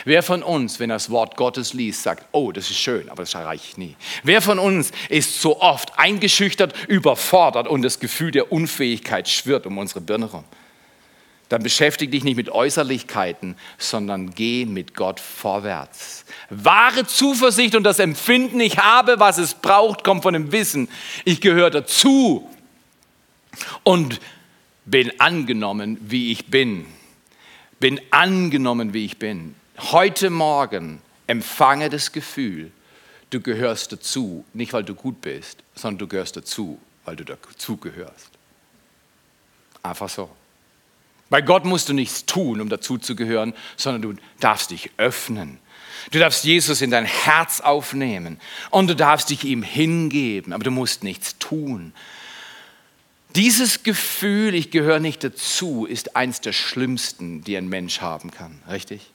Wer 0.04 0.22
von 0.22 0.42
uns, 0.42 0.78
wenn 0.78 0.90
er 0.90 0.96
das 0.96 1.10
Wort 1.10 1.36
Gottes 1.36 1.72
liest, 1.72 2.02
sagt, 2.02 2.26
oh, 2.32 2.52
das 2.52 2.70
ist 2.70 2.78
schön, 2.78 3.08
aber 3.08 3.22
das 3.22 3.34
erreiche 3.34 3.64
ich 3.70 3.76
nie? 3.76 3.96
Wer 4.22 4.40
von 4.40 4.58
uns 4.58 4.92
ist 5.08 5.40
so 5.40 5.60
oft 5.60 5.98
eingeschüchtert, 5.98 6.74
überfordert 6.88 7.68
und 7.68 7.82
das 7.82 8.00
Gefühl 8.00 8.30
der 8.30 8.52
Unfähigkeit 8.52 9.28
schwirrt 9.28 9.66
um 9.66 9.78
unsere 9.78 10.00
Birne 10.00 10.26
rum? 10.26 10.44
Dann 11.48 11.62
beschäftige 11.62 12.10
dich 12.10 12.24
nicht 12.24 12.36
mit 12.36 12.50
Äußerlichkeiten, 12.50 13.56
sondern 13.78 14.34
geh 14.34 14.66
mit 14.66 14.94
Gott 14.94 15.20
vorwärts. 15.20 16.24
Wahre 16.50 17.06
Zuversicht 17.06 17.76
und 17.76 17.84
das 17.84 18.00
Empfinden, 18.00 18.58
ich 18.58 18.78
habe, 18.78 19.20
was 19.20 19.38
es 19.38 19.54
braucht, 19.54 20.02
kommt 20.02 20.24
von 20.24 20.34
dem 20.34 20.50
Wissen. 20.50 20.88
Ich 21.24 21.40
gehöre 21.40 21.70
dazu 21.70 22.50
und 23.84 24.20
bin 24.84 25.20
angenommen, 25.20 25.98
wie 26.00 26.32
ich 26.32 26.46
bin. 26.46 26.86
Bin 27.78 28.00
angenommen, 28.10 28.92
wie 28.92 29.04
ich 29.04 29.18
bin. 29.18 29.54
Heute 29.78 30.30
Morgen 30.30 31.00
empfange 31.28 31.90
das 31.90 32.10
Gefühl, 32.10 32.72
du 33.30 33.40
gehörst 33.40 33.92
dazu, 33.92 34.44
nicht 34.52 34.72
weil 34.72 34.84
du 34.84 34.94
gut 34.94 35.20
bist, 35.20 35.62
sondern 35.74 35.98
du 35.98 36.08
gehörst 36.08 36.36
dazu, 36.36 36.80
weil 37.04 37.14
du 37.14 37.24
dazu 37.24 37.76
gehörst. 37.76 38.30
Einfach 39.82 40.08
so. 40.08 40.28
Bei 41.28 41.42
Gott 41.42 41.64
musst 41.64 41.88
du 41.88 41.92
nichts 41.92 42.24
tun, 42.24 42.60
um 42.60 42.68
dazu 42.68 42.98
zu 42.98 43.16
gehören, 43.16 43.54
sondern 43.76 44.02
du 44.02 44.14
darfst 44.40 44.70
dich 44.70 44.90
öffnen. 44.96 45.58
Du 46.10 46.18
darfst 46.18 46.44
Jesus 46.44 46.82
in 46.82 46.90
dein 46.90 47.04
Herz 47.04 47.60
aufnehmen 47.60 48.38
und 48.70 48.88
du 48.88 48.94
darfst 48.94 49.30
dich 49.30 49.44
ihm 49.44 49.62
hingeben, 49.62 50.52
aber 50.52 50.62
du 50.62 50.70
musst 50.70 51.02
nichts 51.02 51.38
tun. 51.38 51.92
Dieses 53.34 53.82
Gefühl, 53.82 54.54
ich 54.54 54.70
gehöre 54.70 55.00
nicht 55.00 55.24
dazu, 55.24 55.84
ist 55.84 56.16
eins 56.16 56.40
der 56.40 56.52
schlimmsten, 56.52 57.42
die 57.42 57.56
ein 57.56 57.68
Mensch 57.68 58.00
haben 58.00 58.30
kann. 58.30 58.62
Richtig? 58.70 59.12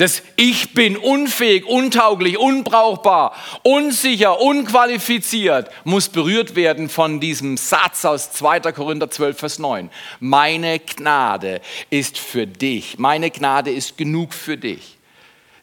Das 0.00 0.22
Ich 0.36 0.72
bin 0.72 0.96
unfähig, 0.96 1.66
untauglich, 1.66 2.38
unbrauchbar, 2.38 3.36
unsicher, 3.62 4.40
unqualifiziert, 4.40 5.70
muss 5.84 6.08
berührt 6.08 6.56
werden 6.56 6.88
von 6.88 7.20
diesem 7.20 7.58
Satz 7.58 8.06
aus 8.06 8.32
2. 8.32 8.60
Korinther 8.72 9.10
12, 9.10 9.38
Vers 9.38 9.58
9. 9.58 9.90
Meine 10.18 10.78
Gnade 10.78 11.60
ist 11.90 12.16
für 12.16 12.46
dich. 12.46 12.98
Meine 12.98 13.30
Gnade 13.30 13.70
ist 13.70 13.98
genug 13.98 14.32
für 14.32 14.56
dich. 14.56 14.96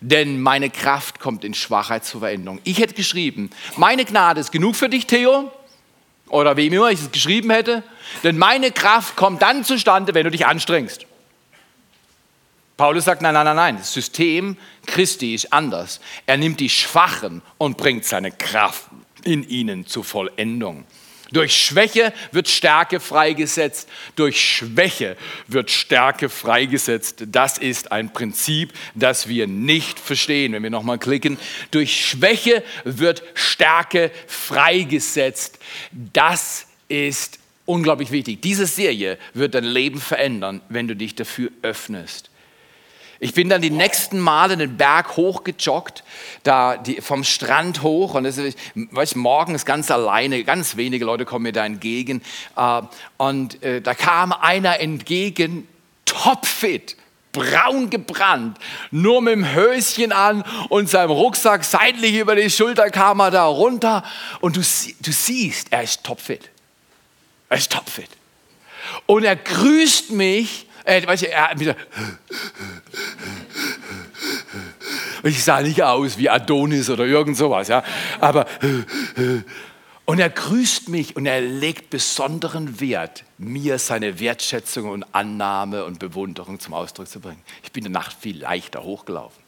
Denn 0.01 0.39
meine 0.39 0.69
Kraft 0.69 1.19
kommt 1.19 1.43
in 1.43 1.55
Schwachheit 1.55 2.05
zur 2.05 2.19
Veränderung. 2.19 2.59
Ich 2.63 2.77
hätte 2.77 2.93
geschrieben, 2.93 3.49
meine 3.75 4.05
Gnade 4.05 4.39
ist 4.39 4.51
genug 4.51 4.75
für 4.75 4.87
dich, 4.87 5.07
Theo. 5.07 5.51
Oder 6.29 6.55
wie 6.57 6.67
immer 6.67 6.91
ich 6.91 6.99
es 7.01 7.11
geschrieben 7.11 7.49
hätte. 7.49 7.81
Denn 8.23 8.37
meine 8.37 8.69
Kraft 8.69 9.15
kommt 9.15 9.41
dann 9.41 9.63
zustande, 9.63 10.13
wenn 10.13 10.25
du 10.25 10.29
dich 10.29 10.45
anstrengst. 10.45 11.06
Paulus 12.77 13.05
sagt, 13.05 13.23
nein, 13.23 13.33
nein, 13.33 13.45
nein, 13.45 13.55
nein, 13.55 13.77
das 13.77 13.91
System 13.91 14.55
Christi 14.85 15.33
ist 15.33 15.51
anders. 15.51 15.99
Er 16.27 16.37
nimmt 16.37 16.59
die 16.59 16.69
Schwachen 16.69 17.41
und 17.57 17.75
bringt 17.75 18.05
seine 18.05 18.31
Kraft 18.31 18.85
in 19.23 19.47
ihnen 19.49 19.87
zur 19.87 20.03
Vollendung. 20.03 20.85
Durch 21.31 21.57
Schwäche 21.57 22.13
wird 22.31 22.47
Stärke 22.47 22.99
freigesetzt. 22.99 23.89
Durch 24.15 24.39
Schwäche 24.39 25.17
wird 25.47 25.69
Stärke 25.69 26.29
freigesetzt. 26.29 27.23
Das 27.27 27.57
ist 27.57 27.91
ein 27.91 28.13
Prinzip, 28.13 28.71
das 28.95 29.27
wir 29.27 29.47
nicht 29.47 29.99
verstehen. 29.99 30.53
Wenn 30.53 30.63
wir 30.63 30.69
nochmal 30.69 30.99
klicken, 30.99 31.37
durch 31.71 32.05
Schwäche 32.05 32.63
wird 32.85 33.23
Stärke 33.33 34.11
freigesetzt. 34.27 35.59
Das 35.91 36.67
ist 36.87 37.39
unglaublich 37.65 38.11
wichtig. 38.11 38.41
Diese 38.41 38.65
Serie 38.65 39.17
wird 39.33 39.53
dein 39.53 39.65
Leben 39.65 39.99
verändern, 39.99 40.61
wenn 40.69 40.87
du 40.87 40.95
dich 40.95 41.15
dafür 41.15 41.49
öffnest. 41.61 42.29
Ich 43.19 43.33
bin 43.33 43.49
dann 43.49 43.61
die 43.61 43.71
nächsten 43.71 44.19
Male 44.19 44.57
den 44.57 44.77
Berg 44.77 45.17
hochgejoggt, 45.17 46.03
da 46.43 46.77
die, 46.77 47.01
vom 47.01 47.23
Strand 47.23 47.81
hoch 47.81 48.13
und 48.13 48.25
das 48.25 48.37
ist, 48.37 48.57
morgens 49.15 49.65
ganz 49.65 49.89
alleine, 49.89 50.43
ganz 50.43 50.77
wenige 50.77 51.03
Leute 51.03 51.25
kommen 51.25 51.43
mir 51.43 51.51
da 51.51 51.65
entgegen 51.65 52.21
äh, 52.55 52.81
und 53.17 53.63
äh, 53.63 53.81
da 53.81 53.95
kam 53.95 54.31
einer 54.33 54.79
entgegen, 54.79 55.67
topfit, 56.05 56.95
braun 57.31 57.89
gebrannt, 57.89 58.57
nur 58.91 59.21
mit 59.21 59.33
dem 59.33 59.53
Höschen 59.53 60.11
an 60.11 60.43
und 60.69 60.89
seinem 60.89 61.11
Rucksack 61.11 61.63
seitlich 61.63 62.15
über 62.15 62.35
die 62.35 62.49
Schulter 62.49 62.89
kam 62.89 63.19
er 63.19 63.31
da 63.31 63.45
runter 63.45 64.03
und 64.41 64.55
du, 64.55 64.61
du 64.61 65.11
siehst, 65.11 65.67
er 65.71 65.83
ist 65.83 66.03
topfit. 66.03 66.49
Er 67.49 67.57
ist 67.57 67.71
topfit. 67.71 68.09
Und 69.05 69.23
er 69.23 69.35
grüßt 69.35 70.11
mich 70.11 70.66
äh, 70.87 71.05
weißt 71.05 71.23
du, 71.23 71.31
er 71.31 71.49
hat 71.49 71.59
wieder. 71.59 71.75
Ich 75.23 75.43
sah 75.43 75.61
nicht 75.61 75.83
aus 75.83 76.17
wie 76.17 76.29
Adonis 76.29 76.89
oder 76.89 77.05
irgend 77.05 77.35
sowas, 77.35 77.67
ja. 77.67 77.83
Aber. 78.21 78.45
Und 80.05 80.19
er 80.19 80.29
grüßt 80.29 80.87
mich 80.87 81.17
und 81.17 81.25
er 81.25 81.41
legt 81.41 81.89
besonderen 81.89 82.79
Wert, 82.79 83.25
mir 83.37 83.77
seine 83.77 84.21
Wertschätzung 84.21 84.89
und 84.89 85.03
Annahme 85.13 85.83
und 85.83 85.99
Bewunderung 85.99 86.61
zum 86.61 86.73
Ausdruck 86.73 87.09
zu 87.09 87.19
bringen. 87.19 87.41
Ich 87.63 87.73
bin 87.73 87.83
danach 87.83 88.15
viel 88.17 88.39
leichter 88.39 88.83
hochgelaufen. 88.83 89.43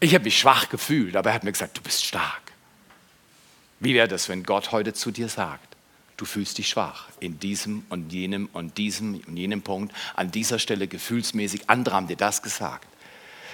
Ich 0.00 0.14
habe 0.14 0.24
mich 0.24 0.38
schwach 0.38 0.70
gefühlt, 0.70 1.16
aber 1.16 1.30
er 1.30 1.34
hat 1.34 1.44
mir 1.44 1.52
gesagt, 1.52 1.76
du 1.76 1.82
bist 1.82 2.06
stark. 2.06 2.40
Wie 3.78 3.92
wäre 3.92 4.08
das, 4.08 4.30
wenn 4.30 4.42
Gott 4.42 4.72
heute 4.72 4.94
zu 4.94 5.10
dir 5.10 5.28
sagt, 5.28 5.75
du 6.16 6.24
fühlst 6.24 6.58
dich 6.58 6.68
schwach 6.68 7.08
in 7.20 7.38
diesem 7.38 7.84
und 7.88 8.12
jenem 8.12 8.48
und 8.52 8.78
diesem 8.78 9.20
und 9.26 9.36
jenem 9.36 9.62
Punkt, 9.62 9.94
an 10.14 10.30
dieser 10.30 10.58
Stelle 10.58 10.88
gefühlsmäßig. 10.88 11.68
Andere 11.68 11.94
haben 11.94 12.08
dir 12.08 12.16
das 12.16 12.42
gesagt. 12.42 12.88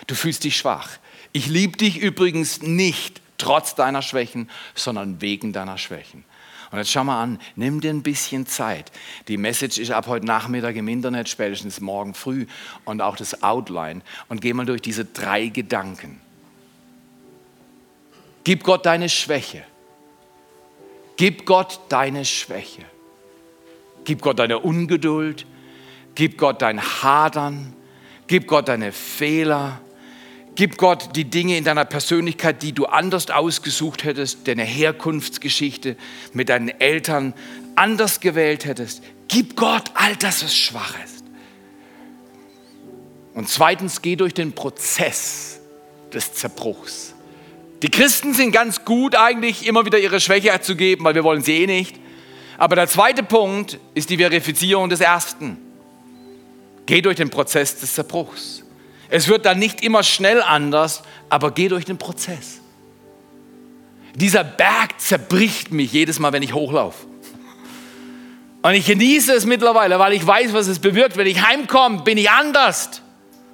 Du 0.07 0.15
fühlst 0.15 0.45
dich 0.45 0.57
schwach. 0.57 0.91
Ich 1.33 1.47
liebe 1.47 1.77
dich 1.77 1.99
übrigens 1.99 2.63
nicht 2.63 3.21
trotz 3.39 3.75
deiner 3.75 4.03
Schwächen, 4.03 4.49
sondern 4.75 5.21
wegen 5.21 5.53
deiner 5.53 5.79
Schwächen. 5.79 6.25
Und 6.71 6.79
jetzt 6.79 6.91
schau 6.91 7.05
mal 7.05 7.23
an, 7.23 7.39
nimm 7.55 7.83
dir 7.83 7.91
ein 7.91 8.03
bisschen 8.03 8.47
Zeit. 8.47 8.91
Die 9.29 9.37
Message 9.37 9.79
ist 9.79 9.91
ab 9.91 10.07
heute 10.07 10.25
Nachmittag 10.25 10.75
im 10.77 10.89
Internet, 10.89 11.29
spätestens 11.29 11.81
morgen 11.81 12.15
früh 12.15 12.47
und 12.87 13.03
auch 13.03 13.17
das 13.17 13.43
Outline. 13.43 14.01
Und 14.29 14.41
geh 14.41 14.55
mal 14.55 14.65
durch 14.65 14.81
diese 14.81 15.05
drei 15.05 15.49
Gedanken. 15.49 16.21
Gib 18.45 18.65
Gott 18.65 18.87
deine 18.87 19.11
Schwäche. 19.11 19.65
Gib 21.23 21.47
Gott 21.47 21.79
deine 21.89 22.25
Schwäche. 22.25 22.83
Gib 24.03 24.23
Gott 24.23 24.41
deine 24.41 24.59
Ungeduld. 24.59 25.47
Gib 26.17 26.37
Gott 26.37 26.61
dein 26.63 26.83
Hadern. 26.83 27.75
Gib 28.27 28.49
Gott 28.49 28.67
deine 28.67 28.91
Fehler. 28.91 29.81
Gib 30.57 30.79
Gott 30.79 31.15
die 31.15 31.27
Dinge 31.27 31.57
in 31.57 31.63
deiner 31.63 31.85
Persönlichkeit, 31.85 32.61
die 32.65 32.73
du 32.73 32.87
anders 32.87 33.31
ausgesucht 33.31 34.03
hättest, 34.03 34.49
deine 34.49 34.65
Herkunftsgeschichte 34.65 35.97
mit 36.33 36.49
deinen 36.49 36.71
Eltern 36.81 37.35
anders 37.77 38.19
gewählt 38.19 38.65
hättest. 38.65 39.05
Gib 39.29 39.55
Gott 39.55 39.93
all 39.95 40.17
das, 40.17 40.43
was 40.43 40.57
schwach 40.57 40.97
ist. 41.05 41.23
Und 43.35 43.49
zweitens, 43.49 44.03
geh 44.03 44.17
durch 44.17 44.35
den 44.35 44.55
Prozess 44.55 45.61
des 46.13 46.35
Zerbruchs. 46.35 47.12
Die 47.83 47.91
Christen 47.91 48.33
sind 48.33 48.53
ganz 48.53 48.85
gut 48.85 49.17
eigentlich, 49.17 49.67
immer 49.67 49.85
wieder 49.85 49.99
ihre 49.99 50.21
Schwäche 50.21 50.59
zu 50.61 50.77
geben, 50.77 51.05
weil 51.05 51.15
wir 51.15 51.25
wollen 51.25 51.43
sie 51.43 51.63
eh 51.63 51.67
nicht. 51.67 51.97
Aber 52.57 52.77
der 52.77 52.87
zweite 52.87 53.25
Punkt 53.25 53.79
ist 53.95 54.09
die 54.09 54.19
Verifizierung 54.19 54.89
des 54.89 55.01
ersten. 55.01 55.59
Geh 56.87 57.01
durch 57.03 57.17
den 57.17 57.31
Prozess 57.31 57.81
des 57.81 57.95
Zerbruchs. 57.95 58.63
Es 59.09 59.27
wird 59.29 59.45
dann 59.47 59.59
nicht 59.59 59.83
immer 59.83 60.03
schnell 60.05 60.41
anders, 60.41 61.03
aber 61.29 61.51
geh 61.51 61.69
durch 61.69 61.85
den 61.85 61.99
Prozess. 61.99 62.61
Dieser 64.15 64.45
Berg 64.45 65.01
zerbricht 65.01 65.73
mich 65.73 65.93
jedes 65.93 66.19
Mal, 66.19 66.33
wenn 66.33 66.43
ich 66.43 66.55
hochlaufe. 66.55 67.07
Und 68.63 68.75
ich 68.75 68.87
genieße 68.87 69.33
es 69.33 69.45
mittlerweile, 69.45 69.99
weil 69.99 70.13
ich 70.13 70.25
weiß, 70.25 70.53
was 70.53 70.69
es 70.69 70.79
bewirkt. 70.79 71.17
Wenn 71.17 71.27
ich 71.27 71.43
heimkomme, 71.43 72.03
bin 72.03 72.17
ich 72.17 72.31
anders. 72.31 73.02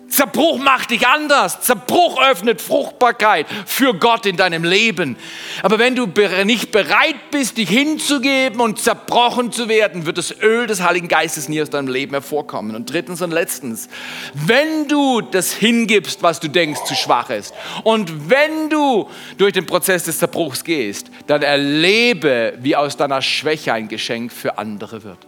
Zerbruch 0.09 0.59
macht 0.59 0.91
dich 0.91 1.07
anders. 1.07 1.61
Zerbruch 1.61 2.21
öffnet 2.21 2.61
Fruchtbarkeit 2.61 3.47
für 3.67 3.95
Gott 3.95 4.27
in 4.27 4.37
deinem 4.37 4.65
Leben. 4.65 5.17
Aber 5.63 5.79
wenn 5.79 5.95
du 5.95 6.07
nicht 6.45 6.73
bereit 6.73 7.31
bist, 7.31 7.59
dich 7.59 7.69
hinzugeben 7.69 8.61
und 8.61 8.81
zerbrochen 8.81 9.53
zu 9.53 9.69
werden, 9.69 10.07
wird 10.07 10.19
das 10.19 10.35
Öl 10.41 10.67
des 10.67 10.83
Heiligen 10.83 11.09
Geistes 11.09 11.49
nie 11.49 11.61
aus 11.61 11.71
deinem 11.71 11.89
Leben 11.89 12.13
hervorkommen. 12.13 12.75
Und 12.75 12.91
drittens 12.91 13.23
und 13.23 13.31
letztens, 13.31 13.89
wenn 14.35 14.89
du 14.89 15.21
das 15.21 15.53
hingibst, 15.53 16.23
was 16.23 16.41
du 16.41 16.49
denkst 16.49 16.85
zu 16.85 16.95
schwach 16.95 17.31
ist, 17.31 17.55
und 17.85 18.31
wenn 18.31 18.71
du 18.71 19.09
durch 19.37 19.53
den 19.53 19.67
Prozess 19.67 20.05
des 20.05 20.19
Zerbruchs 20.19 20.65
gehst, 20.65 21.11
dann 21.27 21.43
erlebe, 21.43 22.55
wie 22.61 22.75
aus 22.75 22.97
deiner 22.97 23.23
Schwäche 23.23 23.73
ein 23.73 23.89
Geschenk 23.89 24.33
für 24.33 24.59
andere 24.59 25.05
wird. 25.05 25.28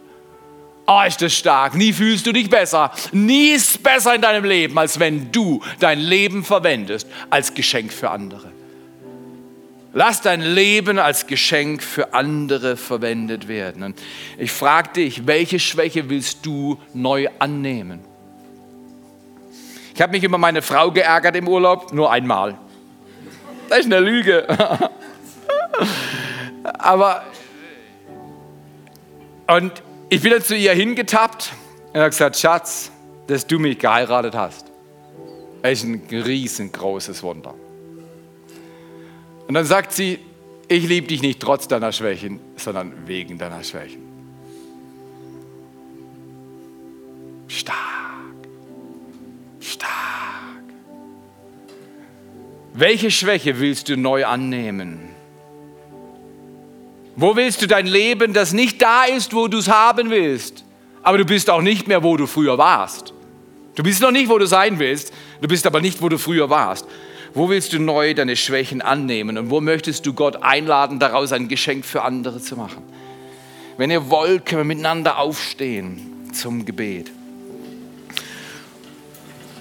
Oh, 0.87 1.01
ist 1.07 1.21
das 1.21 1.33
stark. 1.33 1.75
Nie 1.75 1.93
fühlst 1.93 2.25
du 2.25 2.31
dich 2.31 2.49
besser. 2.49 2.91
Nie 3.11 3.51
ist 3.51 3.81
besser 3.83 4.15
in 4.15 4.21
deinem 4.21 4.43
Leben, 4.43 4.77
als 4.77 4.99
wenn 4.99 5.31
du 5.31 5.61
dein 5.79 5.99
Leben 5.99 6.43
verwendest 6.43 7.07
als 7.29 7.53
Geschenk 7.53 7.93
für 7.93 8.09
andere. 8.09 8.51
Lass 9.93 10.21
dein 10.21 10.41
Leben 10.41 10.99
als 10.99 11.27
Geschenk 11.27 11.83
für 11.83 12.13
andere 12.13 12.77
verwendet 12.77 13.47
werden. 13.47 13.83
Und 13.83 14.01
ich 14.37 14.51
frage 14.51 14.93
dich, 14.93 15.27
welche 15.27 15.59
Schwäche 15.59 16.09
willst 16.09 16.45
du 16.45 16.79
neu 16.93 17.27
annehmen? 17.39 17.99
Ich 19.93 20.01
habe 20.01 20.13
mich 20.13 20.23
über 20.23 20.37
meine 20.37 20.61
Frau 20.61 20.91
geärgert 20.91 21.35
im 21.35 21.47
Urlaub, 21.47 21.91
nur 21.91 22.09
einmal. 22.09 22.57
Das 23.69 23.79
ist 23.79 23.85
eine 23.85 23.99
Lüge. 23.99 24.47
Aber, 26.63 27.23
und 29.47 29.83
ich 30.11 30.19
bin 30.21 30.31
dann 30.31 30.41
zu 30.41 30.57
ihr 30.57 30.73
hingetappt 30.73 31.53
und 31.93 31.99
habe 32.01 32.09
gesagt, 32.09 32.35
Schatz, 32.35 32.91
dass 33.27 33.47
du 33.47 33.59
mich 33.59 33.79
geheiratet 33.79 34.35
hast, 34.35 34.65
ist 35.63 35.85
ein 35.85 36.01
riesengroßes 36.11 37.23
Wunder. 37.23 37.53
Und 39.47 39.53
dann 39.53 39.63
sagt 39.63 39.93
sie, 39.93 40.19
ich 40.67 40.85
liebe 40.85 41.07
dich 41.07 41.21
nicht 41.21 41.39
trotz 41.39 41.69
deiner 41.69 41.93
Schwächen, 41.93 42.41
sondern 42.57 43.07
wegen 43.07 43.37
deiner 43.37 43.63
Schwächen. 43.63 44.01
Stark, 47.47 47.77
stark. 49.61 50.63
Welche 52.73 53.11
Schwäche 53.11 53.61
willst 53.61 53.87
du 53.87 53.95
neu 53.95 54.25
annehmen? 54.25 55.10
Wo 57.15 57.35
willst 57.35 57.61
du 57.61 57.67
dein 57.67 57.87
Leben, 57.87 58.33
das 58.33 58.53
nicht 58.53 58.81
da 58.81 59.03
ist, 59.03 59.33
wo 59.33 59.47
du 59.47 59.57
es 59.57 59.67
haben 59.67 60.09
willst, 60.09 60.63
aber 61.03 61.17
du 61.17 61.25
bist 61.25 61.49
auch 61.49 61.61
nicht 61.61 61.87
mehr, 61.87 62.03
wo 62.03 62.15
du 62.15 62.27
früher 62.27 62.57
warst? 62.57 63.13
Du 63.75 63.83
bist 63.83 64.01
noch 64.01 64.11
nicht, 64.11 64.29
wo 64.29 64.37
du 64.37 64.47
sein 64.47 64.79
willst, 64.79 65.13
du 65.41 65.47
bist 65.47 65.65
aber 65.65 65.81
nicht, 65.81 66.01
wo 66.01 66.09
du 66.09 66.17
früher 66.17 66.49
warst. 66.49 66.85
Wo 67.33 67.49
willst 67.49 67.71
du 67.71 67.79
neu 67.79 68.13
deine 68.13 68.35
Schwächen 68.35 68.81
annehmen 68.81 69.37
und 69.37 69.49
wo 69.49 69.61
möchtest 69.61 70.05
du 70.05 70.13
Gott 70.13 70.43
einladen, 70.43 70.99
daraus 70.99 71.31
ein 71.31 71.47
Geschenk 71.47 71.85
für 71.85 72.01
andere 72.01 72.41
zu 72.41 72.57
machen? 72.57 72.83
Wenn 73.77 73.89
ihr 73.89 74.09
wollt, 74.09 74.45
können 74.45 74.61
wir 74.61 74.75
miteinander 74.75 75.17
aufstehen 75.17 76.29
zum 76.33 76.65
Gebet. 76.65 77.09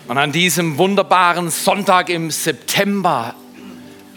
Und 0.08 0.18
an 0.18 0.32
diesem 0.32 0.76
wunderbaren 0.76 1.50
Sonntag 1.50 2.08
im 2.08 2.32
September 2.32 3.34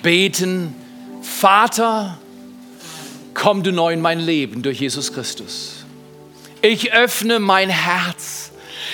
beten, 0.02 0.74
Vater, 1.22 2.18
komm 3.34 3.64
du 3.64 3.72
neu 3.72 3.94
in 3.94 4.02
mein 4.02 4.20
Leben 4.20 4.62
durch 4.62 4.80
Jesus 4.80 5.14
Christus. 5.14 5.86
Ich 6.62 6.94
öffne 6.94 7.40
mein 7.40 7.70
Herz. 7.70 8.52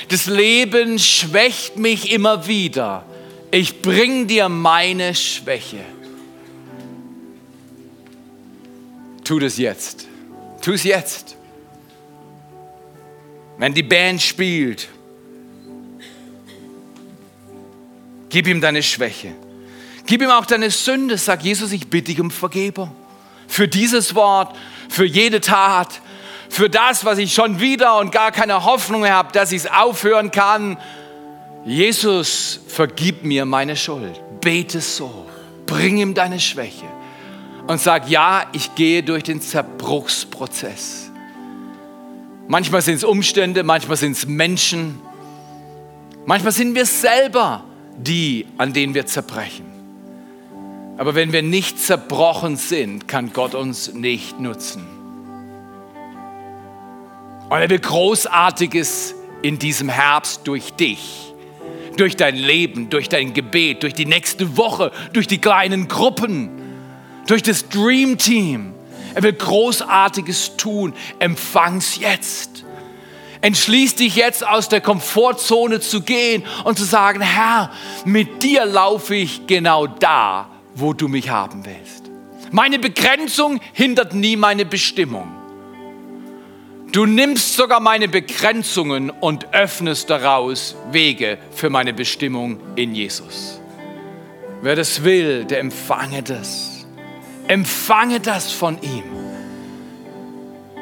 Das 0.09 0.25
Leben 0.25 0.97
schwächt 0.99 1.77
mich 1.77 2.11
immer 2.11 2.47
wieder 2.47 3.03
ich 3.51 3.81
bring 3.81 4.27
dir 4.27 4.47
meine 4.49 5.15
Schwäche. 5.15 5.83
Tu 9.23 9.39
das 9.39 9.57
jetzt. 9.57 10.07
Tu 10.61 10.73
es 10.73 10.83
jetzt. 10.83 11.35
Wenn 13.57 13.73
die 13.73 13.83
Band 13.83 14.21
spielt, 14.21 14.87
gib 18.29 18.47
ihm 18.47 18.61
deine 18.61 18.83
Schwäche. 18.83 19.33
Gib 20.05 20.21
ihm 20.21 20.29
auch 20.29 20.45
deine 20.45 20.71
Sünde. 20.71 21.17
Sag 21.17 21.43
Jesus, 21.43 21.71
ich 21.71 21.87
bitte 21.87 22.11
dich 22.11 22.21
um 22.21 22.31
Vergebung. 22.31 22.91
Für 23.49 23.67
dieses 23.67 24.15
Wort, 24.15 24.55
für 24.87 25.05
jede 25.05 25.41
Tat, 25.41 25.99
für 26.47 26.69
das, 26.69 27.03
was 27.03 27.17
ich 27.17 27.33
schon 27.33 27.59
wieder 27.59 27.97
und 27.97 28.13
gar 28.13 28.31
keine 28.31 28.63
Hoffnung 28.63 29.05
habe, 29.05 29.33
dass 29.33 29.51
ich 29.51 29.65
es 29.65 29.69
aufhören 29.69 30.31
kann 30.31 30.77
Jesus, 31.65 32.59
vergib 32.67 33.23
mir 33.23 33.45
meine 33.45 33.75
Schuld. 33.75 34.19
Bete 34.41 34.81
so. 34.81 35.25
Bring 35.65 35.97
ihm 35.97 36.13
deine 36.13 36.39
Schwäche. 36.39 36.85
Und 37.67 37.79
sag, 37.79 38.09
ja, 38.09 38.47
ich 38.53 38.73
gehe 38.75 39.03
durch 39.03 39.23
den 39.23 39.41
Zerbruchsprozess. 39.41 41.11
Manchmal 42.47 42.81
sind 42.81 42.95
es 42.95 43.03
Umstände, 43.03 43.63
manchmal 43.63 43.97
sind 43.97 44.13
es 44.13 44.25
Menschen. 44.25 44.99
Manchmal 46.25 46.51
sind 46.51 46.73
wir 46.73 46.85
selber 46.85 47.63
die, 47.95 48.47
an 48.57 48.73
denen 48.73 48.95
wir 48.95 49.05
zerbrechen. 49.05 49.68
Aber 50.99 51.15
wenn 51.15 51.33
wir 51.33 51.41
nicht 51.41 51.79
zerbrochen 51.79 52.57
sind, 52.57 53.07
kann 53.07 53.33
Gott 53.33 53.55
uns 53.55 53.93
nicht 53.93 54.39
nutzen. 54.39 54.85
Und 57.49 57.57
er 57.57 57.69
will 57.69 57.79
Großartiges 57.79 59.15
in 59.41 59.57
diesem 59.57 59.89
Herbst 59.89 60.41
durch 60.43 60.73
dich 60.73 61.25
durch 61.99 62.15
dein 62.15 62.35
Leben, 62.35 62.89
durch 62.89 63.09
dein 63.09 63.33
Gebet, 63.33 63.83
durch 63.83 63.93
die 63.93 64.05
nächste 64.05 64.55
Woche, 64.55 64.91
durch 65.11 65.27
die 65.27 65.39
kleinen 65.39 65.89
Gruppen, 65.89 66.49
durch 67.27 67.43
das 67.43 67.67
Dream 67.67 68.17
Team. 68.17 68.73
Er 69.15 69.23
will 69.23 69.33
Großartiges 69.33 70.55
tun. 70.55 70.93
Empfang's 71.19 71.97
jetzt. 71.97 72.63
Entschließ 73.41 73.95
dich 73.95 74.15
jetzt 74.15 74.47
aus 74.47 74.69
der 74.69 74.79
Komfortzone 74.79 75.81
zu 75.81 76.01
gehen 76.01 76.43
und 76.63 76.77
zu 76.77 76.85
sagen, 76.85 77.19
Herr, 77.19 77.71
mit 78.05 78.43
dir 78.43 78.65
laufe 78.65 79.15
ich 79.15 79.45
genau 79.47 79.87
da, 79.87 80.47
wo 80.79 80.93
du 80.93 81.07
mich 81.07 81.29
haben 81.29 81.65
willst. 81.65 82.09
Meine 82.51 82.79
Begrenzung 82.79 83.59
hindert 83.73 84.13
nie 84.13 84.35
meine 84.35 84.65
Bestimmung. 84.65 85.27
Du 86.91 87.05
nimmst 87.05 87.55
sogar 87.55 87.79
meine 87.79 88.07
Begrenzungen 88.07 89.11
und 89.11 89.53
öffnest 89.53 90.09
daraus 90.09 90.75
Wege 90.91 91.37
für 91.51 91.69
meine 91.69 91.93
Bestimmung 91.93 92.59
in 92.75 92.95
Jesus. 92.95 93.59
Wer 94.61 94.75
das 94.75 95.03
will, 95.03 95.45
der 95.45 95.59
empfange 95.59 96.23
das. 96.23 96.87
Empfange 97.47 98.19
das 98.19 98.51
von 98.51 98.79
ihm. 98.81 99.03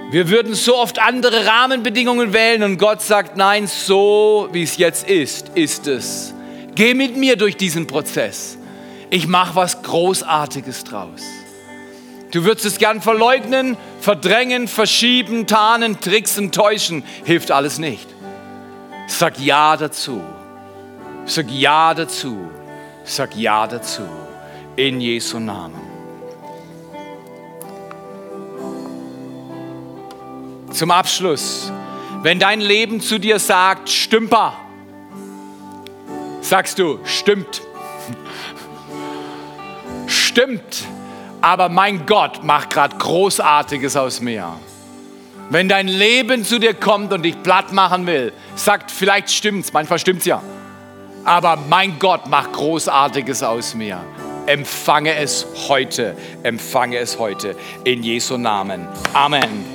Wir 0.10 0.30
würden 0.30 0.56
so 0.56 0.78
oft 0.78 1.00
andere 1.00 1.46
Rahmenbedingungen 1.46 2.32
wählen 2.32 2.64
und 2.64 2.78
Gott 2.78 3.02
sagt, 3.02 3.36
nein, 3.36 3.68
so 3.68 4.48
wie 4.54 4.64
es 4.64 4.78
jetzt 4.78 5.10
ist, 5.10 5.52
ist 5.56 5.88
es. 5.88 6.34
Geh 6.76 6.94
mit 6.94 7.18
mir 7.18 7.36
durch 7.36 7.58
diesen 7.58 7.86
Prozess. 7.86 8.58
Ich 9.10 9.28
mache 9.28 9.56
was 9.56 9.82
Großartiges 9.84 10.84
draus. 10.84 11.22
Du 12.32 12.44
würdest 12.44 12.66
es 12.66 12.78
gern 12.78 13.02
verleugnen, 13.02 13.78
verdrängen, 14.02 14.68
verschieben, 14.68 15.48
tarnen, 15.48 16.00
tricksen, 16.02 16.52
täuschen. 16.52 17.04
Hilft 17.24 17.52
alles 17.52 17.80
nicht. 17.80 18.08
Sag 19.08 19.40
Ja 19.40 19.78
dazu. 19.78 20.22
Sag 21.26 21.50
Ja 21.50 21.94
dazu. 21.94 22.38
Sag 23.06 23.36
Ja 23.36 23.66
dazu. 23.66 24.04
In 24.76 25.00
Jesu 25.00 25.40
Namen. 25.40 25.88
Zum 30.72 30.92
Abschluss, 30.92 31.72
wenn 32.22 32.40
dein 32.40 32.60
Leben 32.60 33.00
zu 33.00 33.20
dir 33.20 33.40
sagt, 33.40 33.90
Stümper, 33.90 34.54
sagst 36.42 36.78
du, 36.78 37.00
stimmt. 37.06 37.62
Stimmt 40.38 40.86
aber 41.42 41.70
mein 41.70 42.06
Gott 42.06 42.44
macht 42.44 42.72
gerade 42.72 42.96
Großartiges 42.98 43.96
aus 43.96 44.22
mir. 44.22 44.54
Wenn 45.50 45.70
dein 45.70 45.88
Leben 45.88 46.44
zu 46.44 46.60
dir 46.60 46.74
kommt 46.74 47.14
und 47.14 47.24
dich 47.24 47.42
platt 47.42 47.72
machen 47.72 48.06
will, 48.06 48.34
sagt, 48.56 48.92
vielleicht 48.92 49.32
stimmt's, 49.32 49.72
manchmal 49.72 49.98
stimmt's 49.98 50.26
ja. 50.26 50.42
Aber 51.24 51.58
mein 51.70 51.98
Gott 51.98 52.28
macht 52.28 52.54
Großartiges 52.54 53.44
aus 53.44 53.76
mir. 53.76 54.04
Empfange 54.46 55.16
es 55.16 55.46
heute, 55.68 56.16
empfange 56.44 56.98
es 56.98 57.18
heute 57.18 57.56
in 57.84 58.04
Jesu 58.04 58.38
Namen. 58.38 58.88
Amen. 59.14 59.66